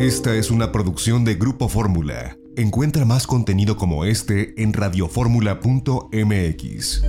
[0.00, 2.34] Esta es una producción de Grupo Fórmula.
[2.56, 7.02] Encuentra más contenido como este en radioformula.mx.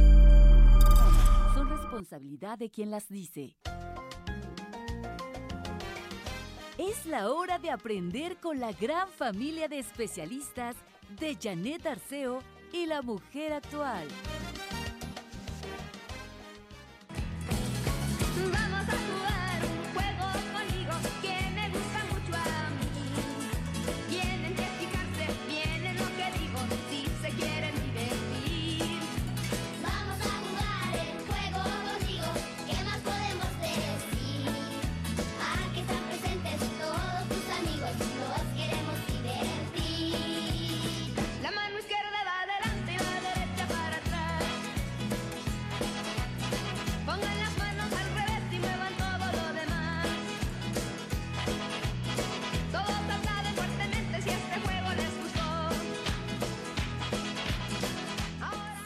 [1.54, 3.56] Son responsabilidad de quien las dice.
[6.78, 10.76] Es la hora de aprender con la gran familia de especialistas
[11.18, 12.40] de Janet Arceo
[12.74, 14.06] y la mujer actual.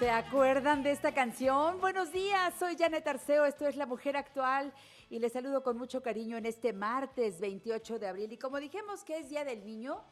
[0.05, 1.81] ¿Se acuerdan de esta canción?
[1.81, 4.71] Buenos días, soy Janet Arceo, esto es La Mujer Actual
[5.09, 8.31] y les saludo con mucho cariño en este martes 28 de abril.
[8.31, 10.03] Y como dijimos que es Día del Niño,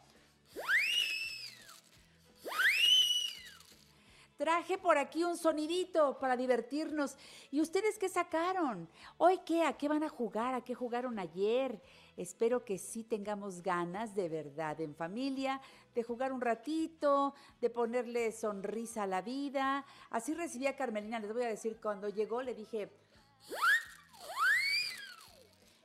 [4.36, 7.16] traje por aquí un sonidito para divertirnos.
[7.52, 8.90] ¿Y ustedes qué sacaron?
[9.18, 9.64] ¿Hoy qué?
[9.64, 10.56] ¿A qué van a jugar?
[10.56, 11.80] ¿A qué jugaron ayer?
[12.18, 15.62] Espero que sí tengamos ganas de verdad en familia
[15.94, 19.86] de jugar un ratito, de ponerle sonrisa a la vida.
[20.10, 22.92] Así recibí a Carmelina, les voy a decir, cuando llegó le dije...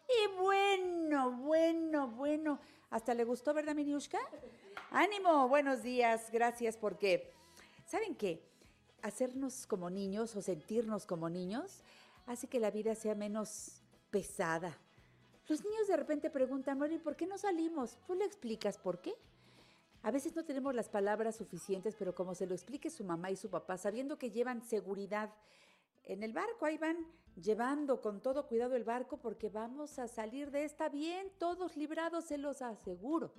[0.09, 2.59] Y bueno, bueno, bueno.
[2.91, 4.19] Hasta le gustó, ¿verdad, Miniushka?
[4.91, 7.31] Ánimo, buenos días, gracias, porque,
[7.85, 8.43] ¿saben qué?
[9.03, 11.83] Hacernos como niños o sentirnos como niños
[12.27, 14.79] hace que la vida sea menos pesada.
[15.47, 17.99] Los niños de repente preguntan, bueno, ¿y por qué no salimos?
[18.07, 19.15] ¿Tú le explicas por qué?
[20.03, 23.37] A veces no tenemos las palabras suficientes, pero como se lo explique su mamá y
[23.37, 25.31] su papá, sabiendo que llevan seguridad
[26.05, 26.97] en el barco, ahí van
[27.37, 32.25] llevando con todo cuidado el barco porque vamos a salir de esta bien, todos librados,
[32.25, 33.33] se los aseguro.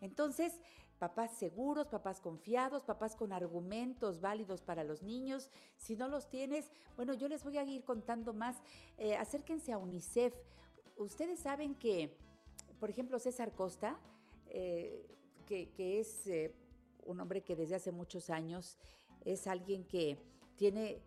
[0.00, 0.60] Entonces,
[0.98, 5.50] papás seguros, papás confiados, papás con argumentos válidos para los niños.
[5.76, 8.56] Si no los tienes, bueno, yo les voy a ir contando más.
[8.96, 10.34] Eh, acérquense a UNICEF.
[10.96, 12.16] Ustedes saben que,
[12.80, 13.98] por ejemplo, César Costa,
[14.46, 15.15] eh,
[15.46, 16.52] que, es eh,
[17.04, 18.76] un hombre que desde hace muchos años
[19.24, 20.18] es alguien que
[20.56, 21.00] tiene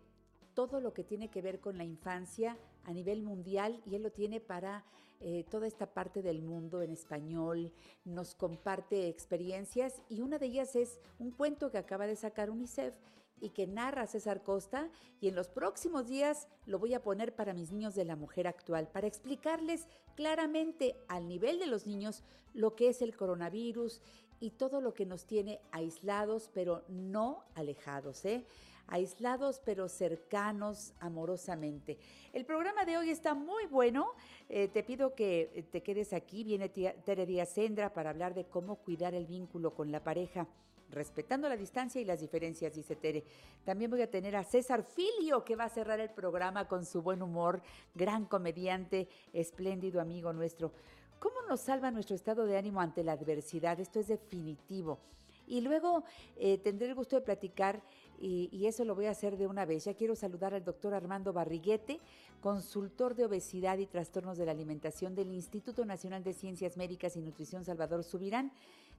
[0.54, 4.10] todo lo que tiene que ver con la infancia a nivel mundial y él lo
[4.10, 4.84] tiene para
[5.20, 7.72] eh, toda esta parte del mundo en español,
[8.04, 12.94] nos comparte experiencias y una de ellas es un cuento que acaba de sacar UNICEF
[13.40, 14.90] y que narra César Costa
[15.20, 18.46] y en los próximos días lo voy a poner para mis niños de la mujer
[18.46, 24.02] actual, para explicarles claramente al nivel de los niños lo que es el coronavirus
[24.40, 28.44] y todo lo que nos tiene aislados, pero no alejados, ¿eh?
[28.90, 31.98] aislados pero cercanos amorosamente.
[32.32, 34.12] El programa de hoy está muy bueno.
[34.48, 36.44] Eh, te pido que eh, te quedes aquí.
[36.44, 40.46] Viene Tere Díaz Sendra para hablar de cómo cuidar el vínculo con la pareja,
[40.90, 43.24] respetando la distancia y las diferencias, dice Tere.
[43.64, 47.00] También voy a tener a César Filio, que va a cerrar el programa con su
[47.00, 47.62] buen humor,
[47.94, 50.72] gran comediante, espléndido amigo nuestro.
[51.20, 53.78] ¿Cómo nos salva nuestro estado de ánimo ante la adversidad?
[53.78, 54.98] Esto es definitivo.
[55.46, 56.02] Y luego
[56.36, 57.82] eh, tendré el gusto de platicar,
[58.18, 59.84] y, y, eso lo voy a hacer de una vez.
[59.84, 62.00] Ya quiero saludar al doctor Armando Barriguete,
[62.40, 67.20] consultor de obesidad y trastornos de la alimentación del Instituto Nacional de Ciencias Médicas y
[67.20, 68.52] Nutrición Salvador Subirán,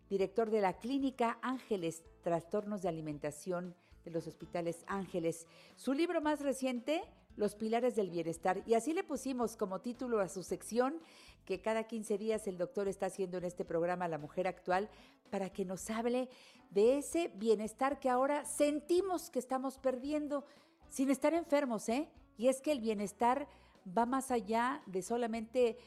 [0.08, 5.48] director de la Clínica Ángeles, Trastornos de Alimentación de los Hospitales Ángeles.
[5.76, 7.02] Su libro más reciente,
[7.38, 8.62] Los Pilares del Bienestar.
[8.66, 11.00] Y así le pusimos como título a su sección
[11.46, 14.90] que cada 15 días el doctor está haciendo en este programa La Mujer Actual
[15.30, 16.30] para que nos hable
[16.70, 20.46] de ese bienestar que ahora sentimos que estamos perdiendo
[20.90, 22.10] sin estar enfermos, ¿eh?
[22.38, 23.48] Y es que el bienestar
[23.86, 25.78] va más allá de solamente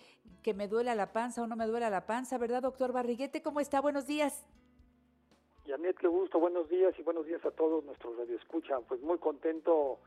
[0.43, 3.43] que me duela la panza o no me duela la panza, ¿verdad, doctor Barriguete?
[3.43, 3.81] ¿Cómo está?
[3.81, 4.45] Buenos días.
[5.67, 8.81] Janet, qué gusto, buenos días y buenos días a todos nuestros radioescucha.
[8.81, 9.99] Pues muy contento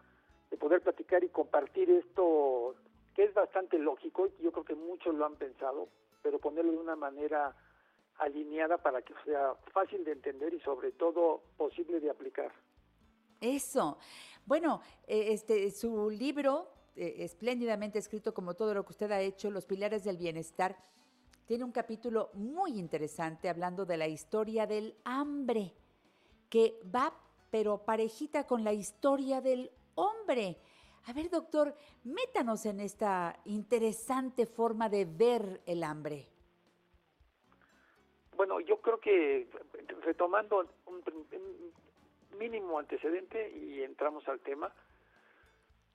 [0.52, 2.76] de poder platicar y compartir esto
[3.18, 5.90] que es bastante lógico y yo creo que muchos lo han pensado,
[6.22, 7.56] pero ponerlo de una manera
[8.20, 12.52] alineada para que sea fácil de entender y sobre todo posible de aplicar.
[13.42, 13.98] Eso.
[14.46, 19.50] Bueno, eh, este, su libro, eh, espléndidamente escrito como todo lo que usted ha hecho,
[19.50, 20.78] Los Pilares del Bienestar,
[21.48, 25.74] tiene un capítulo muy interesante hablando de la historia del hambre,
[26.52, 27.12] que va
[27.50, 30.60] pero parejita con la historia del hombre.
[31.08, 31.74] A ver, doctor,
[32.04, 36.28] métanos en esta interesante forma de ver el hambre.
[38.36, 39.48] Bueno, yo creo que
[40.02, 41.02] retomando un,
[42.38, 44.70] mínimo antecedente y entramos al tema,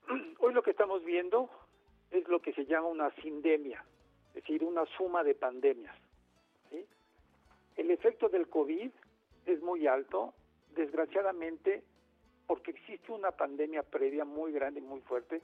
[0.39, 1.47] hoy lo que estamos viendo
[2.09, 3.85] es lo que se llama una sindemia,
[4.29, 5.95] es decir, una suma de pandemias.
[7.75, 8.91] El efecto del COVID
[9.45, 10.33] es muy alto,
[10.75, 11.83] desgraciadamente,
[12.47, 15.41] porque existe una pandemia previa muy grande y muy fuerte,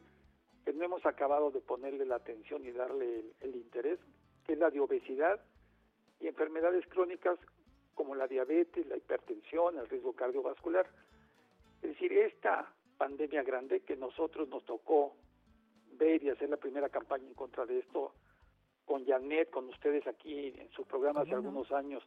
[0.65, 3.99] que no hemos acabado de ponerle la atención y darle el interés,
[4.45, 5.39] que es la de obesidad
[6.19, 7.39] y enfermedades crónicas
[7.95, 10.87] como la diabetes, la hipertensión, el riesgo cardiovascular.
[11.81, 15.15] Es decir, esta pandemia grande que nosotros nos tocó
[15.93, 18.13] ver y hacer la primera campaña en contra de esto
[18.85, 22.03] con Janet, con ustedes aquí en su programa hace algunos años,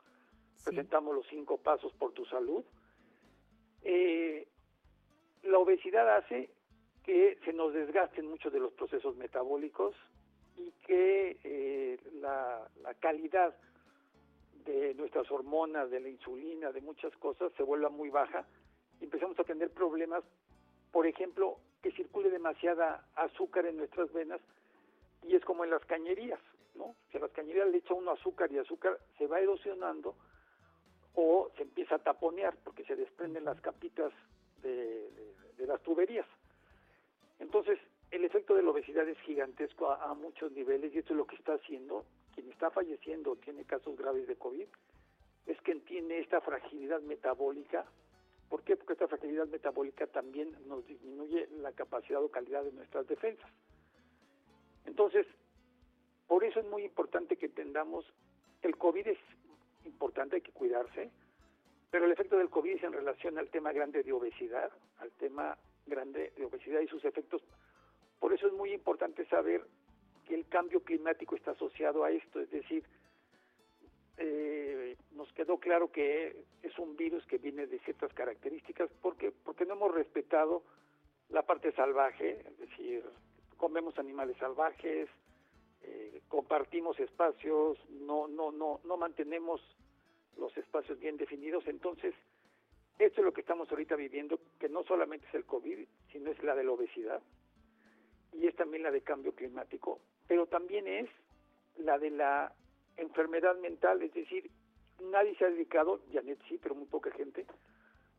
[0.64, 2.64] presentamos los cinco pasos por tu salud.
[3.82, 4.48] Eh,
[5.42, 6.50] la obesidad hace
[7.04, 9.94] que se nos desgasten muchos de los procesos metabólicos
[10.56, 12.68] y que eh, la,
[13.00, 13.54] calidad
[14.64, 18.46] de nuestras hormonas, de la insulina, de muchas cosas, se vuelva muy baja
[19.00, 20.22] y empezamos a tener problemas,
[20.92, 24.40] por ejemplo, que circule demasiada azúcar en nuestras venas
[25.24, 26.38] y es como en las cañerías,
[26.76, 26.94] ¿no?
[27.10, 30.14] Si a las cañerías le echa uno azúcar y azúcar se va erosionando
[31.14, 34.12] o se empieza a taponear porque se desprenden las capitas
[34.62, 35.10] de,
[35.66, 36.26] las tuberías.
[37.38, 37.78] Entonces,
[38.10, 41.36] el efecto de la obesidad es gigantesco a, muchos niveles y esto es lo que
[41.36, 42.04] está haciendo
[42.34, 44.66] quien está falleciendo o tiene casos graves de COVID
[45.46, 47.84] es que tiene esta fragilidad metabólica.
[48.48, 48.76] ¿Por qué?
[48.76, 53.50] Porque esta fragilidad metabólica también nos disminuye la capacidad o calidad de nuestras defensas.
[54.86, 55.26] Entonces,
[56.26, 58.04] por eso es muy importante que entendamos,
[58.62, 59.18] el COVID es
[59.84, 61.10] importante, hay que cuidarse,
[61.92, 66.32] pero el efecto del COVID en relación al tema grande de obesidad, al tema grande
[66.38, 67.42] de obesidad y sus efectos.
[68.18, 69.62] Por eso es muy importante saber
[70.26, 72.82] que el cambio climático está asociado a esto, es decir,
[74.16, 79.66] eh, nos quedó claro que es un virus que viene de ciertas características porque porque
[79.66, 80.62] no hemos respetado
[81.28, 83.04] la parte salvaje, es decir,
[83.58, 85.10] comemos animales salvajes,
[85.82, 89.60] eh, compartimos espacios, no no no no mantenemos
[90.38, 92.14] los espacios bien definidos, entonces
[92.98, 96.42] esto es lo que estamos ahorita viviendo, que no solamente es el COVID, sino es
[96.42, 97.22] la de la obesidad
[98.32, 100.00] y es también la de cambio climático
[100.32, 101.10] pero también es
[101.76, 102.54] la de la
[102.96, 104.50] enfermedad mental, es decir,
[105.00, 107.44] nadie se ha dedicado, Janet sí, pero muy poca gente,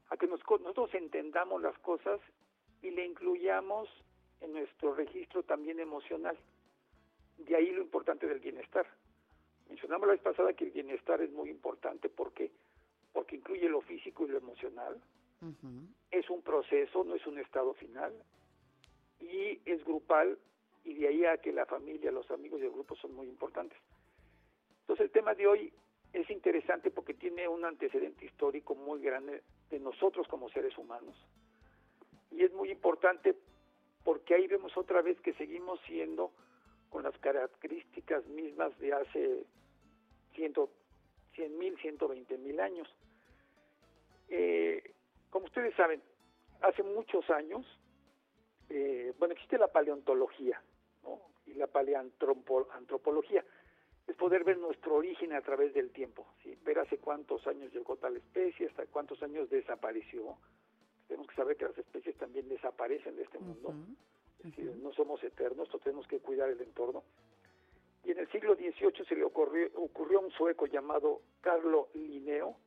[0.10, 2.20] a que nosotros entendamos las cosas
[2.84, 3.90] y le incluyamos
[4.42, 6.38] en nuestro registro también emocional.
[7.38, 8.86] De ahí lo importante del bienestar.
[9.70, 12.52] Mencionamos la vez pasada que el bienestar es muy importante porque
[13.14, 15.00] porque incluye lo físico y lo emocional.
[16.10, 18.14] Es un proceso, no es un estado final.
[19.20, 20.38] Y es grupal
[20.84, 23.78] y de ahí a que la familia, los amigos y el grupo son muy importantes.
[24.82, 25.74] Entonces el tema de hoy
[26.12, 31.16] es interesante porque tiene un antecedente histórico muy grande de nosotros como seres humanos.
[32.32, 33.36] Y es muy importante
[34.04, 36.32] porque ahí vemos otra vez que seguimos siendo
[36.94, 39.46] con las características mismas de hace
[40.36, 42.88] 100 mil, 120 mil años.
[44.30, 44.94] Eh,
[45.32, 46.04] como ustedes saben,
[46.62, 47.66] hace muchos años,
[48.70, 50.62] eh, bueno, existe la paleontología,
[51.48, 53.44] y la paleantropología.
[54.08, 56.56] Es poder ver nuestro origen a través del tiempo, ¿sí?
[56.64, 60.38] ver hace cuántos años llegó tal especie, hasta cuántos años desapareció.
[61.08, 63.74] Tenemos que saber que las especies también desaparecen de este mundo.
[64.82, 67.04] No somos eternos, tenemos que cuidar el entorno.
[68.04, 72.58] Y en el siglo XVIII se le ocurrió, ocurrió a un sueco llamado Carlo Linneo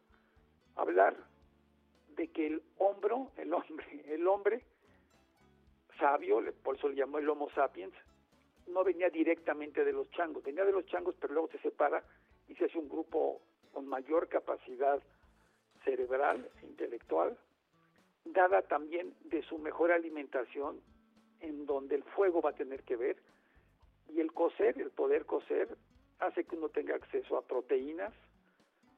[0.76, 1.16] hablar
[2.16, 4.62] de que el hombro, el hombre, el hombre
[5.98, 7.94] sabio, por eso le llamó el Homo sapiens,
[8.66, 12.02] no venía directamente de los changos, venía de los changos, pero luego se separa
[12.48, 13.40] y se hace un grupo
[13.72, 15.02] con mayor capacidad
[15.84, 17.38] cerebral intelectual,
[18.24, 20.80] dada también de su mejor alimentación,
[21.46, 23.16] en donde el fuego va a tener que ver,
[24.08, 25.76] y el coser, el poder coser,
[26.18, 28.12] hace que uno tenga acceso a proteínas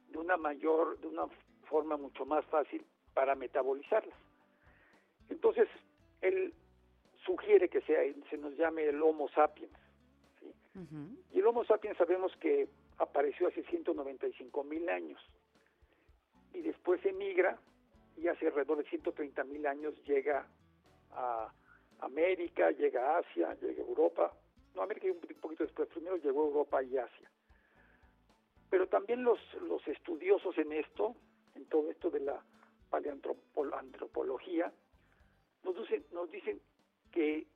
[0.09, 1.27] de una mayor, de una
[1.69, 4.17] forma mucho más fácil para metabolizarlas.
[5.29, 5.69] Entonces,
[6.21, 6.55] el
[7.25, 8.01] sugiere que sea,
[8.31, 9.73] se nos llame el Homo sapiens.
[11.33, 15.21] Y el Homo sapiens sabemos que apareció hace 195 mil años
[16.55, 17.59] y después emigra
[18.17, 20.47] y hace alrededor de 130 mil años llega
[21.13, 21.53] a
[22.01, 24.33] América, llega a Asia, llega a Europa.
[24.75, 27.31] No, América un poquito después, primero llegó a Europa y Asia.
[28.71, 31.17] Pero también los, los estudiosos en esto,
[31.55, 32.43] en todo esto de la
[32.91, 34.73] paleantropología,
[35.65, 36.61] nos dicen, nos dicen
[37.11, 37.47] que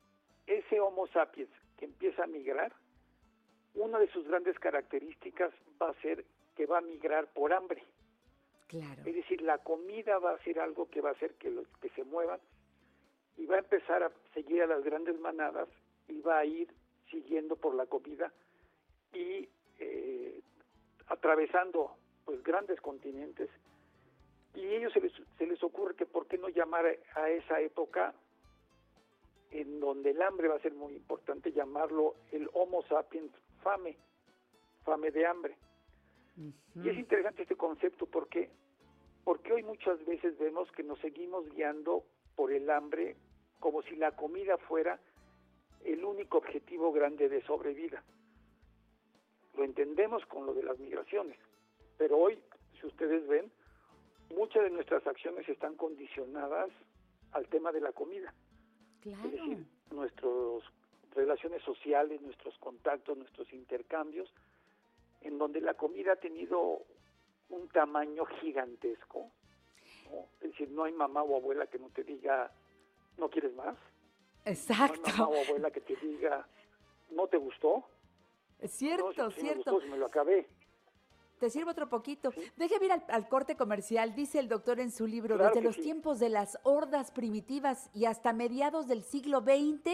[0.45, 2.73] ese Homo sapiens que empieza a migrar,
[3.75, 7.83] una de sus grandes características va a ser que va a migrar por hambre.
[8.67, 9.01] Claro.
[9.05, 11.89] Es decir, la comida va a ser algo que va a hacer que, los, que
[11.89, 12.39] se muevan
[13.37, 15.67] y va a empezar a seguir a las grandes manadas
[16.07, 16.67] y va a ir
[17.09, 18.31] siguiendo por la comida
[19.13, 19.47] y
[19.79, 20.41] eh,
[21.07, 23.49] atravesando pues grandes continentes
[24.55, 26.85] y a ellos se les, se les ocurre que por qué no llamar
[27.15, 28.13] a esa época
[29.51, 33.95] en donde el hambre va a ser muy importante llamarlo el Homo sapiens fame,
[34.83, 35.55] fame de hambre.
[36.75, 38.49] Y es interesante este concepto porque
[39.23, 42.03] porque hoy muchas veces vemos que nos seguimos guiando
[42.35, 43.15] por el hambre
[43.59, 44.99] como si la comida fuera
[45.83, 48.03] el único objetivo grande de sobrevida.
[49.55, 51.37] Lo entendemos con lo de las migraciones,
[51.97, 52.39] pero hoy,
[52.79, 53.51] si ustedes ven,
[54.35, 56.69] muchas de nuestras acciones están condicionadas
[57.31, 58.33] al tema de la comida.
[59.01, 59.25] Claro.
[59.25, 60.63] Es decir, nuestras
[61.13, 64.33] relaciones sociales, nuestros contactos, nuestros intercambios,
[65.21, 66.81] en donde la comida ha tenido
[67.49, 69.31] un tamaño gigantesco.
[70.41, 72.51] Es decir, no hay mamá o abuela que no te diga,
[73.17, 73.75] ¿no quieres más?
[74.45, 75.01] Exacto.
[75.01, 76.47] No hay mamá o abuela que te diga,
[77.11, 77.83] ¿no te gustó?
[78.59, 79.71] Es cierto, no, si, si cierto.
[79.71, 80.47] Me, gustó, me lo acabé.
[81.39, 82.31] Te sirvo otro poquito.
[82.55, 84.15] Déjeme ir al, al, corte comercial.
[84.15, 85.81] Dice el doctor en su libro, Claro desde los sí.
[85.81, 89.91] tiempos de las hordas primitivas y hasta mediados del siglo XX,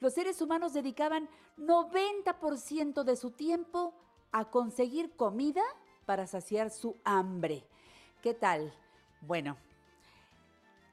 [0.00, 3.94] los seres humanos dedicaban 90% de su tiempo
[4.32, 5.62] a conseguir comida
[6.04, 7.62] para saciar su hambre.
[8.22, 8.72] ¿Qué tal?
[9.20, 9.56] Bueno,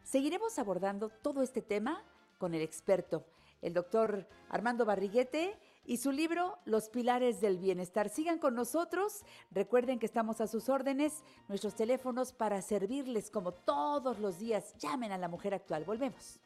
[0.04, 2.04] seguiremos abordando todo este tema
[2.38, 3.26] con el experto,
[3.62, 8.10] el doctor Armando Barriguete, y su libro Los Pilares del Bienestar.
[8.10, 9.22] Sigan con nosotros.
[9.52, 11.22] Recuerden que estamos a sus órdenes.
[11.48, 14.74] Nuestros teléfonos para servirles como todos los días.
[14.80, 15.84] Llamen a la mujer actual.
[15.86, 16.40] Volvemos.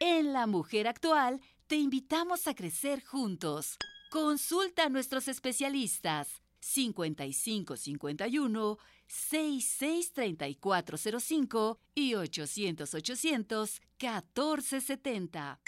[0.00, 3.76] En La Mujer Actual te invitamos a crecer juntos.
[4.10, 8.78] Consulta a nuestros especialistas 5551
[9.08, 15.60] 663405 y 800 800 1470.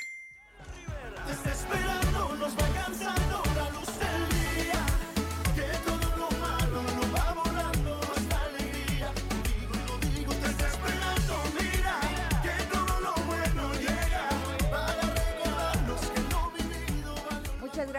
[1.26, 3.29] Desesperando nos va cansando la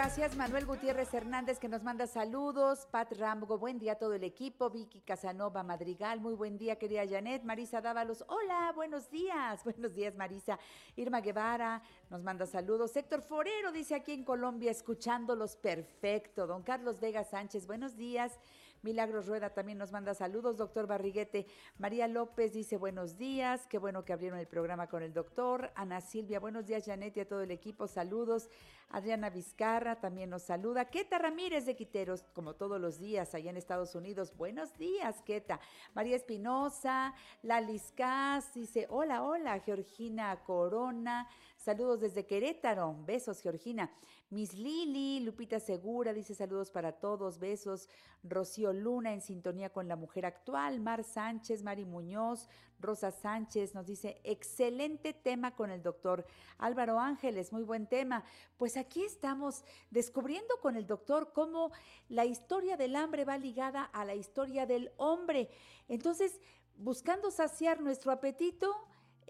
[0.03, 2.87] gracias, Manuel Gutiérrez Hernández, que nos manda saludos.
[2.89, 4.71] Pat Rambo, buen día a todo el equipo.
[4.71, 7.43] Vicky Casanova Madrigal, muy buen día, querida Janet.
[7.43, 9.63] Marisa Dávalos, hola, buenos días.
[9.63, 10.57] Buenos días, Marisa.
[10.95, 12.95] Irma Guevara nos manda saludos.
[12.97, 16.47] Héctor Forero dice aquí en Colombia, escuchándolos perfecto.
[16.47, 18.39] Don Carlos Vega Sánchez, buenos días.
[18.83, 21.45] Milagros Rueda también nos manda saludos, doctor Barriguete.
[21.77, 25.71] María López dice buenos días, qué bueno que abrieron el programa con el doctor.
[25.75, 28.49] Ana Silvia, buenos días, Janet y a todo el equipo, saludos.
[28.89, 30.85] Adriana Vizcarra también nos saluda.
[30.85, 34.35] Queta Ramírez de Quiteros, como todos los días allá en Estados Unidos.
[34.35, 35.59] Buenos días, Queta.
[35.93, 39.59] María Espinosa, Lalis Cas dice hola, hola.
[39.59, 41.29] Georgina Corona,
[41.61, 42.95] saludos desde Querétaro.
[43.05, 43.91] Besos, Georgina.
[44.29, 47.87] Miss Lili, Lupita Segura dice saludos para todos, besos.
[48.23, 50.79] Rocío Luna en sintonía con la mujer actual.
[50.79, 52.47] Mar Sánchez, Mari Muñoz,
[52.79, 56.25] Rosa Sánchez nos dice excelente tema con el doctor
[56.57, 58.23] Álvaro Ángeles, muy buen tema.
[58.57, 61.71] Pues aquí estamos descubriendo con el doctor cómo
[62.09, 65.49] la historia del hambre va ligada a la historia del hombre.
[65.87, 66.39] Entonces,
[66.77, 68.73] buscando saciar nuestro apetito,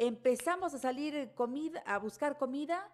[0.01, 2.89] empezamos a salir comida, a buscar comida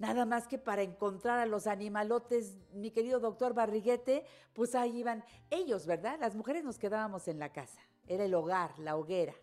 [0.00, 4.24] nada más que para encontrar a los animalotes, mi querido doctor Barriguete,
[4.54, 6.18] pues ahí iban ellos, ¿verdad?
[6.20, 9.34] Las mujeres nos quedábamos en la casa, era el hogar, la hoguera.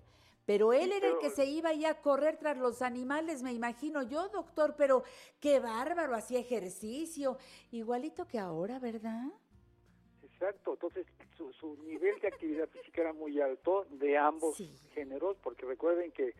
[0.45, 4.03] Pero él era el que se iba ya a correr tras los animales, me imagino
[4.03, 5.03] yo, doctor, pero
[5.39, 7.37] qué bárbaro, hacía ejercicio,
[7.71, 9.25] igualito que ahora, ¿verdad?
[10.21, 11.05] Exacto, entonces
[11.37, 14.69] su, su nivel de actividad física era muy alto de ambos Sí.
[14.93, 16.33] géneros, porque recuerden que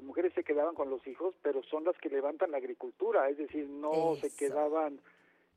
[0.00, 3.36] las mujeres se quedaban con los hijos, pero son las que levantan la agricultura, es
[3.36, 4.98] decir, no se quedaban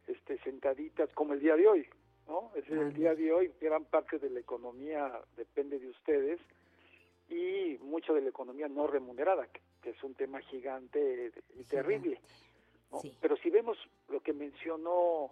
[0.05, 1.87] este, sentaditas como el día de hoy,
[2.27, 2.51] ¿no?
[2.53, 6.41] Es decir, el día de hoy gran parte de la economía depende de ustedes
[7.29, 12.19] y mucho de la economía no remunerada, que, que es un tema gigante y terrible.
[12.91, 12.99] ¿no?
[12.99, 13.17] Sí.
[13.21, 13.77] Pero si vemos
[14.09, 15.31] lo que mencionó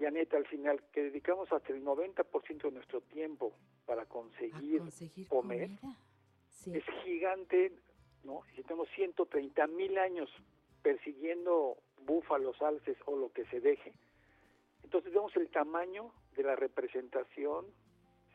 [0.00, 3.52] Janet, al final, que dedicamos hasta el 90% de nuestro tiempo
[3.86, 5.70] para conseguir, conseguir comer.
[6.48, 6.72] Sí.
[6.74, 7.72] es gigante,
[8.24, 8.42] ¿no?
[8.54, 10.30] Si tenemos 130 mil años
[10.82, 13.92] persiguiendo búfalos, alces o lo que se deje,
[14.82, 17.66] entonces vemos el tamaño de la representación,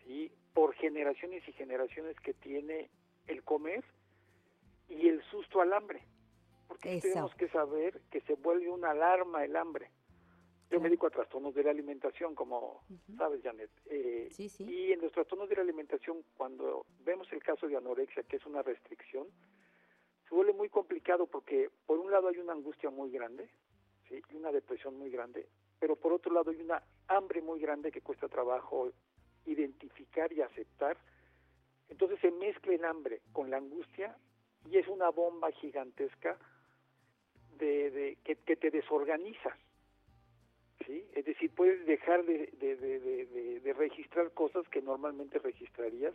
[0.04, 0.32] ¿sí?
[0.54, 2.90] Por generaciones y generaciones que tiene
[3.28, 3.84] el comer
[4.90, 6.04] y el susto al hambre.
[6.68, 7.08] Porque Eso.
[7.08, 9.90] tenemos que saber que se vuelve una alarma el hambre.
[10.70, 12.84] Yo me dedico a trastornos de la alimentación, como
[13.16, 13.70] sabes, Janet.
[13.86, 14.64] Eh, Sí, sí.
[14.64, 18.46] Y en los trastornos de la alimentación, cuando vemos el caso de anorexia, que es
[18.48, 19.28] una restricción,
[20.28, 23.50] se vuelve muy complicado porque por un lado hay una angustia muy grande,
[24.10, 24.22] ¿sí?
[24.32, 25.48] y una depresión muy grande,
[25.80, 28.92] pero por otro lado hay una hambre muy grande que cuesta trabajo
[29.46, 30.98] identificar y aceptar.
[31.90, 34.16] Entonces se mezcla el hambre con la angustia
[34.70, 36.38] y es una bomba gigantesca
[37.58, 39.56] de, que, te desorganiza.
[40.86, 41.06] ¿sí?
[41.14, 46.14] Es decir, puedes dejar de, de- de- de- de- de registrar cosas que normalmente registrarías.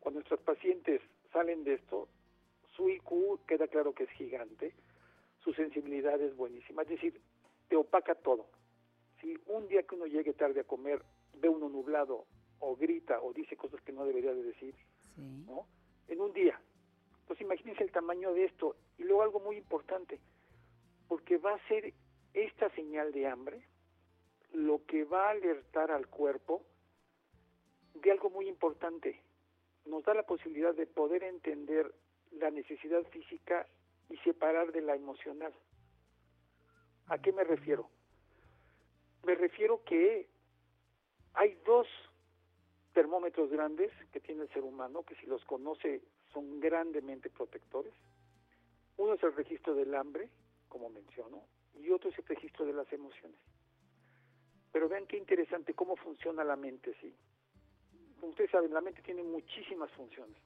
[0.00, 1.00] Cuando nuestros pacientes
[1.32, 2.08] salen de esto,
[2.78, 4.72] su IQ queda claro que es gigante,
[5.42, 7.20] su sensibilidad es buenísima, es decir,
[7.68, 8.46] te opaca todo.
[9.20, 11.02] Si un día que uno llegue tarde a comer,
[11.34, 12.24] ve uno nublado
[12.60, 14.74] o grita o dice cosas que no debería de decir,
[15.16, 15.44] Sí.
[15.48, 15.66] ¿no?
[16.06, 16.60] En un día.
[17.26, 18.76] Pues imagínense el tamaño de esto.
[18.96, 20.20] Y luego algo muy importante,
[21.08, 21.92] porque va a ser
[22.32, 23.60] esta señal de hambre
[24.52, 26.62] lo que va a alertar al cuerpo
[27.94, 29.20] de algo muy importante.
[29.84, 31.92] Nos da la posibilidad de poder entender
[32.32, 33.66] la necesidad física
[34.08, 35.52] y separar de la emocional.
[37.06, 37.88] ¿A qué me refiero?
[39.24, 40.28] Me refiero que
[41.34, 41.86] hay dos
[42.92, 47.94] termómetros grandes que tiene el ser humano, que si los conoce son grandemente protectores.
[48.96, 50.28] Uno es el registro del hambre,
[50.68, 51.44] como menciono,
[51.80, 53.38] y otro es el registro de las emociones.
[54.72, 57.14] Pero vean qué interesante cómo funciona la mente, sí.
[58.18, 60.36] Como ustedes saben, la mente tiene muchísimas funciones.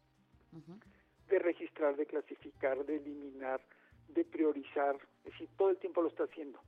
[1.32, 3.58] De registrar, de clasificar, de eliminar,
[4.08, 6.60] de priorizar, es decir, todo el tiempo lo está haciendo.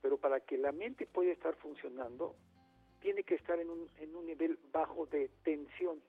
[0.00, 2.36] Pero para que la mente pueda estar funcionando,
[3.00, 6.00] tiene que estar en un, en un nivel bajo de tensión.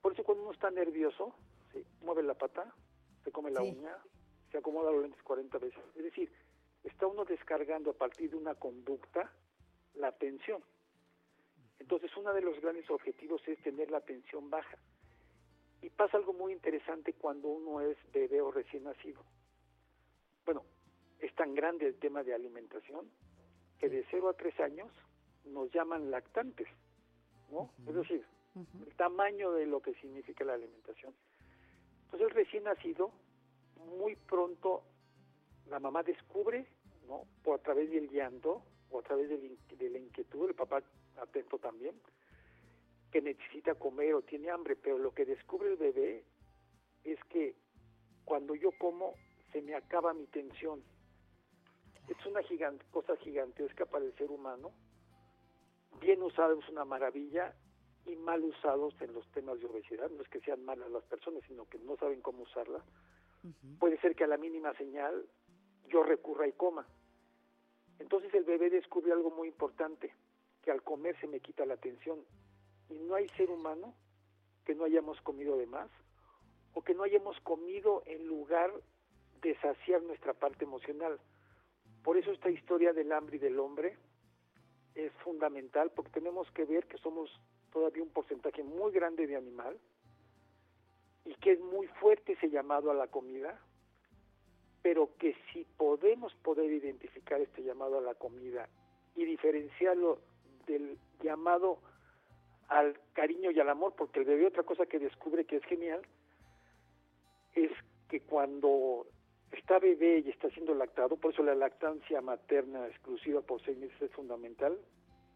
[0.00, 1.34] Por eso cuando uno está nervioso,
[1.72, 1.84] ¿sí?
[2.02, 2.72] mueve la pata,
[3.24, 3.74] se come la Sí.
[3.76, 3.98] uña,
[4.52, 5.82] se acomoda los lentes 40 veces.
[5.96, 6.30] Es decir,
[6.84, 9.28] está uno descargando a partir de una conducta
[9.94, 10.62] la tensión.
[11.80, 14.78] Entonces, uno de los grandes objetivos es tener la tensión baja.
[15.84, 19.22] Y pasa algo muy interesante cuando uno es bebé o recién nacido.
[20.46, 20.64] Bueno,
[21.20, 23.10] es tan grande el tema de alimentación
[23.78, 24.90] que de 0 a 3 años
[25.44, 26.68] nos llaman lactantes,
[27.50, 27.70] ¿no?
[27.86, 28.24] Es decir,
[28.56, 31.14] el tamaño de lo que significa la alimentación.
[32.04, 33.12] Entonces el recién nacido,
[33.98, 34.84] muy pronto
[35.68, 36.66] la mamá descubre,
[37.06, 37.24] ¿no?
[37.42, 40.82] Por a través del llanto o a través del de la inquietud, el papá
[41.18, 41.94] atento también,
[43.14, 46.24] que necesita comer o tiene hambre, pero lo que descubre el bebé
[47.04, 47.54] es que
[48.24, 49.14] cuando yo como
[49.52, 50.82] se me acaba mi tensión.
[52.08, 54.72] Es una gigan- cosa gigantesca para el ser humano.
[56.00, 57.54] Bien usado es una maravilla
[58.04, 60.10] y mal usados en los temas de obesidad.
[60.10, 62.82] No es que sean malas las personas, sino que no saben cómo usarla.
[63.78, 65.24] Puede ser que a la mínima señal
[65.86, 66.84] yo recurra y coma.
[68.00, 70.12] Entonces el bebé descubre algo muy importante,
[70.64, 72.18] que al comer se me quita la tensión.
[72.90, 73.94] Y no hay ser humano
[74.64, 75.90] que no hayamos comido de más
[76.74, 78.72] o que no hayamos comido en lugar
[79.42, 81.18] de saciar nuestra parte emocional.
[82.02, 83.96] Por eso esta historia del hambre y del hombre
[84.94, 87.30] es fundamental porque tenemos que ver que somos
[87.72, 89.78] todavía un porcentaje muy grande de animal
[91.24, 93.60] y que es muy fuerte ese llamado a la comida,
[94.82, 98.68] pero que si podemos poder identificar este llamado a la comida
[99.16, 100.20] y diferenciarlo
[100.66, 101.78] del llamado
[102.68, 106.02] al cariño y al amor, porque el bebé otra cosa que descubre que es genial
[107.54, 107.70] es
[108.08, 109.06] que cuando
[109.52, 114.00] está bebé y está siendo lactado, por eso la lactancia materna exclusiva por seis meses
[114.00, 114.78] es fundamental,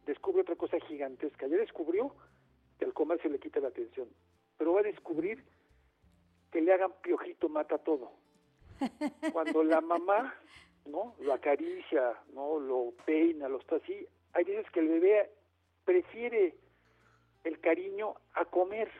[0.06, 1.46] descubre otra cosa gigantesca.
[1.46, 2.14] Ya descubrió
[2.78, 4.08] que al comer se le quita la atención,
[4.56, 5.44] pero va a descubrir
[6.50, 8.12] que le hagan piojito mata todo.
[9.32, 10.34] Cuando la mamá,
[10.86, 11.14] ¿no?
[11.20, 12.58] Lo acaricia, ¿no?
[12.58, 15.30] Lo peina, lo está así, hay veces que el bebé
[15.84, 16.54] prefiere
[17.44, 18.90] el cariño a comer.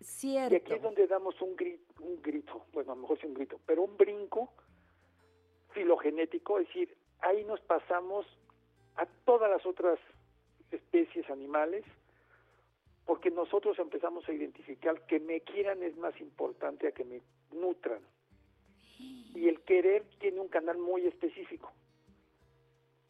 [0.00, 0.56] Y Cierto.
[0.56, 3.60] aquí es donde damos un grito, un grito, bueno, a lo mejor sí un grito,
[3.66, 4.52] pero un brinco
[5.72, 8.26] filogenético, es decir, ahí nos pasamos
[8.96, 9.98] a todas las otras
[10.70, 11.84] especies animales,
[13.06, 17.22] porque nosotros empezamos a identificar que me quieran es más importante a que me
[17.52, 18.00] nutran.
[19.34, 21.72] Y el querer tiene un canal muy específico.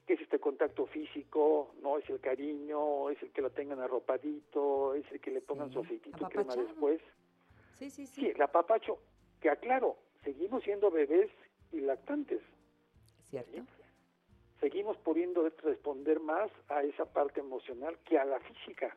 [0.09, 4.95] Que es este contacto físico, no es el cariño, es el que lo tengan arropadito,
[4.95, 7.03] es el que le pongan Sí, su aceitito y crema después.
[7.75, 8.23] Sí, sí, sí.
[8.23, 8.99] Sí, el apapacho,
[9.39, 11.31] que aclaro, seguimos siendo bebés
[11.73, 12.41] y lactantes.
[13.29, 13.61] ¿Cierto?
[14.61, 18.97] Seguimos pudiendo responder más a esa parte emocional que a la física.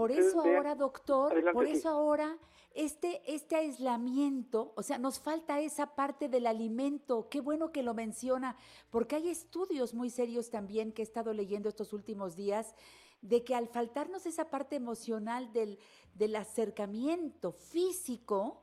[0.00, 1.72] Por eso ahora, doctor, Adelante, por sí.
[1.72, 2.38] eso ahora
[2.72, 7.28] este, este aislamiento, o sea, nos falta esa parte del alimento.
[7.28, 8.56] Qué bueno que lo menciona,
[8.90, 12.74] porque hay estudios muy serios también que he estado leyendo estos últimos días
[13.20, 15.78] de que al faltarnos esa parte emocional del,
[16.14, 18.62] del acercamiento físico,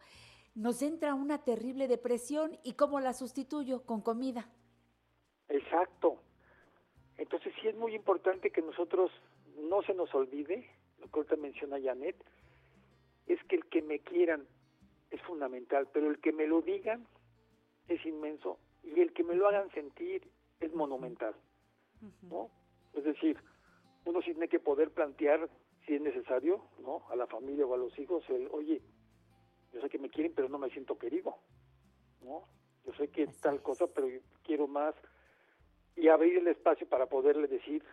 [0.55, 2.57] nos entra una terrible depresión.
[2.63, 3.83] ¿Y cómo la sustituyo?
[3.85, 4.49] Con comida.
[5.49, 6.17] Exacto.
[7.15, 9.11] Entonces sí es muy importante que nosotros
[9.69, 10.67] no se nos olvide,
[11.07, 12.15] lo que ahorita menciona Janet,
[13.27, 14.45] es que el que me quieran
[15.09, 17.05] es fundamental, pero el que me lo digan
[17.87, 21.33] es inmenso y el que me lo hagan sentir es monumental,
[22.23, 22.49] ¿no?
[22.93, 23.37] Es decir,
[24.05, 25.49] uno sí tiene que poder plantear
[25.85, 27.03] si es necesario, ¿no?
[27.09, 28.81] A la familia o a los hijos, el, oye,
[29.73, 31.37] yo sé que me quieren, pero no me siento querido,
[32.21, 32.47] ¿no?
[32.85, 33.61] Yo sé que Así tal es.
[33.61, 34.95] cosa, pero yo quiero más
[35.95, 37.83] y abrir el espacio para poderle decir,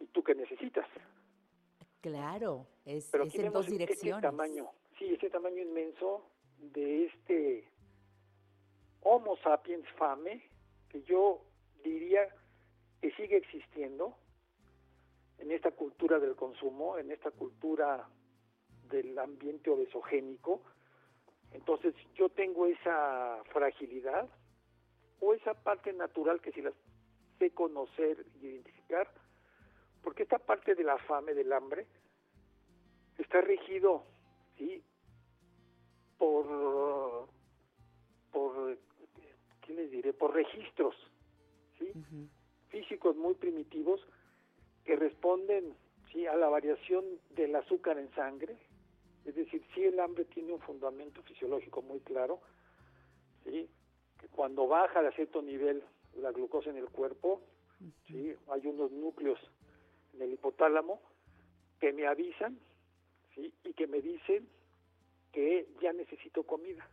[0.00, 0.86] ¿y tú qué necesitas?
[2.00, 4.18] Claro, es, Pero es aquí en dos direcciones.
[4.18, 6.24] ese tamaño, sí, ese tamaño inmenso
[6.58, 7.68] de este
[9.02, 10.42] Homo sapiens fame,
[10.88, 11.42] que yo
[11.84, 12.28] diría
[13.00, 14.16] que sigue existiendo
[15.38, 18.08] en esta cultura del consumo, en esta cultura
[18.90, 20.62] del ambiente obesogénico.
[21.52, 24.28] Entonces yo tengo esa fragilidad
[25.20, 26.72] o esa parte natural que si la
[27.38, 29.08] sé conocer y identificar,
[30.06, 31.84] porque esta parte de la fame, del hambre,
[33.18, 34.04] está regido,
[34.56, 34.80] ¿sí?
[36.16, 37.26] Por,
[38.30, 38.78] por,
[39.62, 40.12] ¿qué les diré?
[40.12, 40.94] Por registros,
[41.76, 41.90] ¿sí?
[42.68, 44.00] Físicos muy primitivos
[44.84, 45.74] que responden,
[46.12, 46.24] ¿sí?
[46.28, 48.56] A la variación del azúcar en sangre,
[49.24, 52.40] es decir, si el hambre tiene un fundamento fisiológico muy claro,
[53.42, 53.68] ¿sí?
[54.20, 55.82] Que cuando baja a cierto nivel
[56.14, 57.42] la glucosa en el cuerpo,
[58.06, 58.36] ¿sí?
[58.46, 59.40] Hay unos núcleos
[60.16, 61.00] en el hipotálamo
[61.80, 62.58] que me avisan,
[63.34, 63.52] ¿sí?
[63.64, 64.48] Y que me dicen
[65.32, 66.88] que ya necesito comida.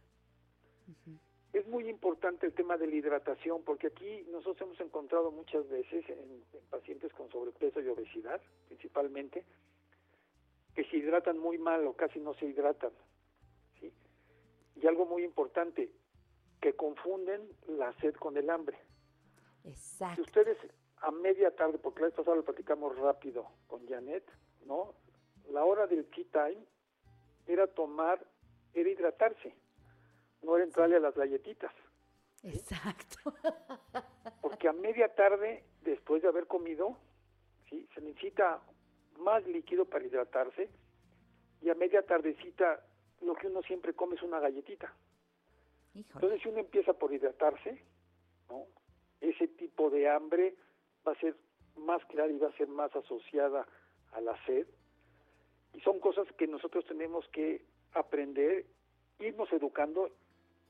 [1.53, 6.07] Es muy importante el tema de la hidratación porque aquí nosotros hemos encontrado muchas veces
[6.09, 9.45] en, en pacientes con sobrepeso y obesidad, principalmente,
[10.75, 12.91] que se hidratan muy mal o casi no se hidratan.
[13.79, 13.93] ¿sí?
[14.75, 15.91] Y algo muy importante,
[16.59, 18.77] que confunden la sed con el hambre.
[19.63, 20.21] Si Exacto.
[20.21, 20.57] ustedes
[21.03, 24.23] a media tarde, porque la vez pasada lo platicamos rápido con Janet,
[24.65, 24.95] ¿no?
[25.51, 26.65] La hora del tea time
[27.45, 28.25] era tomar,
[28.73, 29.53] era hidratarse,
[30.41, 31.73] no era entrarle a las galletitas.
[32.41, 33.33] Exacto.
[34.41, 36.97] Porque a media tarde, después de haber comido,
[37.69, 37.87] ¿sí?
[37.93, 38.61] se necesita
[39.19, 40.69] más líquido para hidratarse
[41.61, 42.81] y a media tardecita
[43.21, 44.93] lo que uno siempre come es una galletita.
[45.93, 46.15] Híjole.
[46.15, 47.81] Entonces, si uno empieza por hidratarse,
[48.49, 48.65] ¿no?
[49.19, 50.55] ese tipo de hambre
[51.07, 51.35] va a ser
[51.77, 53.67] más clara y va a ser más asociada
[54.13, 54.67] a la sed.
[55.73, 58.65] Y son cosas que nosotros tenemos que aprender,
[59.19, 60.11] irnos educando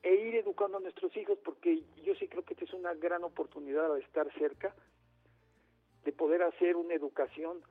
[0.01, 3.23] e ir educando a nuestros hijos, porque yo sí creo que esta es una gran
[3.23, 4.75] oportunidad de estar cerca,
[6.03, 7.61] de poder hacer una educación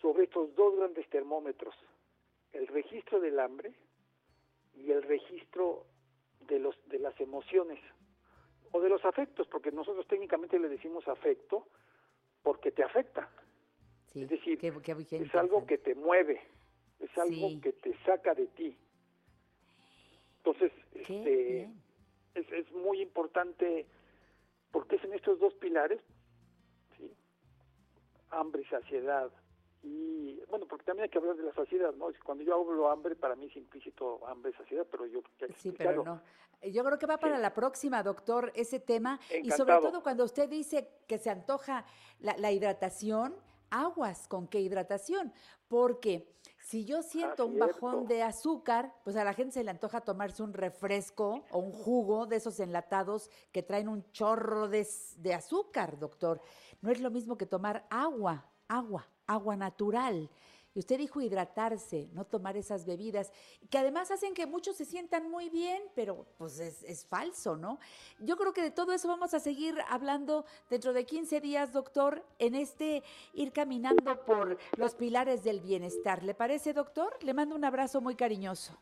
[0.00, 1.74] sobre estos dos grandes termómetros,
[2.52, 3.72] el registro del hambre
[4.76, 5.86] y el registro
[6.46, 7.80] de los de las emociones
[8.72, 11.66] o de los afectos, porque nosotros técnicamente le decimos afecto
[12.42, 13.28] porque te afecta,
[14.12, 16.40] Sí, es decir, qué- qué bien es algo que te mueve,
[16.98, 17.60] es algo Sí.
[17.60, 18.76] que te saca de ti.
[20.38, 21.64] Entonces, este,
[22.34, 23.86] es, es muy importante
[24.70, 26.00] porque es en estos dos pilares,
[26.96, 27.12] ¿sí?
[28.30, 29.30] hambre y saciedad.
[29.82, 32.08] Y bueno, porque también hay que hablar de la saciedad, ¿no?
[32.24, 35.20] Cuando yo hablo hambre, para mí es implícito hambre y saciedad, pero yo
[35.56, 36.20] Sí, pero no.
[36.62, 37.42] Yo creo que va para Sí.
[37.42, 39.20] la próxima, doctor, ese tema.
[39.42, 41.84] Y sobre todo cuando usted dice que se antoja
[42.18, 43.36] la, la hidratación,
[43.70, 45.32] aguas con qué hidratación.
[45.68, 50.00] Porque si yo siento un bajón de azúcar, pues a la gente se le antoja
[50.00, 54.84] tomarse un refresco o un jugo de esos enlatados que traen un chorro de,
[55.18, 56.40] de azúcar, doctor.
[56.80, 60.28] No es lo mismo que tomar agua, agua, agua natural.
[60.74, 63.32] Y usted dijo hidratarse, no tomar esas bebidas,
[63.70, 67.78] que además hacen que muchos se sientan muy bien, pero pues es, es falso, ¿no?
[68.20, 72.24] Yo creo que de todo eso vamos a seguir hablando dentro de 15 días, doctor,
[72.38, 73.02] en este
[73.34, 76.22] ir caminando por los pilares del bienestar.
[76.22, 77.16] ¿Le parece, doctor?
[77.22, 78.78] Le mando un abrazo muy cariñoso.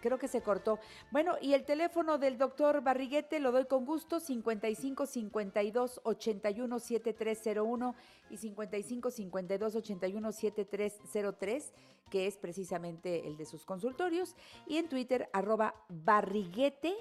[0.00, 0.78] Creo que se cortó.
[1.10, 7.94] Bueno, y el teléfono del doctor Barriguete lo doy con gusto, 55 52 81 7301
[8.30, 11.72] y 55 52 81 7303,
[12.10, 14.36] que es precisamente el de sus consultorios.
[14.66, 16.94] Y en Twitter, arroba Barriguete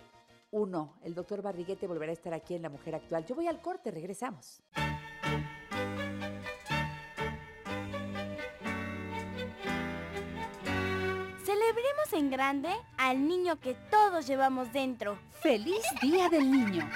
[0.51, 0.99] 1.
[1.03, 3.25] El doctor Barriguete volverá a estar aquí en La Mujer Actual.
[3.25, 4.63] Yo voy al corte, regresamos.
[12.13, 15.17] En grande al niño que todos llevamos dentro.
[15.41, 16.89] ¡Feliz Día del Niño!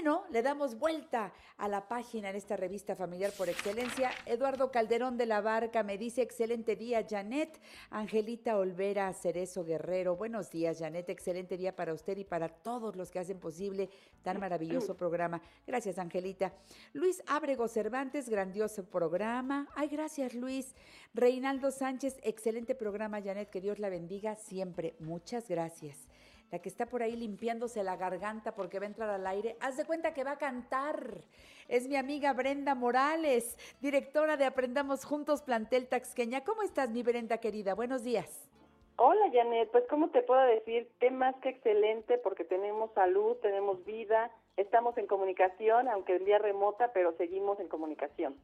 [0.00, 4.12] Bueno, le damos vuelta a la página en esta revista familiar por excelencia.
[4.26, 7.60] Eduardo Calderón de la Barca me dice, excelente día, Janet.
[7.90, 11.08] Angelita Olvera Cerezo Guerrero, buenos días, Janet.
[11.08, 13.90] Excelente día para usted y para todos los que hacen posible
[14.22, 15.42] tan maravilloso programa.
[15.66, 16.52] Gracias, Angelita.
[16.92, 19.68] Luis Ábrego Cervantes, grandioso programa.
[19.74, 20.76] Ay, gracias, Luis.
[21.12, 23.50] Reinaldo Sánchez, excelente programa, Janet.
[23.50, 24.94] Que Dios la bendiga siempre.
[25.00, 26.07] Muchas gracias
[26.50, 29.76] la que está por ahí limpiándose la garganta porque va a entrar al aire, haz
[29.76, 31.22] de cuenta que va a cantar.
[31.68, 36.42] Es mi amiga Brenda Morales, directora de Aprendamos Juntos Plantel Taxqueña.
[36.44, 37.74] ¿Cómo estás, mi Brenda querida?
[37.74, 38.48] Buenos días.
[38.96, 43.84] Hola Janet, pues cómo te puedo decir, qué más que excelente porque tenemos salud, tenemos
[43.84, 48.34] vida, estamos en comunicación, aunque en vía remota, pero seguimos en comunicación.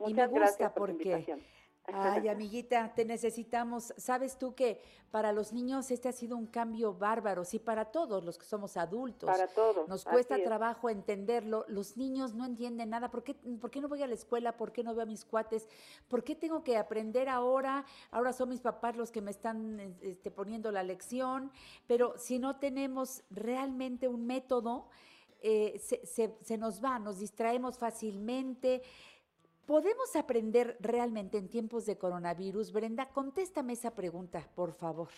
[0.00, 1.42] y me Muchas gusta gracias por tu porque, invitación.
[1.92, 3.92] Ay amiguita, te necesitamos.
[3.96, 8.22] Sabes tú que para los niños este ha sido un cambio bárbaro, sí, para todos
[8.24, 9.28] los que somos adultos.
[9.28, 11.64] Para todos, Nos cuesta trabajo entenderlo.
[11.68, 13.10] Los niños no entienden nada.
[13.10, 14.56] ¿Por qué, ¿Por qué no voy a la escuela?
[14.56, 15.68] ¿Por qué no veo a mis cuates?
[16.08, 17.84] ¿Por qué tengo que aprender ahora?
[18.10, 21.50] Ahora son mis papás los que me están eh, este, poniendo la lección.
[21.86, 24.88] Pero si no tenemos realmente un método,
[25.40, 28.82] eh, se, se- se nos va, nos distraemos fácilmente.
[29.68, 32.72] ¿Podemos aprender realmente en tiempos de coronavirus?
[32.72, 35.08] Brenda, contéstame esa pregunta, por favor.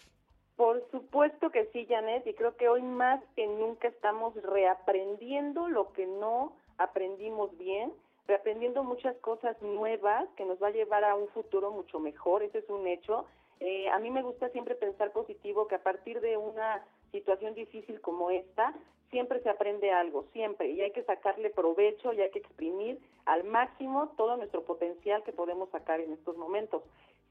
[0.56, 5.92] Por supuesto que sí, Janet, y creo que hoy más que nunca estamos reaprendiendo lo
[5.92, 7.92] que no aprendimos bien,
[8.26, 12.58] reaprendiendo muchas cosas nuevas que nos va a llevar a un futuro mucho mejor, ese
[12.58, 13.26] es un hecho.
[13.60, 18.00] Eh, a mí me gusta siempre pensar positivo, que a partir de una situación difícil
[18.00, 18.74] como esta,
[19.10, 23.44] siempre se aprende algo, siempre, y hay que sacarle provecho y hay que exprimir al
[23.44, 26.82] máximo todo nuestro potencial que podemos sacar en estos momentos.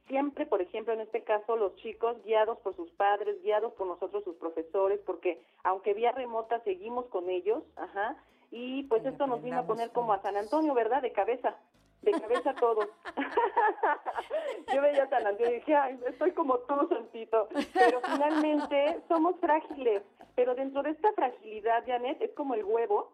[0.08, 4.24] Siempre, por ejemplo, en este caso, los chicos guiados por sus padres, guiados por nosotros,
[4.24, 8.18] sus profesores, porque aunque vía remota seguimos con ellos, ajá,
[8.52, 11.04] y pues esto nos vino a poner como a San Antonio, ¿verdad?
[11.04, 11.56] De cabeza,
[12.02, 12.88] de cabeza todos.
[14.74, 20.04] Yo veía a San y dije, ay, estoy como tú, Santito, pero finalmente somos frágiles,
[20.36, 23.12] pero dentro de esta fragilidad, Janet, es como el huevo,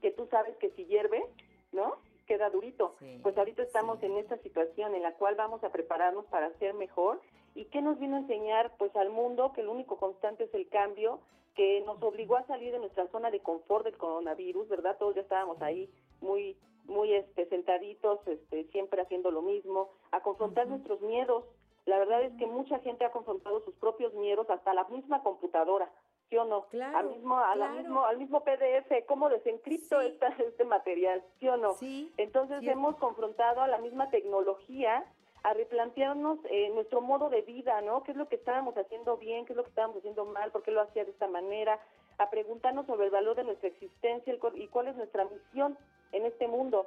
[0.00, 1.24] que tú sabes que si hierve,
[1.72, 1.96] ¿no?
[2.26, 2.94] Queda durito.
[2.98, 4.06] Sí, pues ahorita estamos sí.
[4.06, 7.20] en esta situación en la cual vamos a prepararnos para ser mejor.
[7.54, 8.72] ¿Y qué nos vino a enseñar?
[8.78, 11.20] Pues al mundo que el único constante es el cambio,
[11.56, 14.96] que nos obligó a salir de nuestra zona de confort del coronavirus, ¿verdad?
[14.98, 20.66] Todos ya estábamos ahí muy muy este sentaditos, este siempre haciendo lo mismo, a confrontar
[20.68, 21.44] nuestros miedos.
[21.86, 25.90] La verdad es que mucha gente ha confrontado sus propios miedos hasta la misma computadora.
[26.28, 26.66] ¿Sí o no?
[26.68, 30.06] Claro, al mismo, a la mismo, al mismo PDF, cómo desencripto Sí.
[30.06, 31.72] esta, este material, ¿sí o no?
[31.72, 32.78] Sí, Entonces cierto.
[32.78, 35.04] hemos confrontado a la misma tecnología
[35.42, 38.02] a replantearnos eh, nuestro modo de vida, ¿no?
[38.04, 39.44] ¿Qué es lo que estábamos haciendo bien?
[39.46, 40.52] ¿Qué es lo que estábamos haciendo mal?
[40.52, 41.80] ¿Por qué lo hacía de esta manera?
[42.20, 45.78] A preguntarnos sobre el valor de nuestra existencia y cuál es nuestra misión
[46.12, 46.86] en este mundo.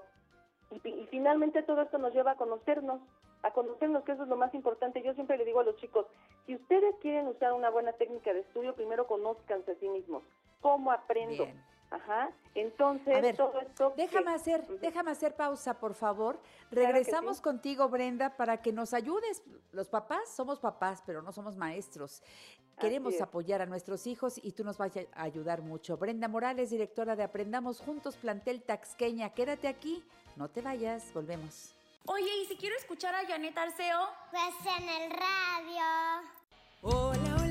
[0.70, 3.02] Y, y finalmente todo esto nos lleva a conocernos,
[3.42, 5.02] a conocernos, que eso es lo más importante.
[5.02, 6.06] Yo siempre le digo a los chicos,
[6.46, 10.24] si ustedes quieren usar una buena técnica de estudio, primero conózcanse a sí mismos.
[10.62, 11.46] ¿Cómo aprendo?
[11.46, 11.74] Bien.
[11.90, 12.32] Ajá.
[12.56, 13.94] Entonces, ver, todo esto...
[13.96, 16.40] Déjame que- hacer, déjame hacer pausa, por favor.
[16.72, 17.44] Regresamos sí.
[17.44, 19.44] contigo, Brenda, para que nos ayudes.
[19.72, 22.24] Los papás somos papás, pero no somos maestros.
[22.80, 25.98] Queremos apoyar a nuestros hijos y tú nos vas a ayudar mucho.
[25.98, 29.30] Brenda Morales, directora de Aprendamos Juntos Plantel Taxqueña.
[29.30, 30.04] Quédate aquí,
[30.36, 31.74] no te vayas, volvemos.
[32.06, 34.10] Oye, ¿y si quiero escuchar a Janet Arceo?
[34.32, 36.30] Pues en el radio.
[36.82, 37.43] Hola, hola,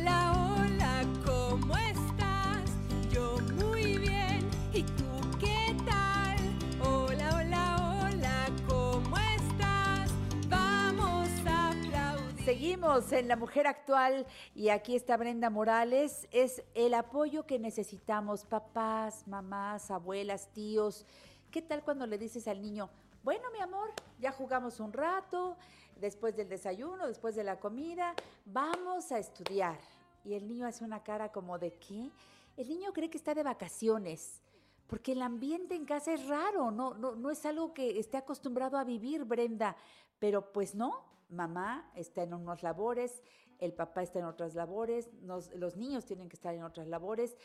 [12.72, 16.26] En La Mujer Actual y aquí está Brenda Morales.
[16.30, 21.04] Es el apoyo que necesitamos, papás, mamás, abuelas, tíos.
[21.50, 22.88] ¿Qué tal cuando le dices al niño,
[23.22, 25.58] bueno, mi amor, ya jugamos un rato,
[26.00, 28.14] después del desayuno, después de la comida,
[28.46, 29.78] vamos a estudiar?
[30.24, 32.11] Y el niño hace una cara como de qué?
[32.56, 34.40] El niño cree que está de vacaciones.
[34.87, 38.78] Porque el ambiente en casa es raro, no, no, no es algo que esté acostumbrado
[38.78, 39.76] a vivir, Brenda.
[40.18, 43.22] Pero pues no, mamá está en unas labores,
[43.58, 47.36] el papá está en otras labores, nos- los niños tienen que estar en otras labores.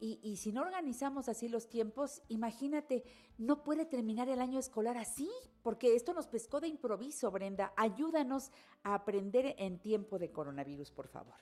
[0.00, 3.04] Y, y si no organizamos así los tiempos, imagínate,
[3.38, 5.30] no puede terminar el año escolar así,
[5.62, 7.72] porque esto nos pescó de improviso, Brenda.
[7.76, 8.50] Ayúdanos
[8.82, 11.34] a aprender en tiempo de coronavirus, por favor.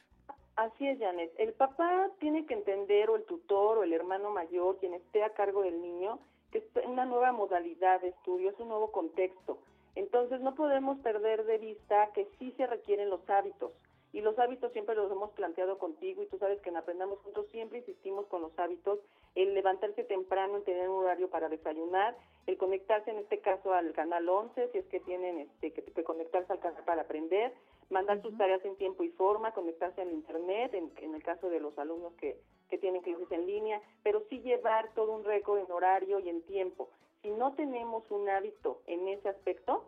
[0.56, 1.32] Así es, Janet.
[1.38, 5.32] El papá tiene que entender, o el tutor, o el hermano mayor, quien esté a
[5.32, 6.18] cargo del niño,
[6.50, 9.58] que es una nueva modalidad de estudio, es un nuevo contexto.
[9.94, 13.72] Entonces, no podemos perder de vista que sí se requieren los hábitos.
[14.12, 17.46] Y los hábitos siempre los hemos planteado contigo, y tú sabes que en Aprendamos Juntos
[17.52, 18.98] siempre insistimos con los hábitos,
[19.36, 23.92] el levantarse temprano, en tener un horario para desayunar, el conectarse en este caso al
[23.92, 27.52] canal 11, si es que tienen este, que, que conectarse al canal para aprender,
[27.88, 31.60] mandar sus tareas en tiempo y forma, conectarse al internet, en, en el caso de
[31.60, 35.70] los alumnos que, que tienen clases en línea, pero sí llevar todo un récord en
[35.70, 36.88] horario y en tiempo.
[37.22, 39.84] Si no tenemos un hábito en ese aspecto,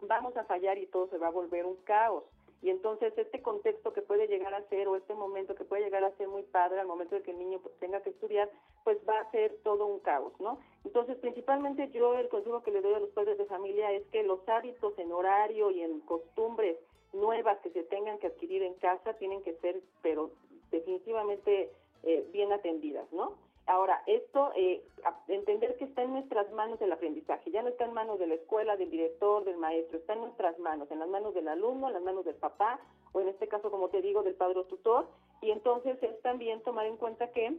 [0.00, 2.24] vamos a fallar y todo se va a volver un caos.
[2.62, 6.02] Y entonces este contexto que puede llegar a ser, o este momento que puede llegar
[6.02, 8.50] a ser muy padre al momento de que el niño pues, tenga que estudiar,
[8.82, 10.58] pues va a ser todo un caos, ¿no?
[10.84, 14.22] Entonces, principalmente yo el consejo que le doy a los padres de familia es que
[14.22, 16.78] los hábitos en horario y en costumbres
[17.12, 20.30] nuevas que se tengan que adquirir en casa tienen que ser, pero
[20.70, 21.70] definitivamente
[22.02, 23.34] eh, bien atendidas, ¿no?
[23.66, 24.84] Ahora, esto, eh,
[25.26, 28.34] entender que está en nuestras manos el aprendizaje, ya no está en manos de la
[28.34, 31.94] escuela, del director, del maestro, está en nuestras manos, en las manos del alumno, en
[31.94, 32.78] las manos del papá,
[33.12, 35.08] o en este caso, como te digo, del padre o tutor,
[35.42, 37.58] y entonces es también tomar en cuenta que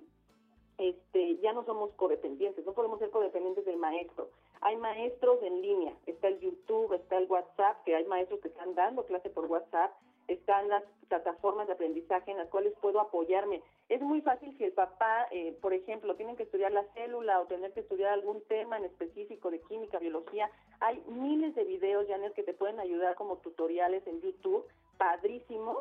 [0.77, 4.29] este, ya no somos codependientes, no podemos ser codependientes del maestro.
[4.61, 8.75] Hay maestros en línea, está el YouTube, está el WhatsApp, que hay maestros que están
[8.75, 9.91] dando clase por WhatsApp,
[10.27, 13.61] están las plataformas de aprendizaje en las cuales puedo apoyarme.
[13.89, 17.45] Es muy fácil si el papá, eh, por ejemplo, tienen que estudiar la célula o
[17.45, 20.49] tener que estudiar algún tema en específico de química, biología.
[20.81, 24.65] Hay miles de videos, Janet, que te pueden ayudar como tutoriales en YouTube,
[24.97, 25.77] padrísimos,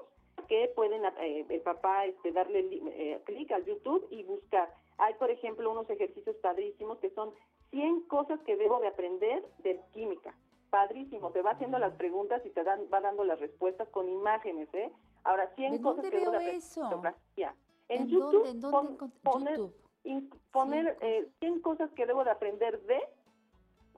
[0.49, 4.73] que pueden eh, el papá este, darle eh, clic al YouTube y buscar.
[4.99, 7.33] Hay, por ejemplo, unos ejercicios padrísimos que son
[7.71, 10.35] 100 cosas que debo de aprender de química.
[10.71, 14.69] Padrísimo, te va haciendo las preguntas y te dan, va dando las respuestas con imágenes,
[14.75, 14.93] ¿eh?
[15.25, 16.83] Ahora, 100 ¿De cosas dónde que debo de veo aprender eso?
[16.85, 17.55] fotografía.
[17.89, 18.51] En, ¿En YouTube, dónde?
[18.51, 19.75] ¿En dónde pon- encont- poner, YouTube?
[20.05, 23.01] in- poner eh, 100 cosas que debo de aprender de,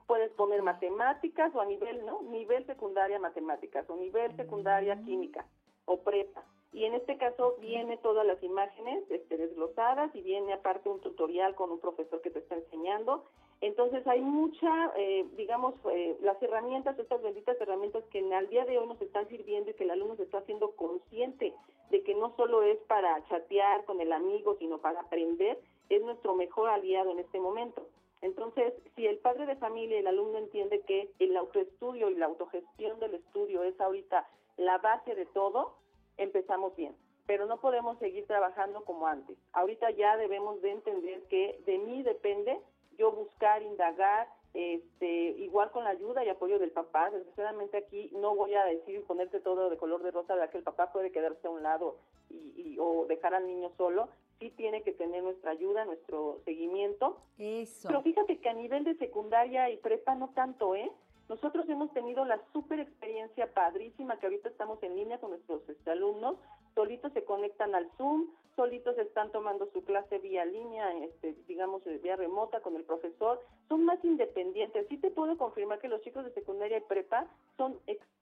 [0.07, 2.21] puedes poner matemáticas o a nivel, ¿no?
[2.23, 5.05] Nivel secundaria matemáticas o nivel secundaria Mm.
[5.05, 5.45] química
[5.85, 6.43] o prepa.
[6.71, 11.55] Y en este caso viene todas las imágenes este, desglosadas y viene aparte un tutorial
[11.55, 13.25] con un profesor que te está enseñando.
[13.61, 18.65] Entonces hay mucha, eh, digamos, eh, las herramientas, estas benditas herramientas que en, al día
[18.65, 21.53] de hoy nos están sirviendo y que el alumno se está haciendo consciente
[21.89, 26.35] de que no solo es para chatear con el amigo, sino para aprender, es nuestro
[26.35, 27.85] mejor aliado en este momento.
[28.21, 32.99] Entonces, si el padre de familia el alumno entiende que el autoestudio y la autogestión
[32.99, 35.75] del estudio es ahorita la base de todo,
[36.17, 36.95] empezamos bien.
[37.25, 39.37] Pero no podemos seguir trabajando como antes.
[39.53, 42.59] Ahorita ya debemos de entender que de mí depende
[42.99, 45.07] yo buscar, indagar, este,
[45.37, 47.09] igual con la ayuda y apoyo del papá.
[47.09, 50.63] Desgraciadamente aquí no voy a decir ponerte todo de color de rosa, ya que el
[50.63, 51.97] papá puede quedarse a un lado
[52.29, 54.09] y, y- o dejar al niño solo.
[54.39, 57.17] Sí tiene que tener nuestra ayuda, nuestro seguimiento.
[57.37, 57.87] Eso.
[57.89, 60.91] Pero fíjate que a nivel de secundaria y prepa no tanto, ¿eh?
[61.29, 65.91] Nosotros hemos tenido la super experiencia padrísima que ahorita estamos en línea con nuestros este,
[65.91, 66.37] alumnos,
[66.73, 71.99] solitos se conectan al Zoom, solitos están tomando su clase vía línea, este, digamos, eh,
[72.01, 74.87] vía remota con el profesor, son más independientes.
[74.89, 77.79] Sí te puedo confirmar que los chicos de secundaria y prepa son,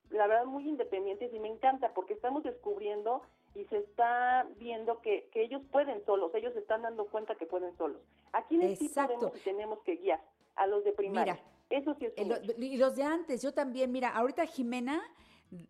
[0.09, 3.21] la verdad, muy independientes y me encanta porque estamos descubriendo
[3.55, 7.45] y se está viendo que, que ellos pueden solos, ellos se están dando cuenta que
[7.45, 8.01] pueden solos.
[8.33, 9.13] ¿A quiénes sí Exacto.
[9.13, 10.19] podemos y tenemos que guiar?
[10.57, 11.35] A los de primaria.
[11.35, 15.01] Mira, Eso sí es Eh, lo- y los de antes, yo también, mira, ahorita Jimena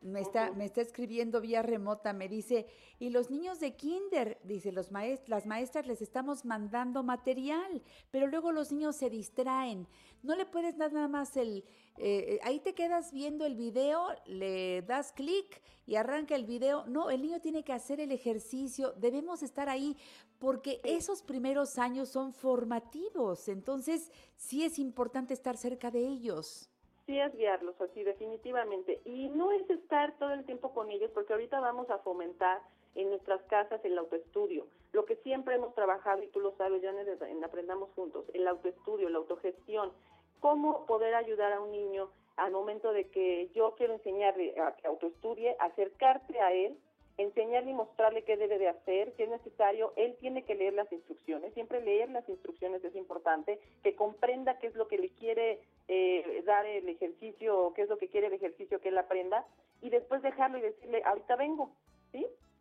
[0.02, 2.68] me está, me está escribiendo vía remota, me dice,
[3.00, 8.28] y los niños de kinder, dice, los maest las maestras les estamos mandando material, pero
[8.28, 9.88] luego los niños se distraen.
[10.24, 11.64] No le puedes dar nada más el,
[11.98, 16.86] eh, ahí te quedas viendo el video, le das clic y arranca el video.
[16.88, 19.96] No, el niño tiene que hacer el ejercicio, debemos estar ahí
[20.40, 26.70] porque esos primeros años son formativos, entonces sí es importante estar cerca de ellos.
[27.08, 29.02] Sí es guiarlos así, definitivamente.
[29.06, 32.62] Y no es estar todo el tiempo con ellos, porque ahorita vamos a fomentar
[32.96, 34.68] en nuestras casas el autoestudio.
[34.92, 39.10] Lo que siempre hemos trabajado, y tú lo sabes, ya en Aprendamos Juntos, el autoestudio,
[39.10, 39.94] la autogestión.
[40.42, 44.88] Cómo poder ayudar a un niño al momento de que yo quiero enseñarle a que
[44.88, 46.78] autoestudie, acercarte a él
[47.18, 50.92] enseñarle y mostrarle qué debe de hacer, si es necesario, él tiene que leer las
[50.92, 55.60] instrucciones, siempre leer las instrucciones es importante, que comprenda qué es lo que le quiere
[55.88, 59.46] eh, dar el ejercicio, qué es lo que quiere el ejercicio que él aprenda,
[59.82, 61.72] y después dejarlo y decirle, ahorita vengo.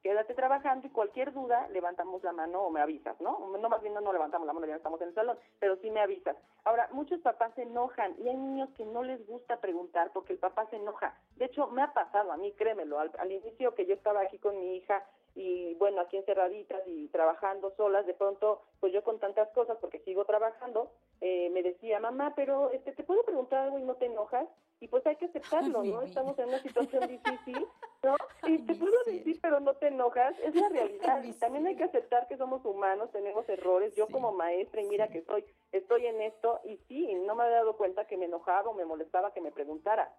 [0.07, 3.41] Quédate trabajando y cualquier duda, levantamos la mano o me avisas, ¿no?
[3.59, 5.99] No más bien no, levantamos la mano, ya estamos en el salón, pero sí me
[5.99, 6.37] avisas.
[6.63, 10.39] Ahora, muchos papás se enojan y hay niños que no les gusta preguntar porque el
[10.39, 11.19] papá se enoja.
[11.35, 14.39] De hecho, me ha pasado a mí, créemelo, al, al inicio que yo estaba aquí
[14.39, 15.05] con mi hija
[15.35, 19.99] y bueno, aquí encerraditas y trabajando solas, de pronto, pues yo con tantas cosas, porque
[20.05, 24.07] sigo trabajando, eh, me decía, mamá, pero este, ¿te puedo preguntar algo y no te
[24.07, 24.47] enojas?
[24.81, 26.03] Y pues hay que aceptarlo, ¿no?
[26.03, 27.67] Estamos en una situación difícil,
[28.03, 28.17] ¿no?
[28.47, 31.25] Y te puedo decir, pero no te enojas, es la realidad.
[31.25, 33.95] Y también hay que aceptar que somos humanos, tenemos errores.
[33.95, 37.57] Yo como maestra, y mira que soy, estoy en esto, y sí, no me había
[37.57, 40.15] dado cuenta que me enojaba o me molestaba que me preguntara.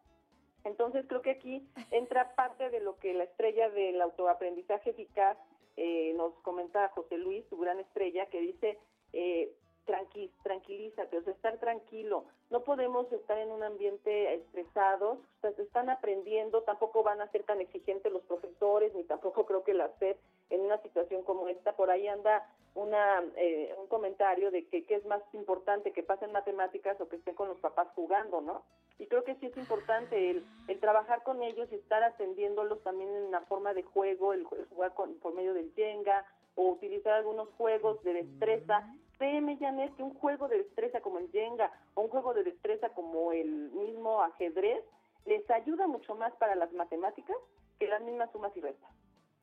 [0.64, 5.38] Entonces creo que aquí entra parte de lo que la estrella del autoaprendizaje eficaz
[5.78, 8.80] eh, nos comenta José Luis, su gran estrella, que dice,
[9.14, 9.54] eh,
[9.88, 12.26] tranqui, tranquilízate, o sea, estar tranquilo.
[12.52, 17.32] No podemos estar en un ambiente estresados, o sea, se están aprendiendo, tampoco van a
[17.32, 20.18] ser tan exigentes los profesores, ni tampoco creo que la SED
[20.52, 21.74] en una situación como esta.
[21.76, 26.32] Por ahí anda una, eh, un comentario de que qué es más importante, que pasen
[26.32, 28.64] matemáticas o que estén con los papás jugando, ¿no?
[29.00, 33.10] Y creo que sí es importante el, el trabajar con ellos y estar atendiéndolos también
[33.16, 36.26] en una forma de juego, el, el jugar con, por medio del Jenga
[36.58, 38.94] o utilizar algunos juegos de destreza.
[39.18, 42.90] Créeme, Janet, que un juego de destreza como el Jenga o un juego de destreza
[42.90, 44.84] como el mismo ajedrez
[45.26, 47.36] les ayuda mucho más para las matemáticas
[47.80, 48.90] que las mismas sumas y restas.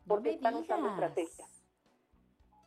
[0.07, 1.11] Porque me están usando digas.
[1.11, 1.47] estrategia.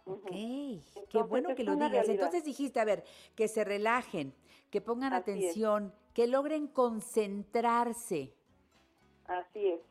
[0.06, 1.91] Ok, qué Entonces, bueno es que lo digas.
[1.91, 2.16] realidad.
[2.16, 3.04] Entonces dijiste, a ver,
[3.36, 4.34] que se relajen,
[4.72, 5.38] que pongan Así es.
[5.38, 8.34] atención, que logren concentrarse.
[9.28, 9.82] Así es,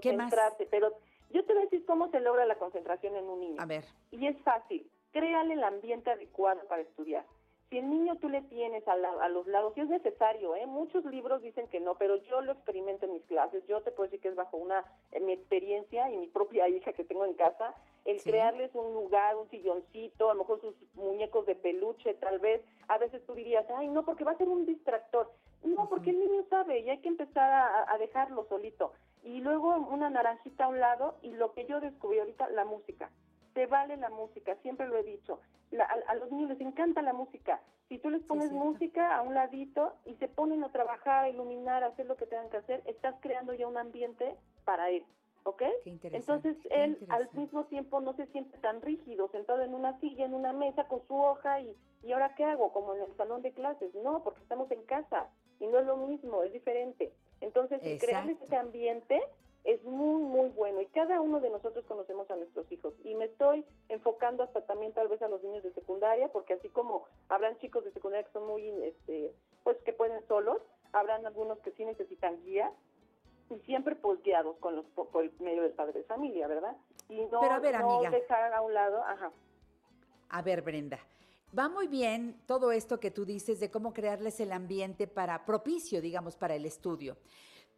[0.00, 0.30] ¿Qué más?
[0.30, 0.66] concentrarse.
[0.70, 0.94] Pero
[1.30, 3.56] yo te voy a decir cómo se logra la concentración en un niño.
[3.60, 3.84] A ver.
[4.10, 7.24] Y es fácil, créale el ambiente adecuado para estudiar.
[7.68, 10.66] Si el niño tú le tienes a, la- a los lados, si es necesario, ¿eh?
[10.66, 14.08] muchos libros dicen que no, pero yo lo experimento en mis clases, yo te puedo
[14.08, 14.84] decir que es bajo una
[15.20, 17.74] mi experiencia y mi propia hija que tengo en casa,
[18.04, 18.30] el Sí.
[18.30, 22.98] crearles un lugar, un silloncito, a lo mejor sus muñecos de peluche, tal vez, a
[22.98, 25.30] veces tú dirías, ay, no, porque va a ser un distractor.
[25.62, 28.92] No, porque el niño sabe y hay que empezar a, a dejarlo solito.
[29.22, 33.10] Y luego una naranjita a un lado y lo que yo descubrí ahorita, la música.
[33.52, 35.40] Te vale la música, siempre lo he dicho.
[35.70, 37.60] La- a, a los niños les encanta la música.
[37.90, 41.82] Si tú les pones música a un ladito y se ponen a trabajar, a iluminar,
[41.84, 45.04] a hacer lo que tengan que hacer, estás creando ya un ambiente para él,
[45.44, 45.62] ¿ok?
[45.84, 50.34] Entonces él al mismo tiempo no se siente tan rígido, sentado en una silla, en
[50.34, 53.52] una mesa con su hoja y, y ahora qué hago, como en el salón de
[53.52, 53.94] clases.
[53.94, 55.28] No, porque estamos en casa
[55.58, 57.12] y no es lo mismo, es diferente.
[57.40, 58.32] Entonces, Exacto.
[58.44, 59.20] ese ambiente
[59.64, 63.26] es muy, muy bueno y cada uno de nosotros conocemos a nuestros hijos y me
[63.26, 67.58] estoy enfocando hasta también tal vez a los niños de secundaria porque así como habrán
[67.58, 70.62] chicos de secundaria que son muy, este, pues que pueden solos,
[70.92, 72.72] habrán algunos que sí necesitan guía
[73.50, 76.76] y siempre pues guiados con los, por, por el medio del padre de familia, ¿verdad?
[77.08, 78.10] Y no, Pero a ver, no amiga.
[78.10, 79.32] dejar a un lado, ajá.
[80.28, 80.98] A ver, Brenda,
[81.58, 86.00] va muy bien todo esto que tú dices de cómo crearles el ambiente para propicio,
[86.00, 87.16] digamos, para el estudio.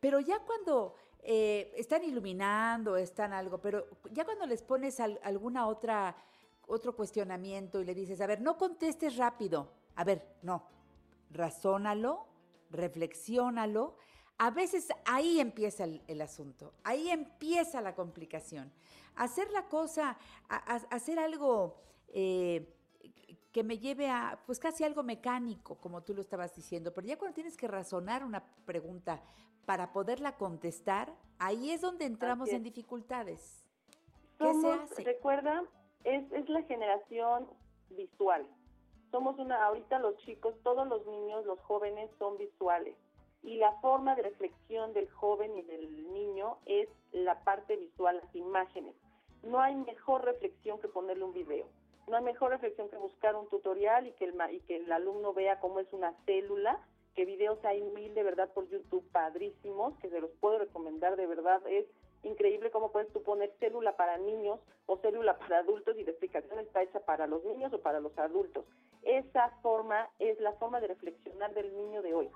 [0.00, 5.66] Pero ya cuando eh, están iluminando, están algo, pero ya cuando les pones al- alguna
[5.66, 6.14] otra
[6.66, 9.68] otro cuestionamiento y le dices, a ver, no contestes rápido.
[9.96, 10.62] A ver, no.
[11.30, 12.26] Razónalo,
[12.70, 13.96] reflexiónalo.
[14.42, 18.72] A veces ahí empieza el, el asunto, ahí empieza la complicación.
[19.14, 20.18] Hacer la cosa,
[20.48, 21.76] a- a- hacer algo
[22.08, 22.74] eh,
[23.52, 27.16] que me lleve a, pues casi algo mecánico, como tú lo estabas diciendo, pero ya
[27.16, 29.22] cuando tienes que razonar una pregunta
[29.64, 32.62] para poderla contestar, ahí es donde entramos en es.
[32.64, 33.64] dificultades.
[34.40, 35.04] ¿Qué se hace?
[35.04, 35.62] recuerda,
[36.02, 37.46] es, es la generación
[37.90, 38.44] visual.
[39.12, 42.96] Somos una, ahorita los chicos, todos los niños, los jóvenes son visuales.
[43.42, 48.34] Y la forma de reflexión del joven y del niño es la parte visual, las
[48.34, 48.94] imágenes.
[49.42, 51.66] No hay mejor reflexión que ponerle un video.
[52.06, 55.32] No hay mejor reflexión que buscar un tutorial y que el, y que el alumno
[55.32, 56.80] vea cómo es una célula,
[57.14, 61.26] que videos hay mil de verdad por YouTube padrísimos, que se los puedo recomendar de
[61.26, 61.60] verdad.
[61.66, 61.86] Es
[62.22, 66.58] increíble cómo puedes tú poner célula para niños o célula para adultos y la explicación
[66.60, 68.64] está hecha para los niños o para los adultos.
[69.02, 72.30] Esa forma es la forma de reflexionar del niño de hoy.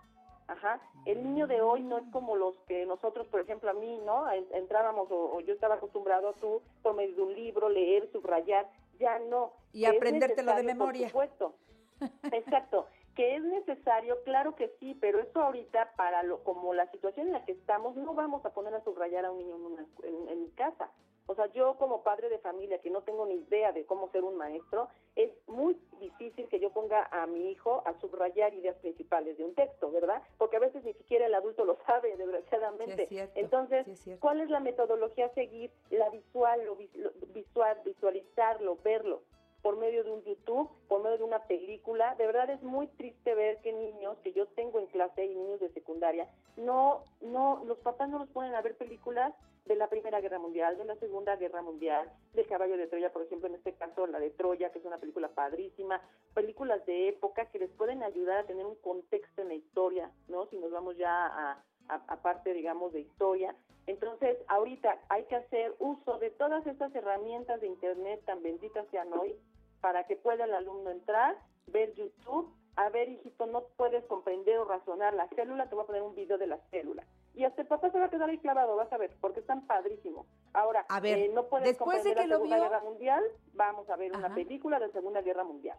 [0.49, 0.80] Ajá.
[1.07, 4.30] El niño de hoy no es como los que nosotros, por ejemplo, a mí, ¿no?
[4.30, 8.09] En- Entrábamos o, o yo estaba acostumbrado a tú, por medio de un libro, leer,
[8.12, 8.70] subrayar.
[8.99, 9.53] Ya no.
[9.72, 11.09] Y aprendértelo de necesario, por memoria.
[11.09, 11.55] supuesto.
[12.32, 12.86] Exacto.
[13.14, 17.32] Que es necesario, claro que sí, pero eso ahorita, para lo como la situación en
[17.32, 20.28] la que estamos, no vamos a poner a subrayar a un niño en, una- en-
[20.28, 20.90] en mi casa.
[21.26, 24.22] O sea, yo como padre de familia que no tengo ni idea de cómo ser
[24.22, 29.36] un maestro, es muy difícil que yo ponga a mi hijo a subrayar ideas principales
[29.36, 30.22] de un texto, ¿verdad?
[30.38, 32.96] Porque a veces ni siquiera el adulto lo sabe, desgraciadamente.
[32.96, 34.20] Sí, es cierto, Entonces, sí es cierto.
[34.20, 35.70] ¿cuál es la metodología a seguir?
[35.90, 39.22] La visual, lo lo visual, visualizarlo, verlo
[39.66, 42.14] por medio de un YouTube, por medio de una película.
[42.14, 45.58] De verdad es muy triste ver que niños que yo tengo en clase y niños
[45.58, 49.34] de secundaria, no, no, los papás no los ponen a ver películas
[49.66, 53.22] de la Primera Guerra Mundial, de la Segunda Guerra Mundial, del Caballo de Troya, por
[53.22, 56.00] ejemplo, en este caso la de Troya, que es una película padrísima,
[56.34, 60.46] películas de época que les pueden ayudar a tener un contexto en la historia, ¿no?
[60.46, 63.54] Si nos vamos ya a, a, parte, digamos, de historia.
[63.86, 69.12] Entonces, ahorita hay que hacer uso de todas estas herramientas de Internet tan benditas sean
[69.12, 69.36] hoy
[69.80, 71.36] para que pueda el alumno entrar,
[71.68, 75.86] ver YouTube, a ver, hijito, no puedes comprender o razonar la célula, te voy a
[75.86, 77.04] poner un video de la célula.
[77.37, 79.66] Y hasta el papá se va a quedar ahí clavado, vas a ver, porque están
[79.66, 80.26] padrísimos.
[80.55, 83.24] Ahora, A ver, eh, no puedes después de que la lo Segunda vio- Guerra Mundial,
[83.53, 85.78] vamos a ver una película de Segunda Guerra Mundial.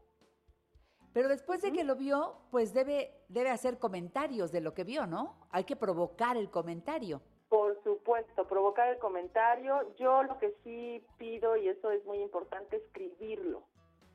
[1.14, 5.08] Pero después de que lo vio, pues debe, debe hacer comentarios de lo que vio,
[5.08, 5.36] ¿no?
[5.50, 7.22] Hay que provocar el comentario.
[7.50, 9.96] Por supuesto, provocar el comentario.
[9.96, 13.64] Yo lo que sí pido, y eso es muy importante, escribirlo.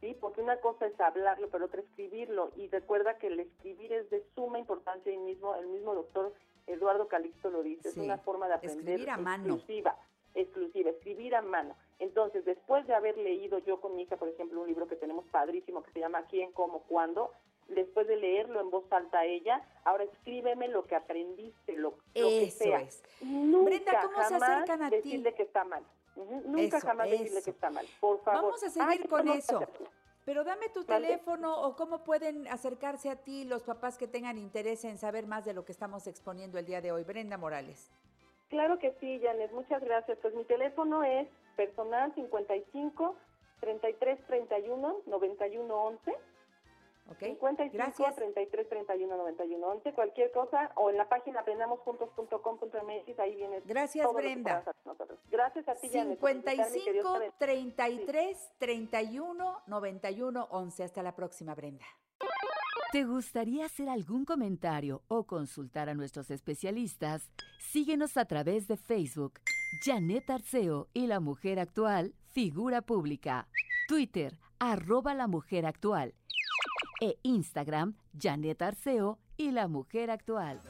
[0.01, 0.17] ¿Sí?
[0.21, 2.51] Porque una cosa es hablarlo, pero otra escribirlo.
[2.57, 6.33] Y recuerda que el escribir es de suma importancia y mismo, el mismo doctor
[6.67, 9.55] Eduardo Calixto lo dice, Sí, es una forma de aprender escribir a mano.
[9.55, 9.97] exclusiva,
[10.35, 11.75] exclusiva, escribir a mano.
[11.99, 15.25] Entonces, después de haber leído yo con mi hija, por ejemplo, un libro que tenemos
[15.27, 17.33] padrísimo que se llama ¿Quién, cómo, cuándo?
[17.69, 22.29] Después de leerlo en voz alta a ella, ahora escríbeme lo que aprendiste, lo, lo
[22.29, 22.81] que sea.
[22.83, 23.03] es.
[23.21, 24.97] Nunca Brenda, ¿cómo se jamás acercan a ti?
[24.97, 25.85] decirle que está mal.
[26.17, 27.87] Nunca Eso, jamás decirle que está mal.
[28.01, 28.43] Por favor.
[28.43, 29.61] Vamos a Ay, seguir con eso.
[30.25, 34.85] Pero dame tu teléfono o cómo pueden acercarse a ti los papás que tengan interés
[34.85, 37.03] en saber más de lo que estamos exponiendo el día de hoy.
[37.03, 37.91] Brenda Morales.
[38.49, 40.19] Claro que sí, Janet, muchas gracias.
[40.23, 43.17] Pues mi teléfono es personal 55
[43.61, 46.13] 33 31 91 11.
[47.09, 47.19] ¿Ok?
[47.19, 48.15] 55 Gracias.
[48.15, 49.93] 33 31 91 11.
[49.93, 53.61] Cualquier cosa o en la página aprendamosjuntos.com.mx, ahí viene.
[53.65, 54.65] Gracias, todo lo que Brenda.
[55.31, 56.19] Gracias a ti, Janet.
[56.19, 57.77] por invitarme y que Dios 55 te bendiga.
[57.77, 60.85] 33 31 91 11.
[60.85, 61.87] Hasta la próxima, Brenda.
[62.93, 67.31] ¿Te gustaría hacer algún comentario o consultar a nuestros especialistas?
[67.59, 69.41] Síguenos a través de Facebook,
[69.83, 73.49] Janet Arceo y la Mujer Actual, Figura Pública,
[73.89, 76.15] Twitter, arroba la Mujer Actual,
[77.03, 80.61] e Instagram, Janet Arceo y la Mujer Actual.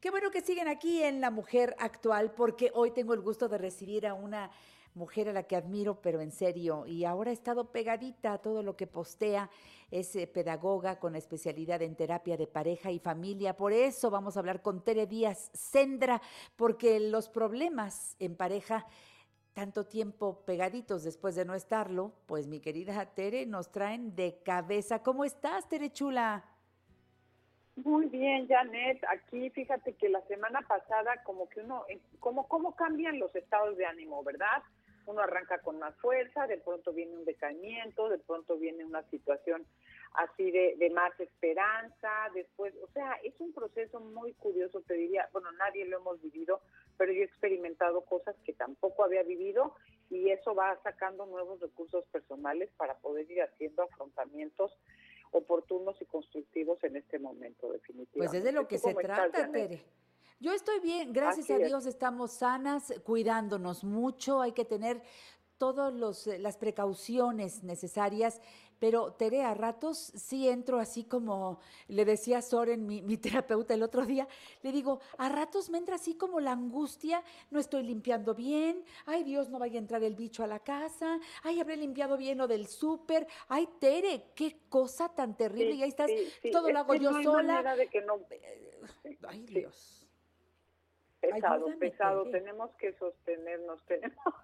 [0.00, 3.58] Qué bueno que siguen aquí en La Mujer Actual, porque hoy tengo el gusto de
[3.58, 4.50] recibir a una
[4.94, 8.62] mujer a la que admiro, pero en serio, y ahora ha estado pegadita a todo
[8.62, 9.50] lo que postea.
[9.90, 13.56] Es eh, pedagoga con especialidad en terapia de pareja y familia.
[13.56, 16.20] Por eso vamos a hablar con Tere Díaz Sendra,
[16.56, 18.86] porque los problemas en pareja
[19.54, 25.02] tanto tiempo pegaditos después de no estarlo, pues mi querida Tere, nos traen de cabeza.
[25.02, 26.44] ¿Cómo estás, Tere Chula?
[27.76, 29.02] Muy bien, Janet.
[29.08, 33.76] Aquí fíjate que la semana pasada como que uno, eh, como cómo cambian los estados
[33.76, 34.62] de ánimo, ¿verdad?
[35.06, 39.66] Uno arranca con más fuerza, de pronto viene un decaimiento, de pronto viene una situación
[40.14, 45.28] así de, de más esperanza, después, o sea, es un proceso muy curioso, te diría,
[45.32, 46.60] bueno, nadie lo hemos vivido,
[46.96, 49.74] pero yo he experimentado cosas que tampoco había vivido
[50.10, 54.72] y eso va sacando nuevos recursos personales para poder ir haciendo afrontamientos
[55.32, 58.18] oportunos y constructivos en este momento, definitivamente.
[58.18, 59.50] Pues es de lo que ¿Tú se trata?
[59.50, 59.82] Tere.
[60.40, 61.68] Yo estoy bien, gracias Así a es.
[61.68, 65.02] Dios estamos sanas, cuidándonos mucho, hay que tener
[65.58, 68.40] todas las precauciones necesarias,
[68.80, 73.82] pero Tere, a ratos sí entro así como le decía Soren, mi, mi terapeuta el
[73.82, 74.28] otro día,
[74.62, 79.22] le digo, a ratos me entra así como la angustia, no estoy limpiando bien, ay
[79.22, 82.48] Dios, no vaya a entrar el bicho a la casa, ay, habré limpiado bien lo
[82.48, 86.68] del súper, ay Tere, qué cosa tan terrible, Sí, y ahí estás, sí, sí, todo
[86.70, 87.42] lo hago yo no hay sola.
[87.54, 88.18] manera de que no
[89.28, 90.03] Ay, Dios.
[91.32, 92.30] Pesado, Ayúdame, pesado.
[92.30, 94.34] Tenemos que sostenernos, tenemos,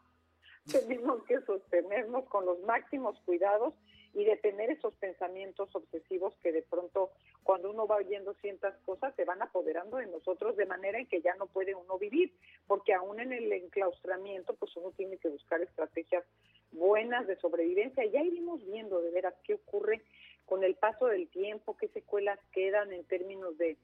[0.71, 3.75] tenemos que sostenernos con los máximos cuidados
[4.13, 7.13] y detener esos pensamientos obsesivos que de pronto
[7.45, 11.21] cuando uno va oyendo ciertas cosas se van apoderando de nosotros de manera en que
[11.21, 12.33] ya no puede uno vivir,
[12.67, 16.25] porque aún en el enclaustramiento pues uno tiene que buscar estrategias
[16.73, 18.05] buenas de sobrevivencia.
[18.07, 20.03] Ya iremos viendo de veras qué ocurre
[20.45, 23.77] con el paso del tiempo, qué secuelas quedan en términos de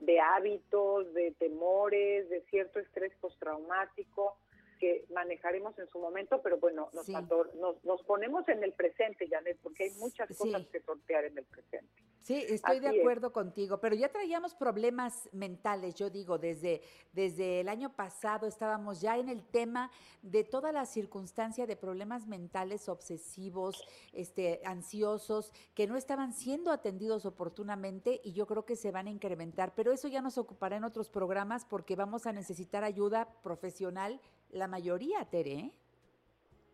[0.00, 4.36] de hábitos, de temores, de cierto estrés postraumático
[4.78, 7.12] que manejaremos en su momento, pero bueno, nos, Sí.
[7.12, 10.68] nos, nos ponemos en el presente, Janet, porque hay muchas cosas Sí.
[10.72, 12.02] que sortear en el presente.
[12.20, 13.00] Sí, estoy Así de es.
[13.00, 19.00] acuerdo contigo, pero ya traíamos problemas mentales, yo digo, desde, desde el año pasado estábamos
[19.00, 19.90] ya en el tema
[20.20, 27.24] de toda la circunstancia de problemas mentales obsesivos, este, ansiosos, que no estaban siendo atendidos
[27.24, 30.84] oportunamente y yo creo que se van a incrementar, pero eso ya nos ocupará en
[30.84, 35.72] otros programas porque vamos a necesitar ayuda profesional, la mayoría, Tere.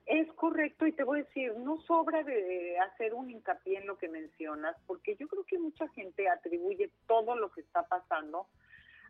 [0.07, 3.99] Es correcto y te voy a decir, no sobra de hacer un hincapié en lo
[3.99, 8.47] que mencionas, porque yo creo que mucha gente atribuye todo lo que está pasando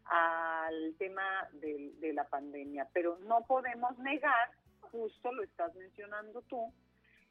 [0.07, 1.22] al tema
[1.53, 6.72] de, de la pandemia, pero no podemos negar, justo lo estás mencionando tú,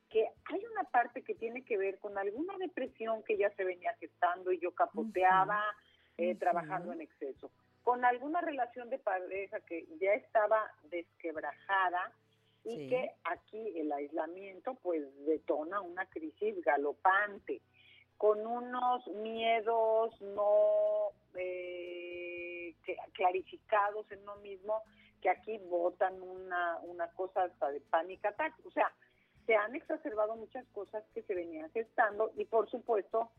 [0.10, 3.96] que hay una parte que tiene que ver con alguna depresión que ya se venía
[3.96, 5.62] gestando y yo capoteaba
[6.18, 7.52] eh, trabajando en exceso,
[7.84, 12.14] con alguna relación de pareja que ya estaba desquebrajada
[12.66, 12.90] y Sí.
[12.90, 17.62] que aquí el aislamiento pues detona una crisis galopante
[18.18, 24.82] con unos miedos no eh, cl- clarificados en uno mismo
[25.22, 28.54] que aquí votan una, una cosa hasta de panic attack.
[28.66, 28.92] O sea,
[29.46, 33.32] se han exacerbado muchas cosas que se venían gestando y por supuesto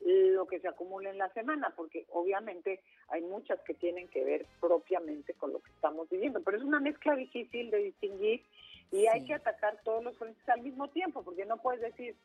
[0.00, 4.46] lo que se acumula en la semana, porque obviamente hay muchas que tienen que ver
[4.60, 8.44] propiamente con lo que estamos viviendo, pero es una mezcla difícil de distinguir
[8.90, 9.26] y hay Sí.
[9.26, 12.16] que atacar todos los frentes al mismo tiempo, porque no puedes decir,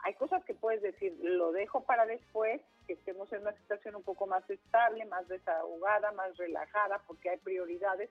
[0.00, 4.02] hay cosas que puedes decir, lo dejo para después, que estemos en una situación un
[4.02, 8.10] poco más estable, más desahogada, más relajada, porque hay prioridades,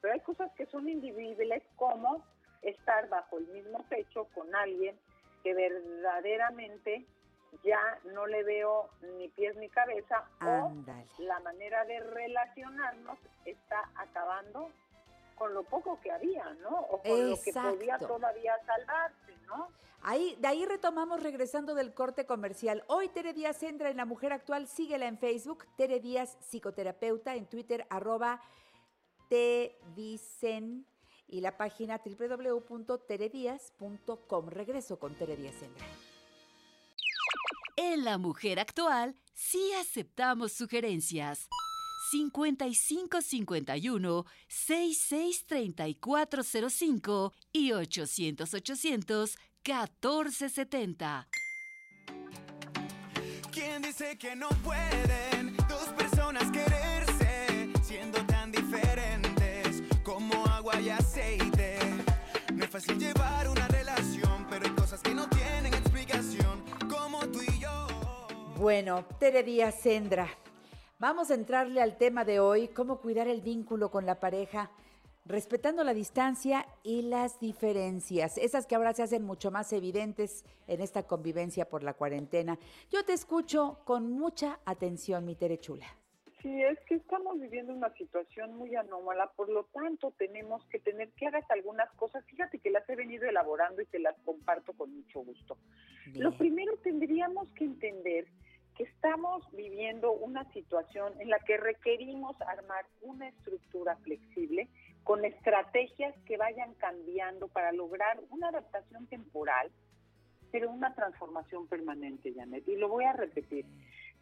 [0.00, 2.24] pero hay cosas que son individuales como
[2.62, 4.98] estar bajo el mismo techo con alguien
[5.42, 7.06] que verdaderamente
[7.62, 8.88] ya no le veo
[9.18, 11.06] ni pies ni cabeza o Ándale.
[11.18, 14.70] la manera de relacionarnos está acabando
[15.36, 16.70] con lo poco que había, ¿no?
[16.70, 19.68] O con lo que podía todavía salvarse, ¿no?
[20.02, 22.84] Ahí, de ahí retomamos regresando del corte comercial.
[22.86, 27.46] Hoy Tere Díaz entra en La Mujer Actual, síguela en Facebook, Tere Díaz Psicoterapeuta, en
[27.46, 28.40] Twitter, arroba
[29.28, 30.86] te dicen
[31.28, 34.48] y la página www.teredias.com.
[34.48, 35.86] Regreso con Tere Díaz Endra.
[37.78, 41.46] En La Mujer Actual sí aceptamos sugerencias.
[42.10, 51.28] 5551 663405 y 800 800 1470.
[53.52, 61.78] ¿Quién dice que no pueden dos personas quererse siendo tan diferentes como agua y aceite?
[62.54, 63.68] No es fácil llevar una
[68.58, 70.28] Bueno, Tere Díaz Endra,
[70.98, 74.70] vamos a entrarle al tema de hoy, cómo cuidar el vínculo con la pareja,
[75.26, 80.80] respetando la distancia y las diferencias, esas que ahora se hacen mucho más evidentes en
[80.80, 82.58] esta convivencia por la cuarentena.
[82.90, 85.86] Yo te escucho con mucha atención, mi Tere Chula.
[86.40, 91.10] Sí, es que estamos viviendo una situación muy anómala, por lo tanto tenemos que tener
[91.10, 92.24] que hagas algunas cosas.
[92.24, 95.58] Fíjate que las he venido elaborando y te las comparto con mucho gusto.
[96.14, 98.26] Lo primero tendríamos que entender
[98.76, 104.68] que estamos viviendo una situación en la que requerimos armar una estructura flexible
[105.02, 109.70] con estrategias que vayan cambiando para lograr una adaptación temporal,
[110.50, 112.66] pero una transformación permanente, Janet.
[112.68, 113.64] Y lo voy a repetir.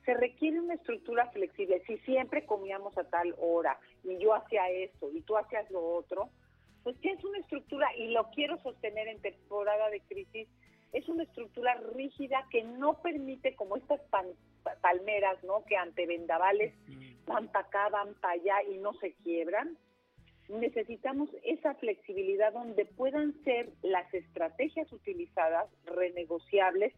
[0.04, 1.82] Se requiere una estructura flexible.
[1.86, 6.28] Si siempre comíamos a tal hora y yo hacía esto y tú hacías lo otro,
[6.82, 10.48] pues que es una estructura y lo quiero sostener en temporada de crisis
[10.94, 15.64] es una estructura rígida que no permite como estas pan- pa- palmeras, ¿no?
[15.64, 16.72] Que ante vendavales
[17.26, 19.76] van para acá, van para allá y no se quiebran.
[20.48, 26.92] Necesitamos esa flexibilidad donde puedan ser las estrategias utilizadas renegociables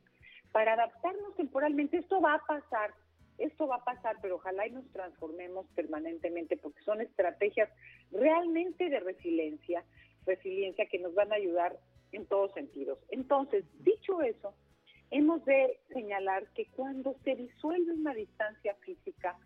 [0.52, 1.98] para adaptarnos temporalmente.
[1.98, 2.90] Esto va a pasar,
[3.38, 7.70] esto va a pasar, pero ojalá y nos transformemos permanentemente porque son estrategias
[8.10, 9.84] realmente de resiliencia,
[10.26, 11.78] resiliencia que nos van a ayudar
[12.12, 12.98] en todos sentidos.
[13.10, 14.54] Entonces, dicho eso,
[15.10, 19.36] hemos de señalar que cuando se disuelve una distancia física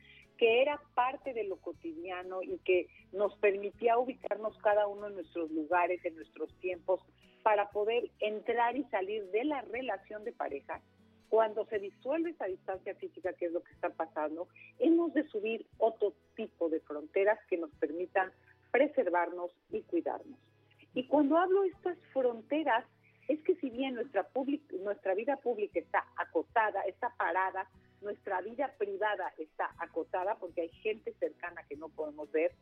[0.41, 5.51] que era parte de lo cotidiano y que nos permitía ubicarnos cada uno en nuestros
[5.51, 7.03] lugares, en nuestros tiempos,
[7.43, 10.81] para poder entrar y salir de la relación de pareja,
[11.29, 14.49] cuando se disuelve esa distancia física, que es lo que está pasando,
[14.79, 18.33] hemos de subir otro tipo de fronteras que nos permitan
[18.73, 20.39] preservarnos y cuidarnos.
[20.95, 22.85] Y cuando hablo estas fronteras,
[23.29, 27.69] es que si bien nuestra, public- nuestra vida pública está acotada, está parada,
[28.01, 32.53] nuestra vida privada está acotada porque hay gente cercana que no podemos ver,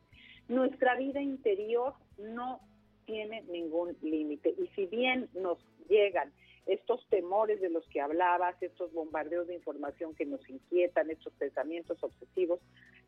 [0.49, 2.61] nuestra vida interior no
[3.07, 4.55] tiene ningún límite.
[4.59, 5.59] Y si bien nos
[5.89, 6.33] llegan
[6.67, 12.03] estos temores de los que hablabas, estos bombardeos de información que nos inquietan, estos pensamientos
[12.03, 12.61] obsesivos,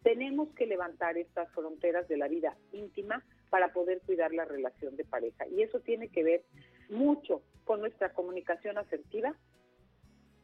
[0.03, 5.05] tenemos que levantar estas fronteras de la vida íntima para poder cuidar la relación de
[5.05, 5.47] pareja.
[5.49, 6.45] Y eso tiene que ver
[6.89, 9.35] mucho con nuestra comunicación asertiva,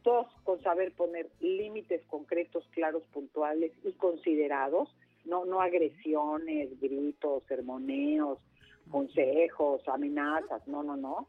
[0.03, 4.95] dos, con saber poner límites concretos, claros, puntuales y considerados,
[5.25, 8.39] no, no agresiones, gritos, sermoneos,
[8.89, 11.27] consejos, amenazas, no, no, no,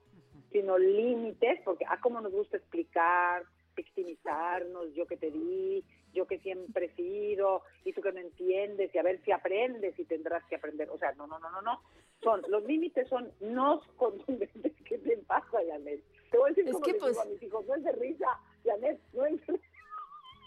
[0.53, 3.43] sino límites, porque ah, como nos gusta explicar,
[3.75, 5.85] victimizarnos, yo que te di,
[6.19, 9.99] yo que siempre he sido, y tú que no entiendes, y a ver si aprendes
[9.99, 10.91] y tendrás que aprender.
[10.91, 11.81] O sea, no, no, no, no, no.
[12.23, 14.73] Son, los límites son no contundentes.
[14.85, 16.03] ¿Qué te pasa, Janet?
[16.31, 17.93] Te voy a decir Es como que, digo pues- a mis hijos, no es de
[17.93, 19.61] risa, Janet, no es de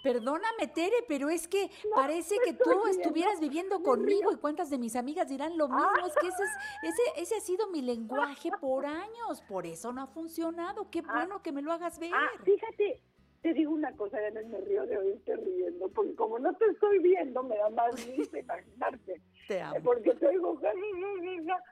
[0.03, 4.95] Perdóname, Tere, pero es que parece que tú estuvieras viviendo conmigo y cuántas de mis
[4.95, 6.07] amigas dirán lo mismo.
[6.07, 10.01] Es que ese, es- ese, ese ha sido mi lenguaje por años, por eso no
[10.01, 10.89] ha funcionado.
[10.89, 12.09] Qué bueno que me lo hagas ver.
[12.15, 12.99] Ah, fíjate,
[13.41, 16.99] te digo una cosa, Janet, me río de oírte riendo, porque como no te estoy
[16.99, 19.21] viendo, me da más risa imaginarte.
[19.47, 19.81] Te amo.
[19.83, 20.61] Porque te oigo,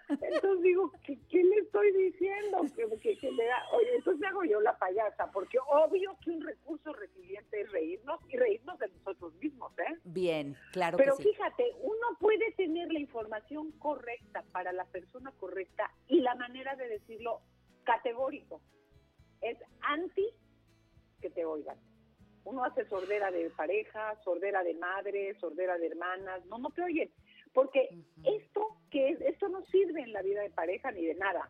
[0.09, 2.57] entonces digo, ¿qué, qué le estoy diciendo?
[2.75, 6.41] Que, que, que le da, oye, entonces hago yo la payasa, porque obvio que un
[6.41, 9.97] recurso resiliente es reírnos y reírnos de nosotros mismos, ¿eh?
[10.03, 11.29] Bien, claro Pero que sí.
[11.29, 15.88] fíjate, uno puede tener la información correcta para la persona correcta
[23.09, 27.09] sordera de pareja, sordera de madre, sordera de hermanas, no, no te oyen.
[27.53, 27.89] Porque
[28.23, 31.49] esto que es, esto no sirve en la vida de pareja ni de nada.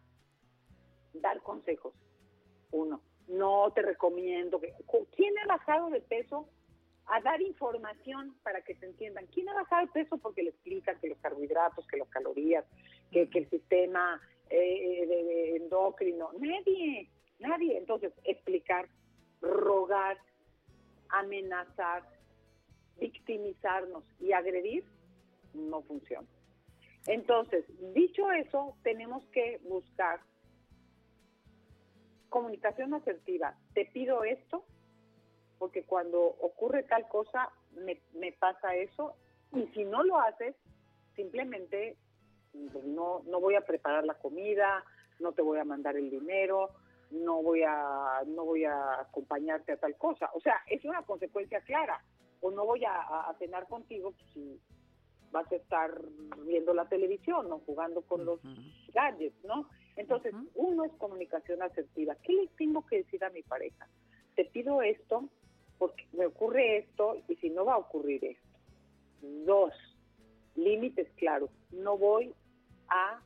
[1.13, 1.93] Dar consejos.
[2.71, 4.73] Uno, no te recomiendo que.
[5.17, 6.47] ¿Quién ha bajado de peso?
[7.07, 9.25] A dar información para que se entiendan.
[9.27, 10.17] ¿Quién ha bajado de peso?
[10.17, 12.63] Porque le explican que los carbohidratos, que las calorías,
[13.11, 16.29] que, que el sistema eh, de, de endocrino.
[16.39, 17.77] Nadie, nadie.
[17.77, 18.87] Entonces, explicar,
[19.41, 20.17] rogar,
[21.09, 22.03] amenazar,
[22.99, 24.83] victimizarnos y agredir
[25.53, 26.27] no funciona.
[27.07, 30.19] Entonces, dicho eso, tenemos que buscar
[32.29, 33.55] comunicación asertiva.
[33.73, 34.63] Te pido esto
[35.57, 39.15] porque cuando ocurre tal cosa me, me pasa eso
[39.53, 40.55] y si no lo haces,
[41.15, 41.97] simplemente
[42.71, 44.83] pues, no, no voy a preparar la comida,
[45.19, 46.69] no te voy a mandar el dinero,
[47.11, 50.29] no voy a no voy a acompañarte a tal cosa.
[50.33, 52.03] O sea, es una consecuencia clara.
[52.41, 54.61] O no voy a, cenar contigo pues, si
[55.31, 55.91] vas a estar
[56.45, 58.39] viendo la televisión o jugando con los
[58.93, 59.69] gadgets, ¿no?
[59.97, 62.15] Entonces, uno es comunicación asertiva.
[62.23, 63.89] ¿Qué le tengo que decir a mi pareja?
[64.35, 65.27] Te pido esto
[65.77, 68.59] porque me ocurre esto y si no va a ocurrir esto.
[69.21, 69.73] Dos,
[70.55, 71.49] límites claros.
[71.71, 72.33] No voy
[72.87, 73.21] a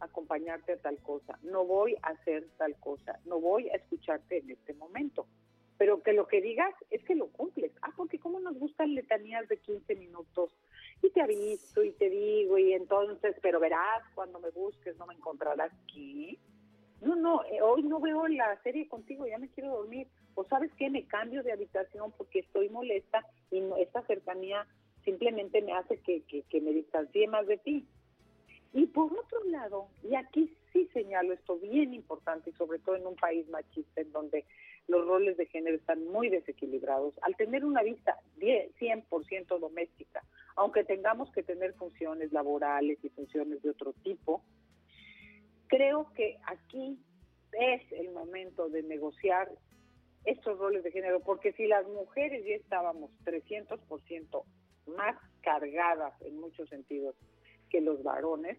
[0.00, 4.50] acompañarte a tal cosa, no voy a hacer tal cosa, no voy a escucharte en
[4.50, 5.26] este momento.
[5.78, 7.70] Pero que lo que digas es que lo cumples.
[7.82, 10.50] Ah, porque como nos gustan letanías de 15 minutos
[11.02, 15.14] y te aviso y te digo y entonces, pero verás, cuando me busques no me
[15.14, 16.38] encontrarás aquí.
[17.02, 20.08] No, no, eh, hoy no veo la serie contigo, ya me quiero dormir.
[20.34, 24.66] O sabes qué, me cambio de habitación porque estoy molesta y no- esta cercanía
[25.04, 27.86] simplemente me hace que, que, que me distancie más de ti.
[28.72, 33.06] Y por otro lado, y aquí sí señalo esto bien importante, y sobre todo en
[33.06, 34.44] un país machista en donde
[34.88, 40.22] los roles de género están muy desequilibrados, al tener una vista 10, 100% doméstica,
[40.54, 44.42] aunque tengamos que tener funciones laborales y funciones de otro tipo,
[45.66, 46.98] creo que aquí
[47.52, 49.50] es el momento de negociar
[50.24, 54.44] estos roles de género, porque si las mujeres ya estábamos 300%
[54.96, 57.14] más cargadas en muchos sentidos
[57.68, 58.58] que los varones,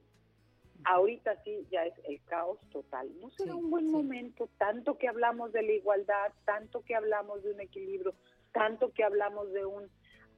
[0.83, 3.09] ahorita sí ya es el caos total.
[3.19, 7.51] ¿No será un buen momento, tanto que hablamos de la igualdad, tanto que hablamos de
[7.51, 8.13] un equilibrio,
[8.51, 9.89] tanto que hablamos de un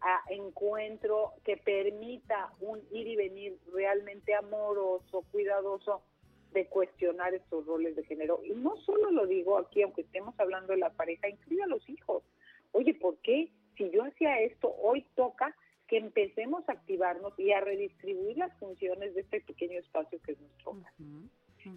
[0.01, 6.03] ah, encuentro que permita un ir y venir realmente amoroso, cuidadoso,
[6.51, 8.41] de cuestionar estos roles de género.
[8.43, 11.87] Y no solo lo digo aquí, aunque estemos hablando de la pareja, incluye a los
[11.87, 12.23] hijos.
[12.71, 15.55] Oye, ¿por qué si yo hacía esto, hoy toca
[15.89, 20.39] que empecemos a activarnos y a redistribuir las funciones de este pequeño espacio que es
[20.39, 20.93] nuestro hogar?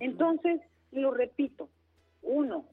[0.01, 0.61] Entonces,
[0.93, 1.69] lo repito,
[2.21, 2.67] uno,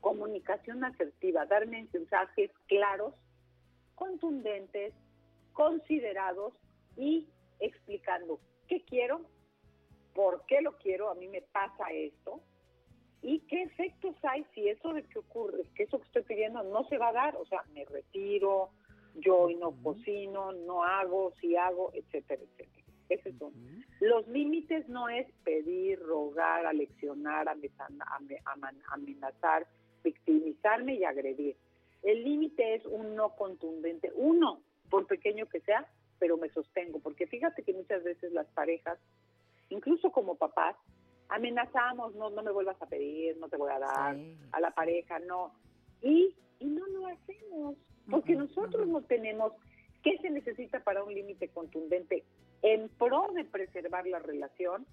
[0.00, 3.14] comunicación asertiva, dar mensajes claros,
[3.96, 4.94] contundentes,
[5.52, 6.54] considerados
[6.96, 7.26] y
[7.58, 8.38] explicando
[8.68, 9.22] qué quiero,
[10.14, 12.40] por qué lo quiero, a mí me pasa esto,
[13.22, 16.84] y qué efectos hay si eso de que ocurre, que eso que estoy pidiendo no
[16.88, 18.70] se va a dar, o sea, me retiro,
[19.14, 22.84] yo hoy no cocino, no hago, si hago, etcétera, etcétera.
[23.08, 23.56] Ese es uno.
[24.00, 27.46] Los límites no es pedir, rogar, aleccionar,
[28.86, 29.66] amenazar,
[30.02, 31.56] victimizarme y agredir.
[32.02, 34.60] El límite es un no contundente, uno,
[34.90, 35.86] por pequeño que sea,
[36.18, 38.98] pero me sostengo, porque fíjate que muchas veces las parejas,
[39.70, 40.76] incluso como papás,
[41.28, 44.16] amenazamos, no, no me vuelvas a pedir, no te voy a dar,
[44.52, 45.54] a la pareja, no.
[46.02, 47.76] Y, y no lo hacemos,
[48.10, 49.52] porque nosotros no tenemos
[50.02, 52.24] qué se necesita para un límite contundente
[52.62, 54.86] en pro de preservar la relación,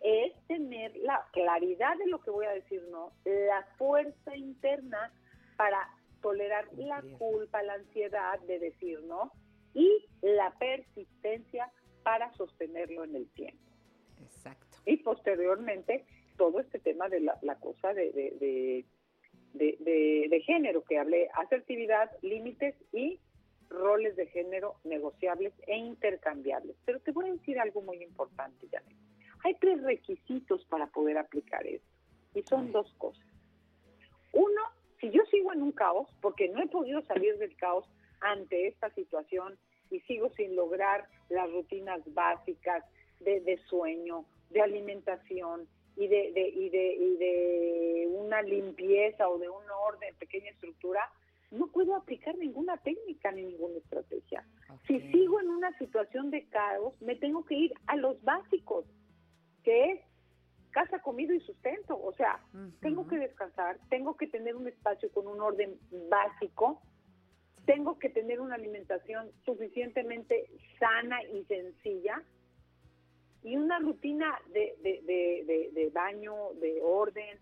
[0.00, 5.12] es tener la claridad de lo que voy a decir, no, la fuerza interna
[5.56, 5.88] para
[6.22, 9.32] tolerar la culpa, la ansiedad de decir no
[9.74, 11.70] y la persistencia
[12.02, 13.62] para sostenerlo en el tiempo.
[14.22, 14.78] Exacto.
[14.86, 16.04] Y posteriormente
[16.36, 18.84] todo este tema de la, la cosa de, de, de,
[19.54, 23.18] de- de- de género que hablé, asertividad, límites y
[23.68, 26.76] roles de género negociables e intercambiables.
[26.84, 28.96] Pero te voy a decir algo muy importante, Janet.
[29.44, 31.88] Hay tres requisitos para poder aplicar esto
[32.34, 33.24] y son dos cosas.
[34.32, 34.60] Uno,
[35.00, 37.88] si yo sigo en un caos, porque no he podido salir del caos
[38.20, 39.58] ante esta situación
[39.90, 42.84] y sigo sin lograr las rutinas básicas
[43.20, 45.66] de, de sueño, de alimentación
[46.00, 51.00] y de, de- y, de, y de una limpieza o de un orden, pequeña estructura,
[51.50, 54.44] no puedo aplicar ninguna técnica ni ninguna estrategia.
[54.86, 58.86] Si sigo en una situación de caos, me tengo que ir a los básicos,
[59.64, 60.00] que es
[60.70, 62.00] casa, comido y sustento.
[62.00, 62.40] O sea,
[62.80, 65.76] tengo que descansar, tengo que tener un espacio con un orden
[66.08, 66.80] básico,
[67.66, 70.46] tengo que tener una alimentación suficientemente
[70.78, 72.22] sana y sencilla
[73.42, 77.38] y una rutina de, de, de, baño, de orden,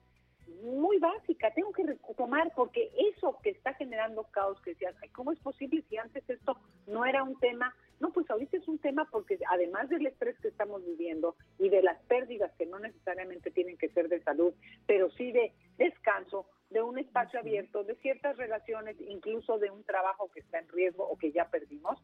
[0.62, 1.52] muy básica.
[1.54, 5.84] Tengo que retomar porque eso que está generando caos, que decías, "Ay, ¿cómo es posible
[5.88, 7.74] si antes esto no era un tema?
[8.00, 11.82] No, pues ahorita es un tema porque además del estrés que estamos viviendo y de
[11.82, 14.54] las pérdidas que no necesariamente tienen que ser de salud,
[14.86, 20.30] pero sí de descanso, de un espacio abierto, de ciertas relaciones, incluso de un trabajo
[20.32, 21.98] que está en riesgo o que ya perdimos,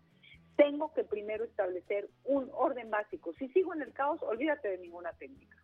[0.57, 3.33] tengo que primero establecer un orden básico.
[3.35, 5.57] Si sigo en el caos, olvídate de ninguna técnica.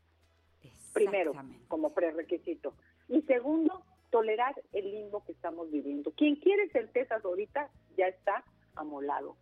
[0.92, 1.32] Primero,
[1.68, 2.74] como prerequisito.
[3.08, 6.10] Y segundo, tolerar el limbo que estamos viviendo.
[6.12, 9.36] Quien quiere certezas ahorita ya está amolado.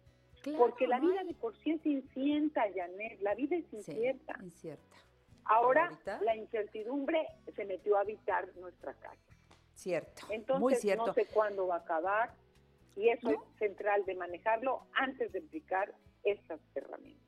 [0.57, 3.21] Porque la vida de por sí es incierta, Janet.
[3.21, 4.39] La vida es incierta.
[4.43, 4.97] incierta.
[5.45, 7.27] Ahora ahorita- la incertidumbre
[7.57, 9.17] se metió a habitar nuestra casa.
[9.75, 10.27] Cierto.
[10.31, 11.07] Entonces Muy cierto.
[11.07, 12.35] no sé cuándo va a acabar
[12.99, 15.95] y eso es central de manejarlo antes de aplicar
[16.25, 17.25] estas herramientas.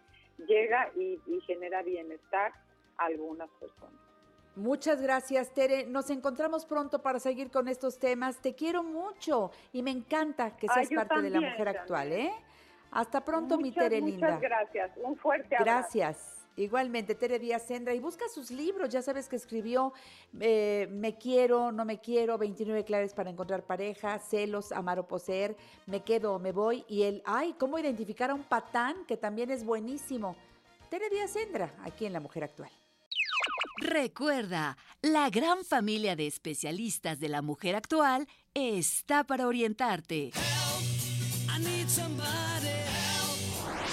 [0.48, 2.52] llega y, y genera bienestar
[3.00, 4.00] algunas personas.
[4.56, 5.86] Muchas gracias, Tere.
[5.86, 8.38] Nos encontramos pronto para seguir con estos temas.
[8.38, 12.32] Te quiero mucho y me encanta que seas parte de la mujer actual, ¿eh?
[12.90, 14.38] Hasta pronto, mi Muchas, Tere muchas linda.
[14.38, 14.90] gracias.
[15.02, 15.64] Un fuerte abrazo.
[15.64, 16.36] Gracias.
[16.56, 17.94] Igualmente, Tere Díaz Sendra.
[17.94, 18.88] Y busca sus libros.
[18.90, 19.92] Ya sabes que escribió
[20.40, 25.56] eh, Me quiero, no me quiero, 29 claves para encontrar pareja, celos, amar o poseer,
[25.86, 26.84] me quedo o me voy.
[26.88, 30.34] Y el, ay, cómo identificar a un patán, que también es buenísimo.
[30.90, 32.70] Tere Díaz Sendra, aquí en La Mujer Actual.
[33.80, 40.32] Recuerda, la gran familia de especialistas de la mujer actual está para orientarte.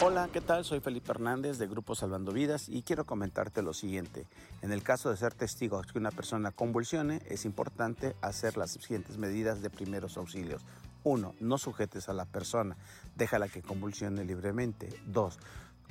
[0.02, 0.66] Hola, ¿qué tal?
[0.66, 4.28] Soy Felipe Hernández de Grupo Salvando Vidas y quiero comentarte lo siguiente.
[4.62, 8.72] En el caso de ser testigo de que una persona convulsione, es importante hacer las
[8.72, 10.66] siguientes medidas de primeros auxilios.
[11.06, 12.76] Uno, no sujetes a la persona,
[13.16, 14.90] déjala que convulsione libremente.
[15.06, 15.40] Dos,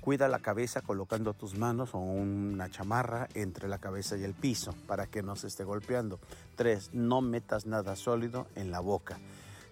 [0.07, 4.73] cuida la cabeza colocando tus manos o una chamarra entre la cabeza y el piso
[4.87, 6.21] para que no se esté golpeando.
[6.55, 9.19] Tres, no metas nada sólido en la boca.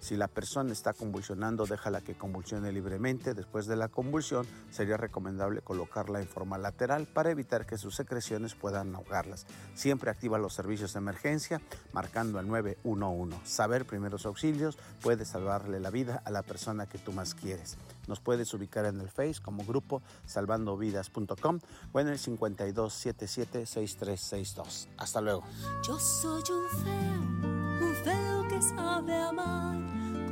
[0.00, 3.32] Si la persona está convulsionando, déjala que convulsione libremente.
[3.32, 8.56] Después de la convulsión, sería recomendable colocarla en forma lateral para evitar que sus secreciones
[8.56, 9.46] puedan ahogarlas.
[9.74, 11.60] Siempre activa los servicios de emergencia
[11.92, 13.38] marcando al 911.
[13.44, 17.78] Saber primeros auxilios puede salvarle la vida a la persona que tú más quieres.
[18.06, 21.58] Nos puedes ubicar en el Face como grupo salvandovidas.com
[21.92, 24.88] o en el 52776362.
[24.96, 25.44] Hasta luego.
[25.82, 27.20] Yo soy un feo,
[27.86, 29.76] un feo que sabe amar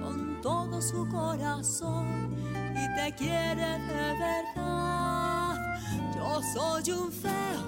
[0.00, 2.32] con todo su corazón
[2.74, 5.78] y te quiere de verdad.
[6.14, 7.62] Yo soy un feo,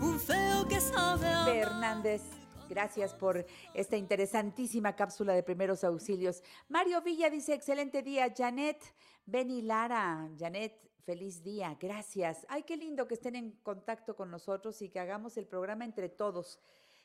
[0.00, 1.46] un feo que sabe amar.
[1.46, 2.39] Fernández.
[2.70, 3.44] Gracias por
[3.74, 6.40] esta interesantísima cápsula de primeros auxilios.
[6.68, 8.32] Mario Villa dice, excelente día.
[8.32, 8.80] Janet,
[9.26, 11.76] Beni Lara, Janet, feliz día.
[11.80, 12.46] Gracias.
[12.48, 16.08] Ay, qué lindo que estén en contacto con nosotros y que hagamos el programa entre
[16.08, 16.60] todos.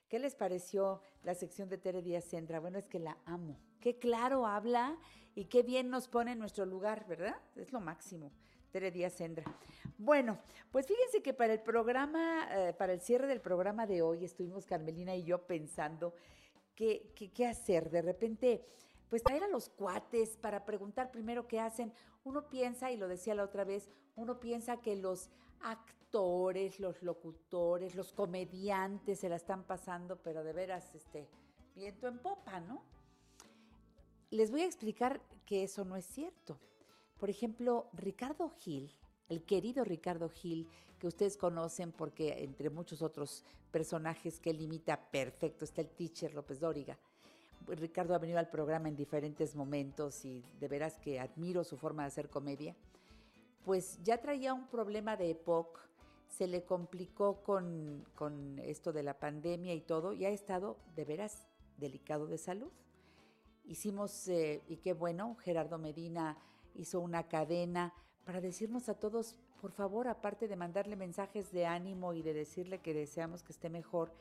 [0.07, 2.59] ¿Qué les pareció la sección de Tere Díaz Sendra?
[2.59, 3.59] Bueno, es que la amo.
[3.80, 4.99] Qué claro habla
[5.34, 7.38] y qué bien nos pone en nuestro lugar, ¿verdad?
[7.55, 8.32] Es lo máximo.
[9.09, 9.43] Sendra.
[9.97, 10.38] Bueno,
[10.71, 14.65] pues fíjense que para el programa, eh, para el cierre del programa de hoy, estuvimos
[14.65, 16.13] Carmelina y yo pensando
[16.76, 17.89] qué, qué, qué hacer.
[17.89, 18.65] De repente,
[19.09, 21.93] pues traer a los cuates para preguntar primero qué hacen.
[22.26, 25.30] Uno piensa, y lo decía la otra vez, uno piensa que los
[25.61, 31.30] actores, los locutores, los comediantes se la están pasando, pero de veras, este,
[31.76, 32.84] viento en popa, ¿no?
[34.32, 36.59] Les voy a explicar que eso no es cierto.
[37.20, 38.91] Por ejemplo, Ricardo Gil,
[39.30, 40.68] el querido Ricardo Gil,
[40.99, 46.34] que ustedes conocen porque entre muchos otros personajes que él imita perfecto, está el teacher
[46.34, 46.97] López Dóriga.
[47.68, 52.03] Ricardo ha venido al programa en diferentes momentos y de veras que admiro su forma
[52.03, 52.76] de hacer comedia.
[53.63, 55.80] Pues ya traía un problema de EPOC,
[56.28, 61.05] se le complicó con, con esto de la pandemia y todo, y ha estado de
[61.05, 61.47] veras
[61.78, 62.72] delicado de salud.
[63.66, 66.38] Hicimos, eh, y qué bueno, Gerardo Medina
[66.76, 72.13] hizo una cadena para decirnos a todos, por favor, aparte de mandarle mensajes de ánimo
[72.13, 74.11] y de decirle que deseamos que esté mejor,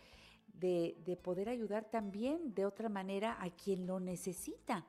[0.54, 4.86] de, de poder ayudar también de otra manera a quien lo necesita.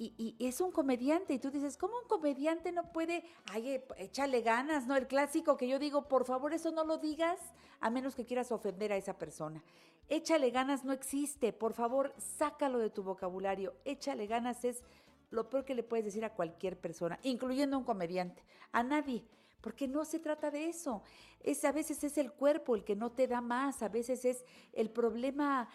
[0.00, 4.42] Y, es un comediante, y tú dices, ¿cómo un comediante no puede, ay, eh, échale
[4.42, 4.94] ganas, ¿no?
[4.94, 7.40] El clásico que yo digo, por favor, eso no lo digas,
[7.80, 9.64] a menos que quieras ofender a esa persona.
[10.08, 13.74] Échale ganas no existe, por favor, sácalo de tu vocabulario.
[13.84, 14.84] Échale ganas es
[15.30, 19.24] lo peor que le puedes decir a cualquier persona, incluyendo a un comediante, a nadie,
[19.60, 21.02] porque no se trata de eso.
[21.40, 24.44] Es a veces es el cuerpo el que no te da más, a veces es
[24.72, 25.68] el problema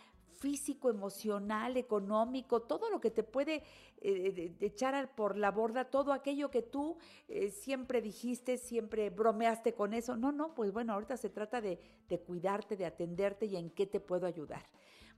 [0.44, 3.64] físico, emocional, económico, todo lo que te puede
[4.02, 6.98] eh, echar por la borda, todo aquello que tú
[7.30, 10.18] eh, siempre dijiste, siempre bromeaste con eso.
[10.18, 11.80] No, no, pues bueno, ahorita se trata de,
[12.10, 14.68] de cuidarte, de atenderte y en qué te puedo ayudar.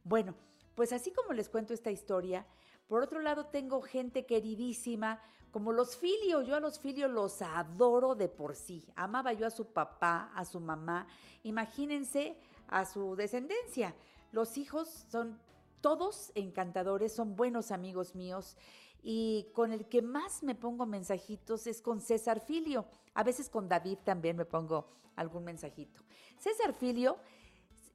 [0.04, 0.36] Bueno,
[0.76, 2.46] pues así como les cuento esta historia,
[2.88, 5.22] por otro lado tengo gente queridísima
[5.52, 6.42] como los Filio.
[6.42, 8.86] Yo a los Filio los adoro de por sí.
[8.96, 11.08] Amaba yo a su papá, a su mamá.
[11.44, 13.96] Imagínense a su descendencia.
[14.32, 15.40] Los hijos son
[15.82, 18.58] todos encantadores, son buenos amigos míos.
[19.02, 22.86] Y con el que más me pongo mensajitos es con César Filio.
[23.14, 26.02] A veces con David también me pongo algún mensajito.
[26.38, 27.18] César Filio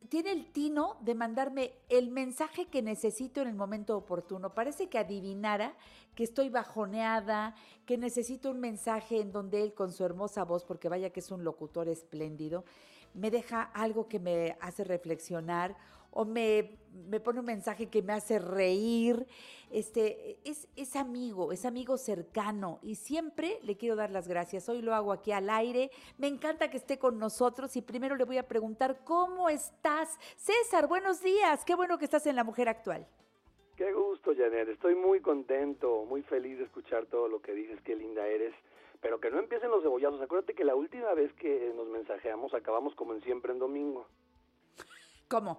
[0.08, 4.54] tiene el tino de mandarme el mensaje que necesito en el momento oportuno.
[4.54, 5.74] Parece que adivinara
[6.14, 7.54] que estoy bajoneada,
[7.86, 11.30] que necesito un mensaje en donde él con su hermosa voz, porque vaya que es
[11.30, 12.64] un locutor espléndido,
[13.14, 15.76] me deja algo que me hace reflexionar
[16.10, 19.26] o me, me pone un mensaje que me hace reír.
[19.70, 24.68] Este, es, es amigo, es amigo cercano y siempre le quiero dar las gracias.
[24.68, 25.90] Hoy lo hago aquí al aire.
[26.18, 30.18] Me encanta que esté con nosotros y primero le voy a preguntar, ¿cómo estás?
[30.36, 31.64] César, buenos días.
[31.64, 33.06] Qué bueno que estás en La Mujer Actual.
[33.76, 34.68] Qué gusto, Janet.
[34.68, 38.52] Estoy muy contento, muy feliz de escuchar todo lo que dices, qué linda eres.
[39.00, 40.20] Pero que no empiecen los cebollazos.
[40.20, 44.04] Acuérdate que la última vez que nos mensajeamos acabamos como en siempre en domingo.
[45.28, 45.58] ¿Cómo?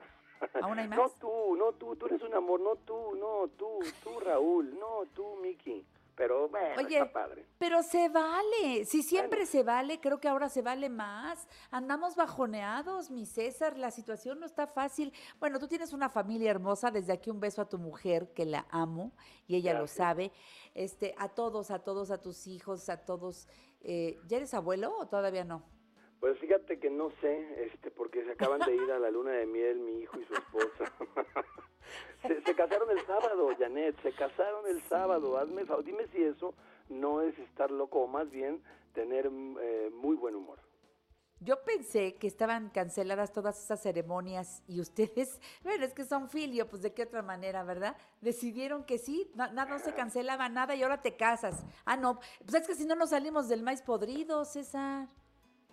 [0.62, 0.98] ¿Aún hay más?
[0.98, 5.06] No tú, no tú, tú eres un amor, no tú, no tú, tú Raúl, no
[5.14, 5.86] tú Miki.
[6.14, 7.48] Pero bueno, Oye, está padre.
[7.58, 8.86] pero se vale.
[8.86, 11.48] Si siempre se vale, creo que ahora se vale más.
[11.72, 13.78] Andamos bajoneados, mi César.
[13.78, 15.14] La situación no está fácil.
[15.40, 16.92] Bueno, tú tienes una familia hermosa.
[16.92, 19.14] Desde aquí un beso a tu mujer, que la amo
[19.48, 20.32] y ella lo sabe.
[20.76, 23.48] Este, a todos, a todos, a tus hijos, a todos.
[23.80, 25.64] Eh, ¿Ya eres abuelo o todavía no?
[26.22, 29.48] Pues fíjate que no sé, este, porque se acaban de ir a la luna de
[29.48, 30.94] miel mi hijo y su esposa.
[32.28, 35.38] se, se casaron el sábado, Janet, se casaron el sábado.
[35.40, 36.54] Hazme dime si eso
[36.90, 38.62] no es estar loco o más bien
[38.94, 39.26] tener
[39.62, 40.60] eh, muy buen humor.
[41.40, 46.70] Yo pensé que estaban canceladas todas esas ceremonias y ustedes, bueno, es que son filio,
[46.70, 47.98] pues de qué otra manera, ¿verdad?
[48.22, 51.66] Decidieron que sí, no- nada, no se cancelaba nada y ahora te casas.
[51.84, 55.08] Ah, no, pues es que si no nos salimos del maíz podrido, César.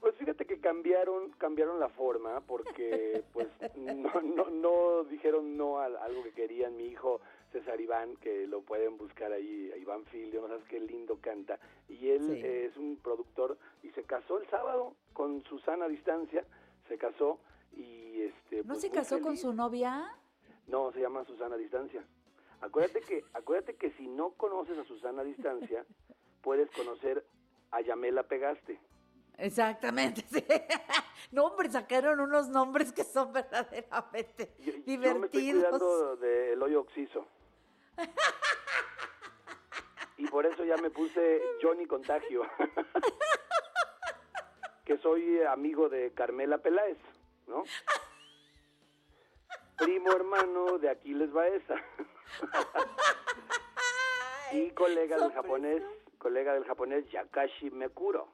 [0.00, 5.86] Pues fíjate que cambiaron cambiaron la forma porque pues no, no, no dijeron no a
[5.86, 7.20] algo que querían mi hijo
[7.52, 11.58] César Iván, que lo pueden buscar ahí, Iván Filio, no sabes qué lindo canta.
[11.88, 12.40] Y él Sí.
[12.44, 16.44] eh, es un productor y se casó el sábado con Susana distancia,
[16.88, 17.38] se casó
[17.72, 20.14] y este ¿No pues, se casó con su novia?
[20.66, 22.04] No, se llama Susana distancia.
[22.60, 25.86] Acuérdate que acuérdate que si no conoces a Susana distancia,
[26.42, 27.24] puedes conocer
[27.70, 28.78] a Yamela Pegaste.
[29.38, 30.44] Exactamente, sí.
[31.30, 35.70] No, hombre, sacaron unos nombres que son verdaderamente Yo me estoy divertidos.
[35.70, 37.26] cuidando del hoyo oxiso.
[40.16, 42.42] Y por eso ya me puse Johnny Contagio.
[44.84, 46.98] que soy amigo de Carmela Peláez,
[47.46, 47.62] ¿no?
[49.76, 51.76] Primo hermano de Aquiles Baeza.
[54.52, 55.82] y colega del japonés,
[56.18, 58.28] colega del japonés Yakashi Mekuro.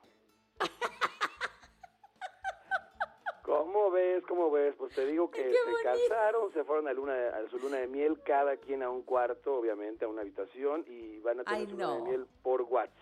[3.44, 4.24] ¿Cómo ves?
[4.26, 4.74] ¿Cómo ves?
[4.78, 8.18] Pues te digo que se casaron, se fueron a, luna, a su luna de miel,
[8.24, 11.72] cada quien a un cuarto, obviamente, a una habitación, y van a tener Ay, su
[11.76, 12.96] luna de miel por WhatsApp.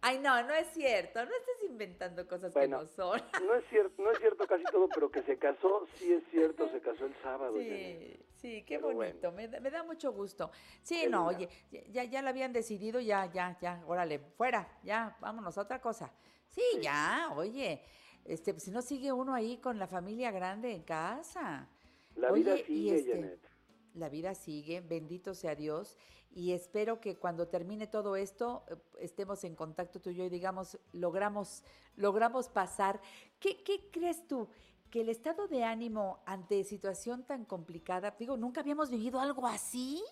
[0.00, 1.24] Ay, no, no es cierto.
[1.24, 3.22] No estés inventando cosas Bueno, que no son.
[3.46, 6.68] No es cierto, no es cierto casi todo, pero que se casó, sí es cierto,
[6.70, 7.54] se casó el sábado.
[7.58, 10.50] Sí, sí, qué Pero bonito, me, da- me da mucho gusto.
[10.82, 11.46] Sí, Qué no, linda.
[11.46, 11.48] oye,
[11.90, 16.10] ya, ya lo habían decidido, ya, ya, ya, órale, fuera, ya, vámonos a otra cosa.
[16.48, 17.82] Sí, ya, oye,
[18.24, 21.68] este, pues, si no sigue uno ahí con la familia grande en casa.
[22.16, 23.48] La vida Oye, y sigue, este, Janet.
[23.94, 25.96] La vida sigue, bendito sea Dios,
[26.32, 30.28] y espero que cuando termine todo esto eh, estemos en contacto tú y yo y
[30.28, 31.62] digamos, logramos,
[31.96, 33.00] logramos pasar.
[33.38, 34.48] ¿Qué, qué crees tú?
[34.90, 40.02] Que el estado de ánimo ante situación tan complicada, digo, nunca habíamos vivido algo así,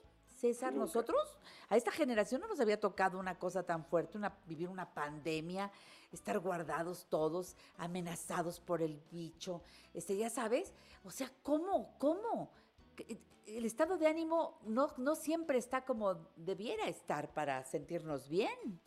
[0.43, 0.87] César, Nunca.
[0.87, 1.39] nosotros,
[1.69, 5.71] a esta generación no nos había tocado una cosa tan fuerte, una, vivir una pandemia,
[6.11, 9.63] estar guardados todos, amenazados por el bicho,
[9.95, 10.75] este, ya sabes,
[11.05, 11.95] o sea, ¿cómo?
[11.99, 12.51] ¿Cómo?
[12.97, 18.81] Que- El estado de ánimo no, no siempre está como debiera estar para sentirnos bien.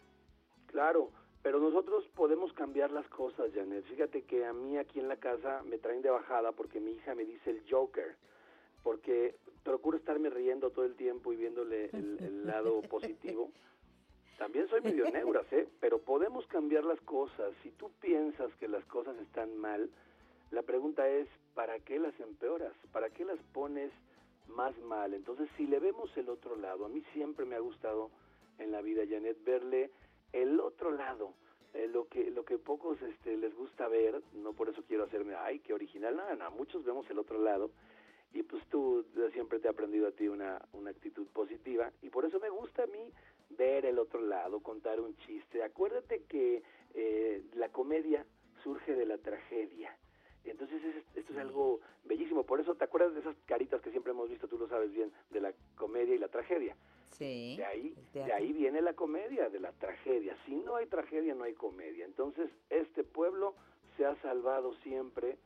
[0.67, 1.09] Claro,
[1.41, 3.85] pero nosotros podemos cambiar las cosas, Janet.
[3.85, 7.15] Fíjate que a mí aquí en la casa me traen de bajada porque mi hija
[7.15, 8.17] me dice el Joker,
[8.83, 13.51] porque procuro estarme riendo todo el tiempo y viéndole el, el lado positivo.
[14.37, 15.67] También soy medio neuras, ¿eh?
[15.79, 17.53] Pero podemos cambiar las cosas.
[17.63, 19.89] Si tú piensas que las cosas están mal,
[20.51, 22.73] la pregunta es, ¿para qué las empeoras?
[22.91, 23.91] ¿Para qué las pones
[24.47, 25.13] más mal?
[25.13, 28.11] Entonces, si le vemos el otro lado, a mí siempre me ha gustado
[28.59, 29.89] en la vida, Janet, verle
[30.31, 31.33] el otro lado,
[31.73, 35.33] eh, lo que lo que pocos este, les gusta ver, no por eso quiero hacerme,
[35.35, 37.71] ay, qué original, nada, nada, muchos vemos el otro lado
[38.35, 42.09] y pues tú eh, siempre te he aprendido a ti una, una actitud positiva y
[42.09, 43.11] por eso me gusta a mí
[43.49, 45.63] ver el otro lado, contar un chiste.
[45.63, 46.61] Acuérdate que
[46.93, 48.25] eh, la comedia
[48.61, 49.97] surge de la tragedia.
[50.43, 52.43] Entonces es- esto es algo bellísimo.
[52.45, 55.11] Por eso te acuerdas de esas caritas que siempre hemos visto, tú lo sabes bien,
[55.29, 56.75] de la comedia y la tragedia.
[57.11, 57.55] Sí.
[57.57, 57.95] De ahí,
[58.25, 60.37] de ahí viene la comedia, de la tragedia.
[60.45, 62.03] Si no hay tragedia, no hay comedia.
[62.03, 63.55] Entonces, este pueblo
[63.95, 65.37] se ha salvado siempre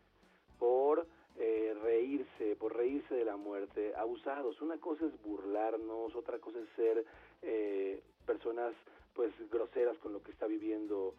[0.57, 1.05] por
[1.39, 4.61] eh, reírse, por reírse de la muerte, abusados.
[4.61, 7.05] Una cosa es burlarnos, otra cosa es ser
[7.41, 8.73] eh, personas
[9.13, 11.15] pues groseras con lo que está viviendo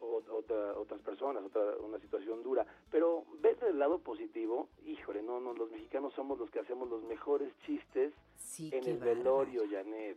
[0.00, 2.64] otra- otras personas, otra, una situación dura.
[2.90, 7.02] Pero ves del lado positivo, híjole, no, no, los mexicanos somos los que hacemos los
[7.04, 10.16] mejores chistes Sí, en el velorio, Janet.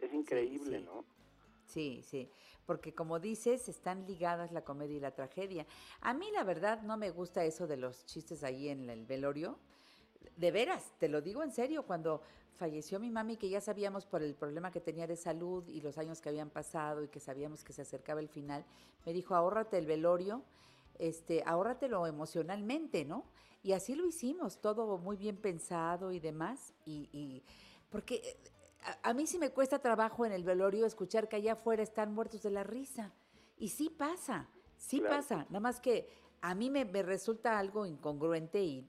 [0.00, 0.84] Es increíble, sí.
[0.84, 1.04] ¿no?
[1.66, 2.28] Sí, sí,
[2.70, 5.66] porque como dices, están ligadas la comedia y la tragedia.
[6.02, 9.58] A mí la verdad no me gusta eso de los chistes ahí en el velorio.
[10.36, 12.22] De veras, te lo digo en serio, cuando
[12.54, 15.98] falleció mi mami, que ya sabíamos por el problema que tenía de salud y los
[15.98, 18.64] años que habían pasado y que sabíamos que se acercaba el final,
[19.04, 20.44] me dijo, ahórrate el velorio,
[21.00, 23.24] este, ahórratelo emocionalmente, ¿no?
[23.64, 27.42] Y así lo hicimos, todo muy bien pensado y demás, y, y
[27.90, 28.36] porque
[28.82, 32.14] a, a mí sí me cuesta trabajo en el velorio escuchar que allá afuera están
[32.14, 33.12] muertos de la risa.
[33.58, 35.16] Y sí pasa, sí Claro.
[35.16, 35.36] pasa.
[35.50, 36.08] Nada más que
[36.42, 38.86] a mí me, me resulta algo incongruente, y,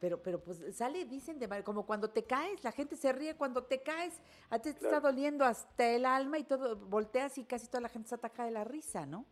[0.00, 3.36] pero, pero pues sale, dicen, de mal- como cuando te caes, la gente se ríe
[3.36, 4.20] cuando te caes,
[4.50, 7.88] a ti te está doliendo hasta el alma y todo, volteas y casi toda la
[7.88, 9.24] gente se ataca de la risa, ¿no?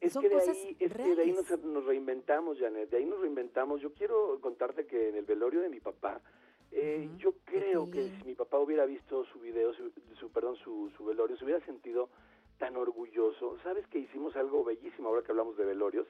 [0.00, 1.50] Es Son que de cosas ahí, es que de ahí reales.
[1.50, 3.80] nos, nos reinventamos, Janet, de ahí nos reinventamos.
[3.82, 6.20] Yo quiero contarte que en el velorio de mi papá,
[6.72, 10.90] eh, yo creo que si mi papá hubiera visto su video, su, su- perdón, su,
[10.96, 12.08] su velorio, se hubiera sentido
[12.58, 13.56] tan orgulloso.
[13.62, 16.06] ¿Sabes que hicimos algo bellísimo ahora que hablamos de velorios?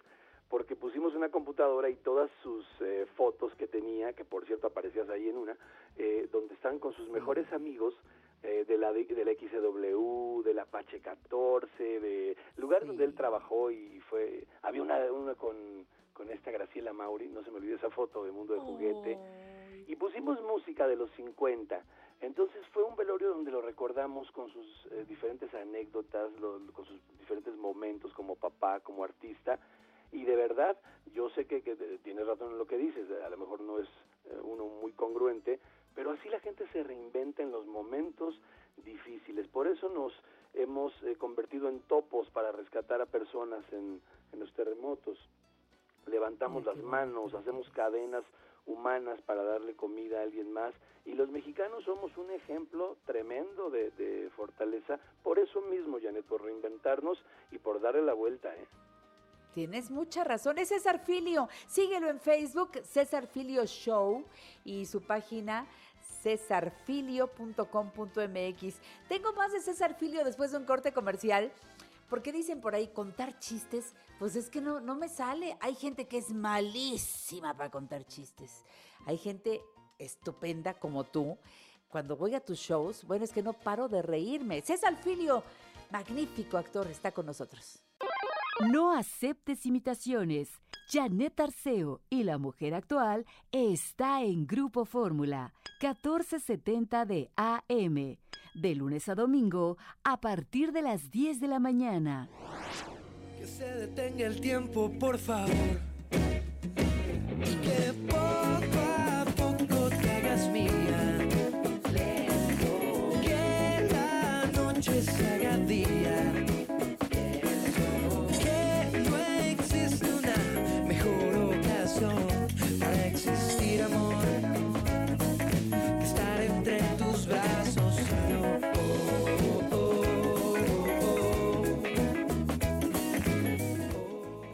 [0.49, 5.09] Porque pusimos una computadora y todas sus eh, fotos que tenía, que por cierto aparecías
[5.11, 5.57] ahí en una,
[5.97, 7.95] eh, donde están con sus mejores amigos
[8.43, 14.01] eh, de la de, la XW, del Apache 14, de lugares donde él trabajó y
[14.09, 18.25] fue había una una con con esta Graciela Mauri, no se me olvide esa foto
[18.25, 19.19] de Mundo de Juguete,
[19.89, 21.83] y pusimos música de los 50.
[22.21, 27.01] Entonces fue un velorio donde lo recordamos con sus eh, diferentes anécdotas, lo- con sus
[27.19, 29.59] diferentes momentos como papá, como artista,
[30.13, 30.77] y de verdad,
[31.13, 33.79] yo sé que, que eh, tienes razón en lo que dices, a lo mejor no
[33.79, 33.89] es
[34.27, 35.59] eh, uno muy congruente,
[35.95, 38.39] pero así la gente se reinventa en los momentos
[38.85, 39.47] difíciles.
[39.49, 40.13] Por eso nos
[40.55, 44.01] hemos eh, convertido en topos para rescatar a personas en,
[44.33, 45.19] en los terremotos.
[46.07, 48.25] Levantamos las manos, hacemos cadenas
[48.69, 50.73] humanas para darle comida a alguien más.
[51.05, 55.01] Y los mexicanos somos un ejemplo tremendo de, fortaleza.
[55.23, 57.19] Por eso mismo, Janet, por reinventarnos
[57.51, 58.55] y por darle la vuelta.
[58.55, 58.67] ¿eh?
[59.55, 60.59] Tienes mucha razón.
[60.59, 61.49] Es César Filio.
[61.67, 64.25] Síguelo en Facebook, César Filio Show,
[64.65, 65.67] y su página
[66.23, 68.81] cesarfilio.com.mx.
[69.09, 71.51] Tengo más de César Filio después de un corte comercial.
[72.09, 75.57] Porque dicen por ahí contar chistes, pues es que no, no me sale.
[75.61, 78.65] Hay gente que es malísima para contar chistes.
[79.07, 79.63] Hay gente
[79.99, 81.39] estupenda como tú.
[81.89, 84.61] Cuando voy a tus shows, bueno, es que no paro de reírme.
[84.63, 85.43] César Filio,
[85.91, 87.83] magnífico actor, está con nosotros.
[88.67, 90.49] No aceptes imitaciones.
[90.91, 98.17] Janet Arceo y la mujer actual está en Grupo Fórmula 1470 de AM.
[98.55, 102.29] De lunes a domingo a partir de las 10 de la mañana.
[103.39, 105.81] Que se detenga el tiempo, por favor.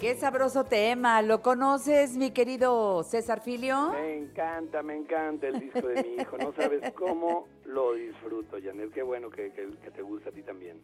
[0.05, 1.22] Qué sabroso tema.
[1.22, 3.90] ¿Lo conoces, mi querido César Filio?
[3.93, 6.36] Me encanta, me encanta el disco de mi hijo.
[6.36, 8.93] No sabes cómo lo disfruto, Janet.
[8.93, 10.78] Qué bueno que, que- que te gusta a ti también.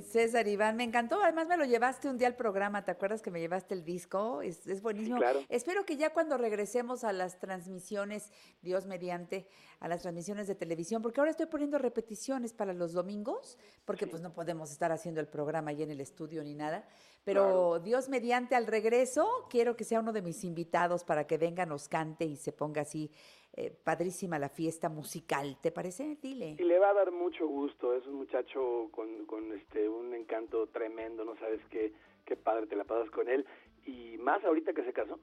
[0.00, 1.22] César Iván, me encantó.
[1.22, 2.84] Además, me lo llevaste un día al programa.
[2.84, 4.42] ¿Te acuerdas que me llevaste el disco?
[4.42, 5.18] Es, es buenísimo.
[5.18, 5.40] claro.
[5.48, 8.30] Espero que ya cuando regresemos a las transmisiones,
[8.62, 9.48] Dios mediante,
[9.80, 14.22] a las transmisiones de televisión, porque ahora estoy poniendo repeticiones para los domingos, porque pues
[14.22, 16.86] no podemos estar haciendo el programa ahí en el estudio ni nada.
[17.24, 21.64] Pero Dios mediante al regreso, quiero que sea uno de mis invitados para que venga,
[21.64, 23.10] nos cante y se ponga así
[23.56, 25.56] eh, padrísima la fiesta musical.
[25.60, 26.18] ¿Te parece?
[26.20, 26.56] Dile.
[26.58, 27.94] Y le va a dar mucho gusto.
[27.94, 31.24] Es un muchacho con, con este un encanto tremendo.
[31.24, 31.92] No sabes qué,
[32.24, 33.46] qué padre te la pasas con él.
[33.86, 35.20] Y más ahorita que se casó.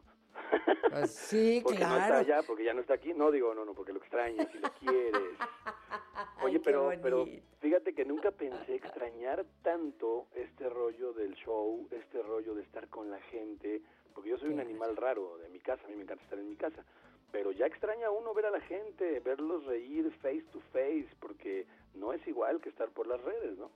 [0.89, 3.13] Pues sí, porque no está allá, porque ya no está aquí.
[3.13, 5.37] No digo, no, no, porque lo extrañas y lo quieres.
[6.43, 7.25] Oye, pero, pero
[7.59, 13.11] fíjate que nunca pensé extrañar tanto este rollo del show, este rollo de estar con
[13.11, 13.81] la gente,
[14.13, 16.49] porque yo soy un animal raro de mi casa, a mí me encanta estar en
[16.49, 16.83] mi casa,
[17.31, 22.13] pero ya extraña uno ver a la gente, verlos reír face to face, porque no
[22.13, 23.69] es igual que estar por las redes, ¿no?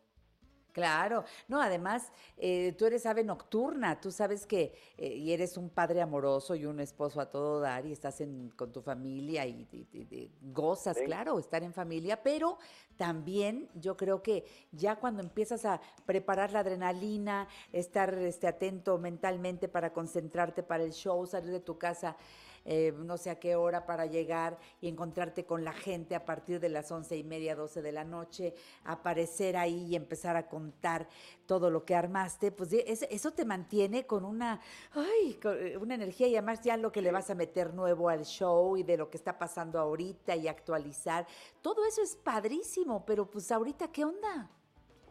[0.71, 5.69] Claro, no, además eh, tú eres ave nocturna, tú sabes que eh, y eres un
[5.69, 9.65] padre amoroso y un esposo a todo dar y estás en, con tu familia y,
[9.71, 11.05] y- y- y gozas, Sí.
[11.05, 12.57] claro, estar en familia, pero
[12.97, 19.69] también yo creo que ya cuando empiezas a preparar la adrenalina, estar este, atento mentalmente
[19.69, 22.17] para concentrarte para el show, salir de tu casa
[22.65, 26.59] eh, no sé a qué hora para llegar y encontrarte con la gente a partir
[26.59, 31.07] de las once y media, doce de la noche, aparecer ahí y empezar a contar
[31.45, 34.59] todo lo que armaste, pues eso te mantiene con una,
[34.93, 38.09] ay, con, eh, una energía y además ya lo que le vas a meter nuevo
[38.09, 41.27] al show y de lo que está pasando ahorita y actualizar,
[41.61, 44.49] todo eso es padrísimo, pero pues ahorita, ¿qué onda?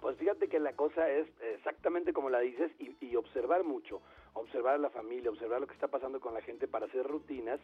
[0.01, 4.03] Pues fíjate que la cosa es exactamente como la dices y, y observar mucho,
[4.35, 7.61] observar a la familia, observar lo que está pasando con la gente para hacer rutinas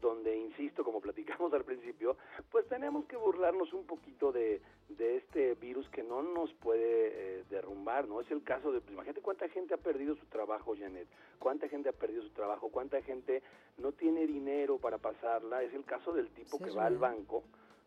[0.00, 2.16] donde, insisto, como platicamos al principio,
[2.50, 7.44] pues tenemos que burlarnos un poquito de, de este virus que no nos puede eh,
[7.48, 8.20] derrumbar, ¿no?
[8.20, 11.08] Es el caso de, pues, imagínate cuánta gente ha perdido su trabajo, Janet,
[11.38, 13.42] cuánta gente ha perdido su trabajo, cuánta gente
[13.78, 17.44] no tiene dinero para pasarla, es el caso del tipo Sí, que va al banco,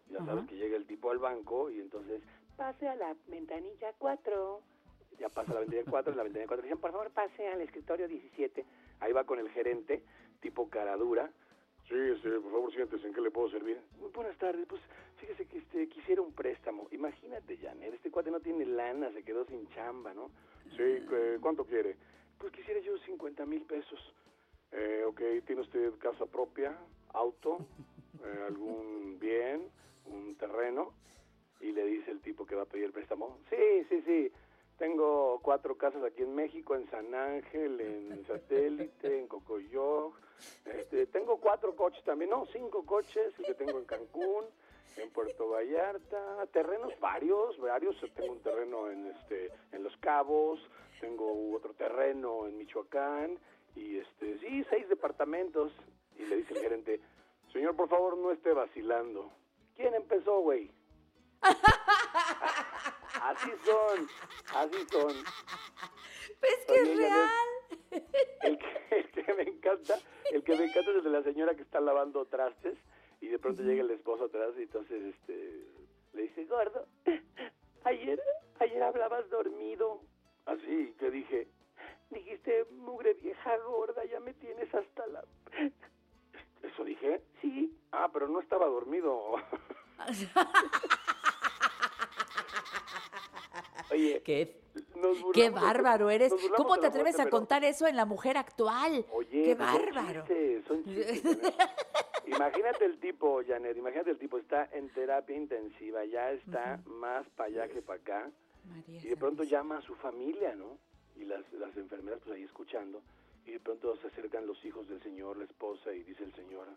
[0.09, 0.25] ya Ajá.
[0.27, 2.21] sabes que llega el tipo al banco y entonces
[2.57, 4.61] pase a la ventanilla 4.
[5.19, 8.07] Ya pasa la ventanilla 4, en la ventanilla 4 dicen, por favor, pase al escritorio
[8.07, 8.65] 17.
[8.99, 10.03] Ahí va con el gerente,
[10.39, 11.31] tipo caradura.
[11.87, 13.79] Sí, este, por favor, siéntese, ¿en qué le puedo servir?
[13.99, 14.81] Muy buenas tardes, pues
[15.17, 16.87] fíjese que este, quisiera un préstamo.
[16.91, 20.31] Imagínate, Janet, este cuate no tiene lana, se quedó sin chamba, ¿no?
[20.77, 21.05] Sí,
[21.41, 21.97] ¿cuánto quiere?
[22.37, 23.99] Pues quisiera yo 50 mil pesos.
[24.71, 26.77] Eh, ok, ¿tiene usted casa propia,
[27.13, 27.57] auto,
[28.23, 29.67] eh, algún bien,
[30.05, 30.93] un terreno?
[31.59, 34.31] Y le dice el tipo que va a pedir el préstamo, sí, sí, sí,
[34.81, 40.15] tengo cuatro casas aquí en México, en San Ángel, en Satélite, en Cocoyoc,
[40.65, 44.43] este, tengo cuatro coches también, no, cinco coches, el que tengo en Cancún,
[44.97, 50.59] en Puerto Vallarta, terrenos varios, varios, tengo un terreno en este, en Los Cabos,
[50.99, 53.37] tengo otro terreno en Michoacán,
[53.75, 55.71] y este, sí, seis departamentos,
[56.17, 56.99] y le dice el gerente,
[57.53, 59.31] señor, por favor, no esté vacilando.
[59.75, 60.71] ¿Quién empezó, güey?
[63.21, 64.07] Así son,
[64.55, 65.11] así son.
[66.41, 67.39] Es que Oye, es real.
[68.41, 69.99] El que, el que me encanta,
[70.31, 72.77] el que me encanta es el de la señora que está lavando trastes
[73.21, 75.67] y de pronto llega el esposo atrás y entonces este
[76.13, 76.87] le dice, gordo,
[77.83, 78.19] ayer,
[78.59, 80.01] ayer hablabas dormido.
[80.45, 81.47] Así, que dije,
[82.09, 85.23] dijiste, mugre vieja gorda, ya me tienes hasta la...
[86.63, 87.21] ¿Eso dije?
[87.41, 87.77] Sí.
[87.91, 89.35] Ah, pero no estaba dormido.
[93.91, 94.61] Oye, qué,
[95.33, 96.33] qué bárbaro eres.
[96.55, 99.05] ¿Cómo te atreves muerte, a pero- contar eso en la mujer actual?
[99.11, 100.21] Oye, qué son bárbaro.
[100.27, 101.53] chistes, son chistes, Janet.
[102.27, 107.49] Imagínate el tipo, Janet, imagínate el tipo, está en terapia intensiva, ya está más para
[107.49, 108.31] allá que para acá,
[108.87, 110.77] y de pronto llama a su familia, ¿no?
[111.17, 113.01] Y las, las enfermeras pues ahí escuchando,
[113.45, 116.67] y de pronto se acercan los hijos del señor, la esposa, y dice el señor,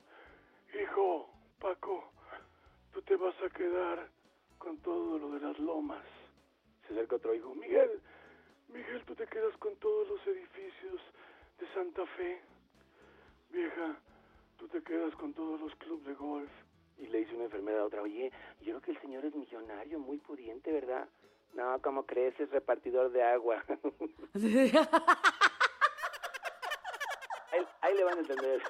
[0.83, 1.31] hijo,
[1.61, 2.11] Paco,
[2.93, 4.09] tú te vas a quedar
[4.59, 6.03] con todo lo de las lomas.
[6.87, 8.01] Se acerca otro hijo, Miguel,
[8.69, 11.01] Miguel, tú te quedas con todos los edificios
[11.59, 12.41] de Santa Fe.
[13.51, 13.97] Vieja,
[14.59, 16.51] tú te quedas con todos los clubes de golf.
[16.99, 18.31] Y le dice una enfermera a otra, oye,
[18.61, 21.09] yo creo que el señor es millonario, muy pudiente, ¿verdad?
[21.55, 23.65] No, como crees, es repartidor de agua.
[27.53, 28.63] ahí, ahí le van a entender.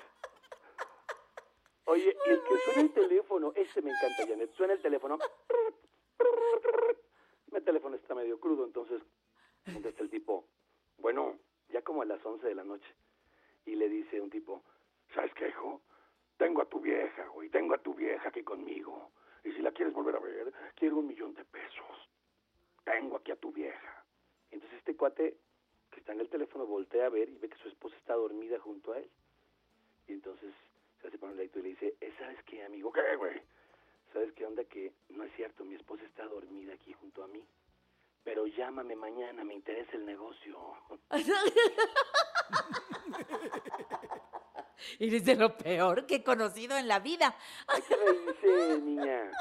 [1.86, 4.54] Oye, y el que suena el teléfono, ese me encanta, Janet.
[4.54, 5.18] Suena el teléfono.
[7.54, 9.00] Mi teléfono está medio crudo, entonces
[9.72, 10.48] contesta el tipo,
[10.98, 12.92] bueno, ya como a las 11 de la noche.
[13.64, 14.64] Y le dice un tipo,
[15.14, 15.80] ¿sabes qué, hijo?
[16.36, 19.12] Tengo a tu vieja, güey, tengo a tu vieja aquí conmigo.
[19.44, 22.10] Y si la quieres volver a ver, quiero un millón de pesos.
[22.82, 24.04] Tengo aquí a tu vieja.
[24.50, 25.38] Entonces este cuate
[25.92, 28.58] que está en el teléfono voltea a ver y ve que su esposa está dormida
[28.58, 29.08] junto a él.
[30.08, 30.52] Y entonces
[31.00, 32.90] se hace para un ladito y le dice, "Eh, ¿sabes qué, amigo?
[32.92, 33.40] ¿Qué, güey?
[34.14, 34.64] ¿Sabes qué onda?
[34.64, 37.44] Que no es cierto, mi esposa está dormida aquí junto a mí.
[38.22, 40.56] Pero llámame mañana, me interesa el negocio.
[45.00, 47.34] Eres de lo peor que he conocido en la vida.
[47.66, 49.32] Hay que reírse, niña.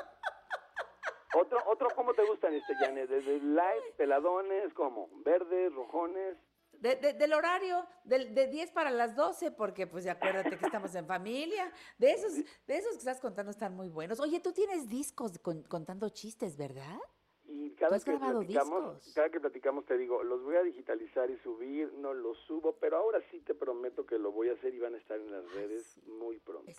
[1.36, 3.10] Otro, otro, ¿cómo te gustan este, Janet?
[3.10, 5.08] ¿Desde light, peladones, cómo?
[5.24, 6.36] ¿Verdes, rojones?
[6.84, 10.94] De- de- del horario, del, de 10 para las 12, porque pues acuérdate que estamos
[10.96, 11.72] en familia.
[11.98, 12.34] De esos,
[12.68, 14.20] de esos que estás contando están muy buenos.
[14.20, 16.98] Oye, tú tienes discos con- contando chistes, ¿verdad?
[17.46, 19.14] Y cada has que grabado platicamos, discos.
[19.16, 22.98] cada que platicamos te digo, los voy a digitalizar y subir, no los subo, pero
[22.98, 25.50] ahora sí te prometo que lo voy a hacer y van a estar en las
[25.54, 26.70] redes muy pronto.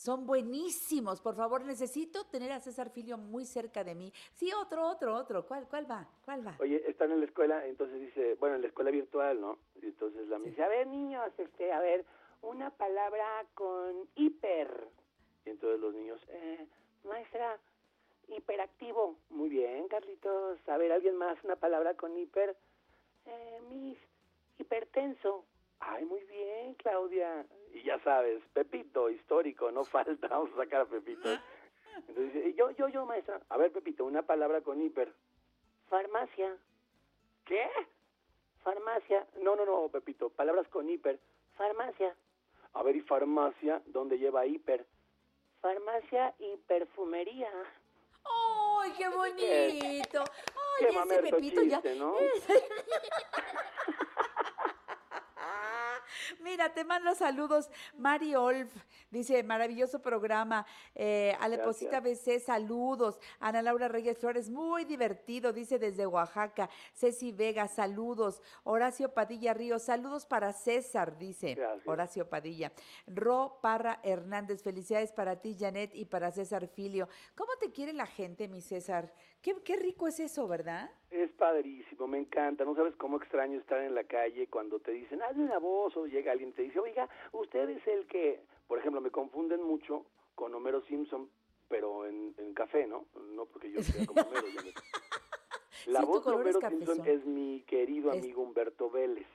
[0.00, 1.20] Son buenísimos.
[1.20, 4.10] Por favor, necesito tener a César Filio muy cerca de mí.
[4.32, 5.46] Sí, otro, otro, otro.
[5.46, 6.08] ¿Cuál, cuál va?
[6.24, 6.56] ¿Cuál va?
[6.58, 9.58] Oye, están en la escuela, entonces dice, bueno, en la escuela virtual, ¿no?
[9.82, 12.06] Y entonces la me dice, a ver, niños, este, a ver,
[12.40, 14.88] una palabra con hiper.
[15.44, 16.66] Y entonces los niños, eh,
[17.04, 17.58] maestra,
[18.28, 19.18] hiperactivo.
[19.28, 20.66] Muy bien, Carlitos.
[20.66, 21.36] A ver, ¿alguien más?
[21.44, 22.56] Una palabra con hiper.
[23.26, 23.98] Eh, mis,
[24.58, 25.44] hipertenso.
[25.80, 27.46] Ay, muy bien, Claudia.
[27.72, 30.12] Y ya sabes, Pepito, histórico, no falta.
[30.28, 31.28] Vamos a sacar a Pepito.
[31.96, 33.40] Entonces dice, yo, yo, yo, maestra.
[33.48, 35.12] A ver, Pepito, una palabra con hiper.
[35.88, 36.56] Farmacia.
[37.44, 37.68] ¿Qué?
[38.62, 39.26] Farmacia.
[39.42, 40.30] No, no, no, Pepito.
[40.30, 41.18] Palabras con hiper.
[41.56, 42.14] Farmacia.
[42.74, 43.82] A ver, ¿y farmacia?
[43.86, 44.86] ¿Dónde lleva hiper?
[45.60, 47.50] Farmacia y perfumería.
[48.24, 49.36] ¡Ay, qué bonito!
[49.38, 51.82] Qué ¡Ay, ese mamerto Pepito ya!
[51.82, 52.14] chiste, ¿no?
[56.42, 57.70] Mira, te mando saludos.
[57.98, 58.70] Mari Olf
[59.10, 60.66] dice, maravilloso programa.
[60.94, 61.58] Eh, a la
[62.00, 63.18] BC, saludos.
[63.38, 66.68] Ana Laura Reyes Flores, muy divertido, dice desde Oaxaca.
[66.94, 68.42] Ceci Vega, saludos.
[68.64, 72.72] Horacio Padilla Ríos, saludos para César, dice Horacio Padilla.
[73.06, 77.08] Ro Parra Hernández, felicidades para ti, Janet, y para César Filio.
[77.34, 79.12] ¿Cómo te quiere la gente, mi César?
[79.42, 80.90] Qué, qué rico es eso, ¿verdad?
[81.10, 82.64] Es padrísimo, me encanta.
[82.64, 86.06] No sabes cómo extraño estar en la calle cuando te dicen, hazme una voz, o
[86.06, 90.04] llega alguien y te dice, oiga, usted es el que, por ejemplo, me confunden mucho
[90.34, 91.28] con Homero Simpson,
[91.68, 93.06] pero en, en café, ¿no?
[93.34, 94.46] No porque yo sea como Homero.
[95.86, 99.26] La Sí, voz de Homero Simpson es mi querido Es- amigo Humberto Vélez.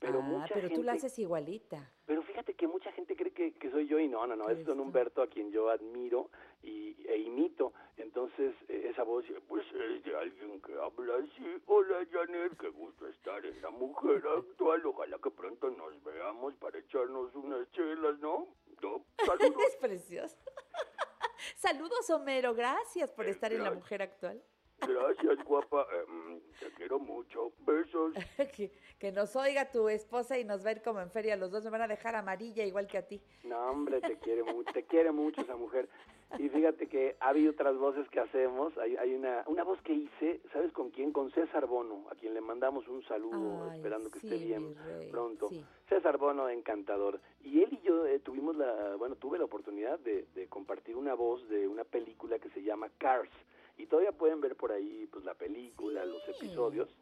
[0.00, 1.90] Pero ah, mucha pero tú la haces igualita.
[2.06, 4.64] Pero fíjate que mucha gente cree que, que soy yo y no, no, no, es
[4.64, 6.30] don Humberto a quien yo admiro
[6.62, 7.72] y, e imito.
[7.96, 8.54] Entonces,
[8.98, 11.62] esa voz, pues es de alguien que habla así.
[11.66, 14.84] Hola Janet, qué gusto estar en la mujer actual.
[14.86, 18.48] Ojalá que pronto nos veamos para echarnos unas chelas, ¿no?
[18.82, 19.62] No, saludos.
[19.68, 20.36] es precioso.
[21.56, 22.54] Saludos, Homero.
[22.54, 23.84] Gracias por estar en La gracias.
[23.84, 24.42] Mujer Actual.
[24.80, 25.86] Gracias, guapa.
[25.92, 27.52] Eh, mm, te quiero mucho.
[27.60, 28.14] Besos.
[28.56, 31.36] que, que nos oiga tu esposa y nos va a ir como en feria.
[31.36, 33.22] Los dos me van a dejar amarilla igual que a ti.
[33.44, 35.88] No, hombre, te quiere mucho, te quiere mucho esa mujer.
[36.38, 38.76] Y fíjate que ha habido otras voces que hacemos.
[38.76, 41.10] Hay, hay una, una voz que hice, ¿sabes con quién?
[41.10, 44.76] Con César Bono, a quien le mandamos un saludo, Ay, esperando que sí, esté bien
[44.84, 45.48] rey, pronto.
[45.48, 45.64] sí.
[45.88, 47.18] César Bono, encantador.
[47.42, 51.14] Y él y yo eh, tuvimos la, bueno, tuve la oportunidad de, de compartir una
[51.14, 53.30] voz de una película que se llama Cars.
[53.78, 56.94] Y todavía pueden ver por ahí, pues, la película, los episodios.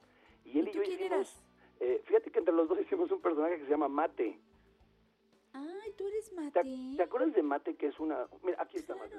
[0.44, 1.42] Y él y, tú yo hicimos,
[1.80, 4.38] eh, fíjate que entre los dos hicimos un personaje que se llama Mate.
[5.56, 6.94] Ay, tú eres ¿Te, Mati.
[6.96, 8.26] te acuerdas de Mate que es una...
[8.42, 9.16] Mira, aquí está Mate.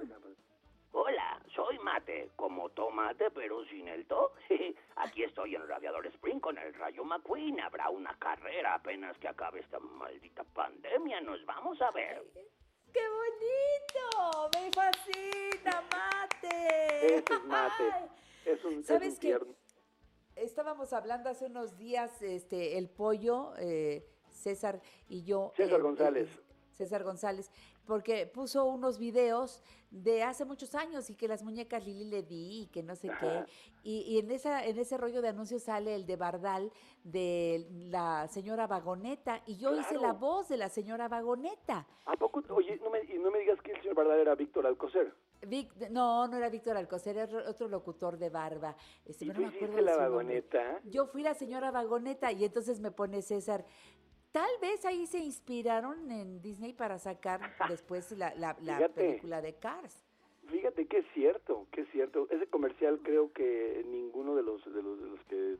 [0.91, 4.31] Hola, soy Mate, como tomate pero sin el to.
[4.95, 7.59] Aquí estoy en Radiador Spring con el Rayo McQueen.
[7.59, 11.21] Habrá una carrera apenas que acabe esta maldita pandemia.
[11.21, 12.23] Nos vamos a ver.
[12.93, 14.49] ¡Qué bonito!
[14.59, 17.17] ¡Me fascina, Mate!
[17.17, 17.83] Ese es Mate.
[18.45, 19.27] Es un, es ¿Sabes un qué?
[19.27, 19.53] tierno.
[20.37, 24.07] Estábamos hablando hace unos días, este, el pollo, eh,
[24.37, 25.51] César y yo.
[25.55, 26.29] César eh, González.
[26.29, 26.41] eh,
[26.71, 27.49] César González,
[27.87, 32.63] porque puso unos videos de hace muchos años y que las muñecas Lili le di
[32.63, 33.45] y que no sé qué.
[33.81, 36.71] Y, y en, esa, en ese rollo de anuncios sale el de Bardal
[37.03, 41.87] de la señora Vagoneta y yo hice la voz de la señora Vagoneta.
[42.05, 42.43] ¿A poco?
[42.53, 45.15] Oye, no me, y no me digas que el señor Bardal era Víctor Alcocer.
[45.41, 48.75] Vic- no, no era Víctor Alcocer, era otro locutor de barba.
[49.05, 50.07] Este, ¿Y tú me acuerdo la nombre.
[50.09, 50.81] vagoneta?
[50.83, 53.63] Yo fui la señora Vagoneta y entonces me pone César.
[54.37, 58.93] Tal vez ahí se inspiraron en Disney para sacar después la, la- la Fíjate.
[58.93, 60.05] película de Cars.
[60.47, 62.27] Fíjate que es cierto, que es cierto.
[62.29, 65.57] Ese comercial creo que ninguno de los, de los, de los que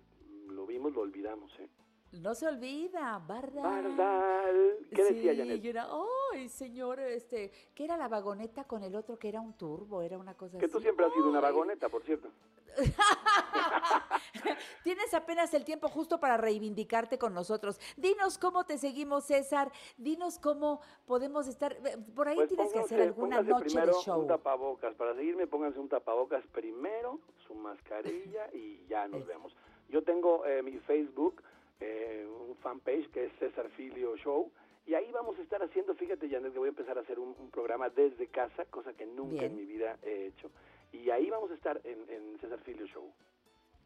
[0.54, 1.68] lo vimos lo olvidamos, ¿eh?
[2.12, 3.64] No se olvida, Bardal.
[3.64, 4.78] Bardal.
[4.94, 5.64] ¿Qué decía Janet?
[5.66, 5.88] y era,
[6.34, 10.20] ay, señor, este, que era la vagoneta con el otro que era un turbo, era
[10.20, 10.84] una cosa Que tú así.
[10.86, 12.30] siempre has sido una vagoneta, por cierto.
[14.84, 17.80] Tienes apenas el tiempo justo para reivindicarte con nosotros.
[17.96, 19.72] Dinos cómo te seguimos, César.
[19.98, 21.78] Dinos cómo podemos estar.
[22.16, 24.22] Por ahí Pues tienes que hacer alguna noche de show.
[24.22, 24.96] un tapabocas.
[24.96, 29.56] Para seguirme, pónganse un tapabocas primero, su mascarilla y ya nos vemos.
[29.90, 31.42] Yo tengo eh, mi Facebook,
[31.80, 34.52] eh, un fanpage que es César Filio Show.
[34.86, 37.36] Y ahí vamos a estar haciendo, fíjate, Janet, que voy a empezar a hacer un,
[37.40, 39.46] un programa desde casa, cosa que nunca Bien.
[39.52, 40.50] en mi vida he hecho.
[40.94, 43.12] Y ahí vamos a estar en, en César Filio Show.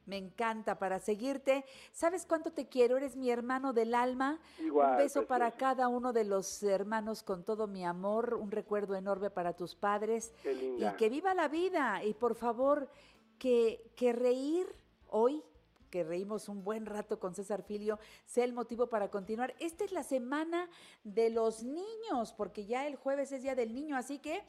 [0.06, 1.64] Me encanta para seguirte.
[1.92, 2.98] ¿Sabes cuánto te quiero?
[2.98, 4.40] Eres mi hermano del alma.
[4.60, 8.34] Igual, un beso para cada uno de los hermanos con todo mi amor.
[8.34, 10.34] Un recuerdo enorme para tus padres.
[10.44, 10.92] Qué linda.
[10.92, 12.04] Y que viva la vida.
[12.04, 12.90] Y por favor,
[13.38, 14.68] que, que reír
[15.08, 15.44] hoy,
[15.90, 19.54] que reímos un buen rato con César Filio, sea el motivo para continuar.
[19.60, 20.70] Esta es la semana
[21.04, 24.44] de los niños, porque ya el jueves es día del niño, así que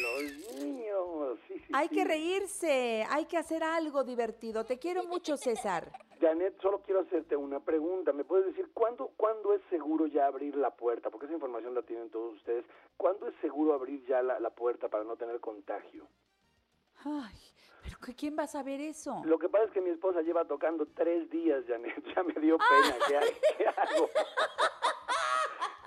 [0.00, 1.72] Los niños, sí, sí.
[1.72, 1.94] hay sí.
[1.94, 4.64] que reírse, hay que hacer algo divertido.
[4.64, 5.90] Te quiero mucho, César.
[6.20, 8.12] Janet, solo quiero hacerte una pregunta.
[8.12, 11.10] ¿Me puedes decir cuándo, cuándo es seguro ya abrir la puerta?
[11.10, 12.64] Porque esa información la tienen todos ustedes.
[12.96, 16.06] ¿Cuándo es seguro abrir ya la, la puerta para no tener contagio?
[17.04, 17.34] Ay,
[17.82, 19.20] pero ¿qué- ¿quién va a saber eso?
[19.24, 21.92] Lo que pasa es que mi esposa lleva tocando tres días, Janet.
[22.14, 22.96] Ya me dio pena.
[23.08, 24.08] ¿Qué, qué hago?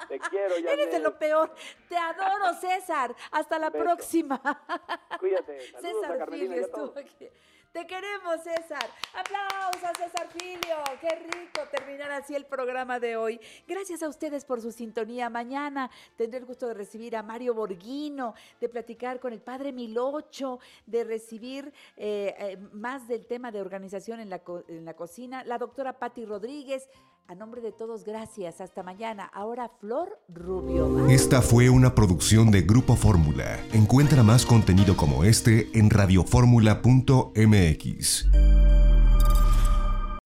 [0.07, 0.69] Te quiero, Janet.
[0.73, 1.53] Eres de lo peor.
[1.89, 3.15] Te adoro, César.
[3.31, 3.83] Hasta la Beso.
[3.83, 4.41] próxima.
[5.19, 5.71] Cuídate.
[5.71, 7.29] Saludos César Filio estuvo aquí.
[7.75, 8.89] Te queremos, César.
[9.13, 10.77] Aplausos a César Filio.
[11.01, 13.37] Qué rico terminar así el programa de hoy.
[13.67, 15.29] Gracias a ustedes por su sintonía.
[15.29, 20.59] Mañana tendré el gusto de recibir a Mario Borghino, de platicar con el padre Milocho,
[20.85, 25.43] de recibir eh, eh, más del tema de organización en la, en la cocina.
[25.43, 26.87] La doctora Patti Rodríguez.
[27.27, 28.61] A nombre de todos, gracias.
[28.61, 29.25] Hasta mañana.
[29.33, 31.09] Ahora Flor Rubio.
[31.09, 33.59] Esta fue una producción de Grupo Fórmula.
[33.73, 38.27] Encuentra más contenido como este en radioformula.mx.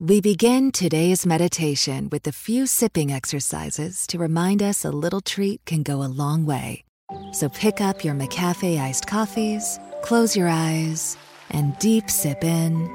[0.02, 5.62] We begin today's meditation with a few sipping exercises to remind us a little treat
[5.66, 6.84] can go a long way.
[7.32, 11.18] So pick up your McCafe iced coffees, close your eyes,
[11.52, 12.90] and deep sip in.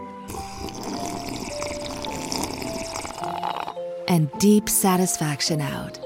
[4.08, 5.98] And deep satisfaction out.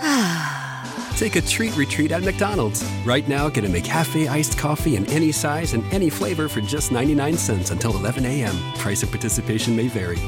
[1.16, 2.84] Take a treat retreat at McDonald's.
[3.04, 6.90] Right now, get a McCafe iced coffee in any size and any flavor for just
[6.90, 8.56] 99 cents until 11 a.m.
[8.74, 10.18] Price of participation may vary.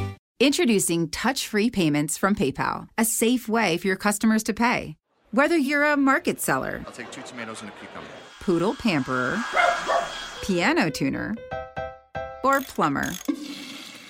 [0.41, 4.97] Introducing touch free payments from PayPal, a safe way for your customers to pay.
[5.31, 8.07] Whether you're a market seller, I'll take two tomatoes and a cucumber.
[8.41, 9.43] poodle pamperer,
[10.43, 11.35] piano tuner,
[12.45, 13.11] or plumber.